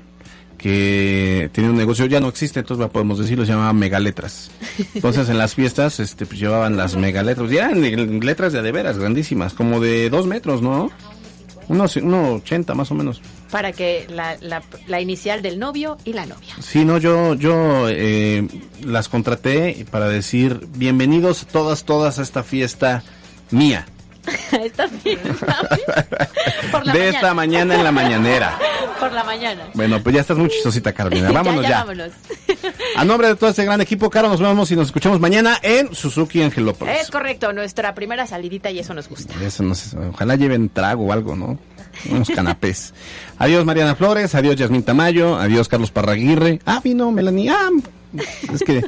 que 0.59 1.49
tienen 1.53 1.73
un 1.73 1.79
negocio, 1.79 2.05
ya 2.05 2.21
no 2.21 2.29
existe, 2.29 2.61
entonces 2.61 2.83
lo 2.85 2.93
podemos 2.93 3.19
decirlo, 3.19 3.47
se 3.47 3.53
llamaba 3.53 3.73
Megaletras. 3.73 4.51
Entonces 4.95 5.31
en 5.31 5.39
las 5.39 5.55
fiestas 5.55 6.01
este, 6.01 6.27
pues, 6.27 6.39
llevaban 6.39 6.77
las 6.77 6.97
megaletras, 6.97 7.51
y 7.51 7.57
eran 7.57 8.21
letras 8.21 8.53
de 8.53 8.61
de 8.61 8.73
veras, 8.73 8.99
grandísimas, 8.99 9.55
como 9.55 9.81
de 9.81 10.11
dos 10.11 10.27
metros, 10.27 10.61
¿no? 10.61 10.91
Unos, 11.69 11.97
uno 11.97 12.35
ochenta 12.35 12.75
más 12.75 12.91
o 12.91 12.95
menos. 12.95 13.23
Para 13.55 13.71
que 13.71 14.07
la, 14.11 14.37
la, 14.41 14.65
la 14.89 15.01
inicial 15.01 15.41
del 15.41 15.61
novio 15.61 15.97
y 16.05 16.13
la 16.13 16.27
novia. 16.27 16.57
Sí, 16.61 16.85
no, 16.85 16.99
yo, 16.99 17.35
yo 17.35 17.89
eh, 17.89 18.49
las 18.85 19.09
contraté 19.09 19.87
para 19.93 20.09
decir 20.09 20.67
bienvenidos 20.71 21.47
todas, 21.47 21.85
todas 21.85 22.19
a 22.19 22.23
esta 22.23 22.43
fiesta 22.43 23.05
mía. 23.53 23.87
Por 26.73 26.85
la 26.85 26.93
de 26.93 26.99
mañana. 26.99 27.17
esta 27.17 27.35
mañana 27.35 27.75
en 27.77 27.85
la 27.85 27.93
mañanera. 27.93 28.59
Por 28.99 29.13
la 29.13 29.23
mañana. 29.23 29.69
Bueno, 29.75 30.03
pues 30.03 30.17
ya 30.17 30.23
estás 30.23 30.37
muy 30.37 30.49
chistosita, 30.49 30.93
Carolina. 30.93 31.31
Vámonos 31.33 31.63
ya, 31.63 31.85
vámonos. 31.85 32.11
A 32.97 33.05
nombre 33.05 33.29
de 33.29 33.37
todo 33.37 33.51
este 33.51 33.65
gran 33.65 33.81
equipo, 33.81 34.11
Caro, 34.11 34.31
nos 34.31 34.41
vemos 34.41 34.69
y 34.73 34.75
nos 34.75 34.87
escuchamos 34.87 35.21
mañana 35.21 35.61
en 35.63 35.95
Suzuki 35.95 36.43
Angelópolis. 36.43 36.93
Es 37.03 37.09
correcto, 37.09 37.53
nuestra 37.53 37.95
primera 37.95 38.27
salidita 38.27 38.73
y 38.73 38.81
eso 38.81 38.95
nos 38.95 39.09
gusta. 39.09 39.33
Eso 39.45 39.63
no 39.63 39.77
sé, 39.77 39.97
ojalá 39.97 40.35
lleven 40.35 40.71
trago 40.71 41.05
o 41.07 41.13
algo, 41.13 41.37
¿no? 41.37 41.57
Unos 42.11 42.29
canapés. 42.31 42.95
adiós 43.39 43.65
Mariana 43.65 43.95
Flores, 43.95 44.35
adiós 44.35 44.57
Yasmín 44.57 44.83
Tamayo, 44.83 45.37
adiós 45.37 45.69
Carlos 45.69 45.91
Parraguirre. 45.91 46.61
Ah, 46.65 46.81
vino 46.83 47.11
Melanie. 47.11 47.51
Ah, 47.51 47.71
es 48.53 48.61
que 48.61 48.85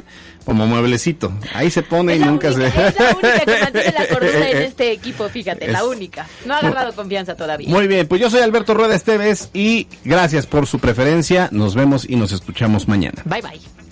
como 0.47 0.65
mueblecito. 0.65 1.33
Ahí 1.53 1.69
se 1.69 1.83
pone 1.83 2.15
y 2.15 2.19
nunca 2.19 2.53
se... 2.53 2.67
Es 2.67 2.97
la 2.97 3.11
única 3.11 3.39
que 3.39 3.61
mantiene 3.61 3.91
la 3.91 4.07
cordura 4.07 4.49
en 4.49 4.57
este 4.63 4.93
equipo, 4.93 5.27
fíjate, 5.27 5.67
la 5.67 5.83
única. 5.83 6.25
No 6.45 6.53
ha 6.53 6.59
agarrado 6.59 6.95
confianza 6.95 7.35
todavía. 7.35 7.67
Muy 7.67 7.87
bien, 7.87 8.07
pues 8.07 8.21
yo 8.21 8.29
soy 8.29 8.39
Alberto 8.39 8.73
Rueda 8.73 8.95
Esteves 8.95 9.49
y 9.53 9.87
gracias 10.05 10.47
por 10.47 10.65
su 10.65 10.79
preferencia. 10.79 11.49
Nos 11.51 11.75
vemos 11.75 12.09
y 12.09 12.15
nos 12.15 12.31
escuchamos 12.31 12.87
mañana. 12.87 13.23
Bye 13.25 13.41
bye. 13.41 13.86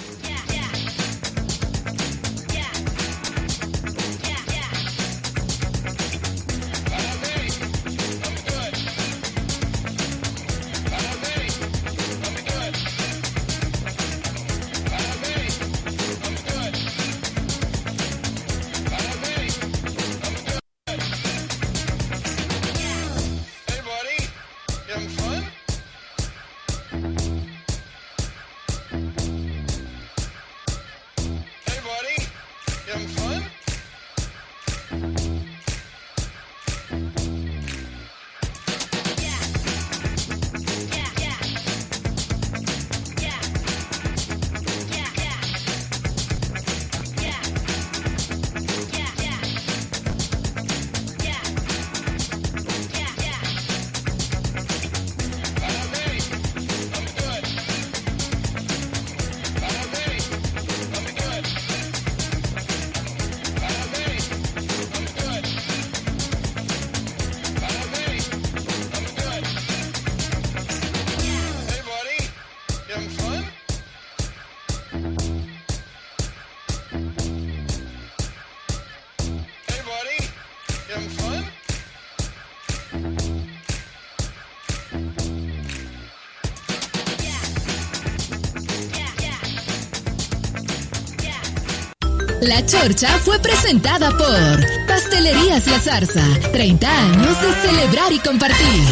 La 92.47 92.63
Chorcha 92.63 93.07
fue 93.23 93.39
presentada 93.39 94.11
por 94.11 94.87
Pastelerías 94.87 95.65
La 95.65 95.79
Zarza. 95.79 96.23
30 96.51 96.87
años 96.87 97.41
de 97.41 97.67
celebrar 97.67 98.13
y 98.13 98.19
compartir. 98.19 98.83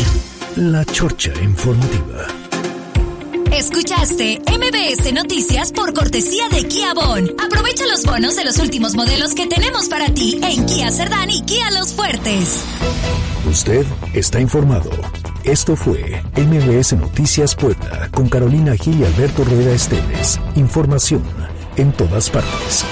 La 0.55 0.83
Chorcha 0.85 1.31
Informativa. 1.39 2.25
Escuchaste 3.51 4.41
MBS 4.47 5.13
Noticias 5.13 5.71
por 5.71 5.93
cortesía 5.93 6.49
de 6.49 6.67
Kia 6.67 6.95
Bon. 6.95 7.29
Aprovecha 7.45 7.85
los 7.85 8.03
bonos 8.05 8.35
de 8.35 8.43
los 8.43 8.57
últimos 8.57 8.95
modelos 8.95 9.35
que 9.35 9.45
tenemos 9.45 9.87
para 9.87 10.07
ti 10.07 10.39
en 10.41 10.65
Kia 10.65 10.89
Cerdán 10.89 11.29
y 11.29 11.43
Kia 11.43 11.69
Los 11.69 11.93
Fuertes. 11.93 12.63
Usted 13.47 13.85
está 14.15 14.39
informado. 14.39 14.89
Esto 15.43 15.75
fue 15.75 16.23
MBS 16.37 16.93
Noticias 16.93 17.53
Puebla 17.53 18.09
con 18.11 18.29
Carolina 18.29 18.75
Gil 18.75 19.01
y 19.01 19.03
Alberto 19.03 19.43
Rueda 19.43 19.73
Esteves. 19.73 20.39
Información 20.55 21.21
en 21.77 21.91
todas 21.91 22.31
partes. 22.31 22.83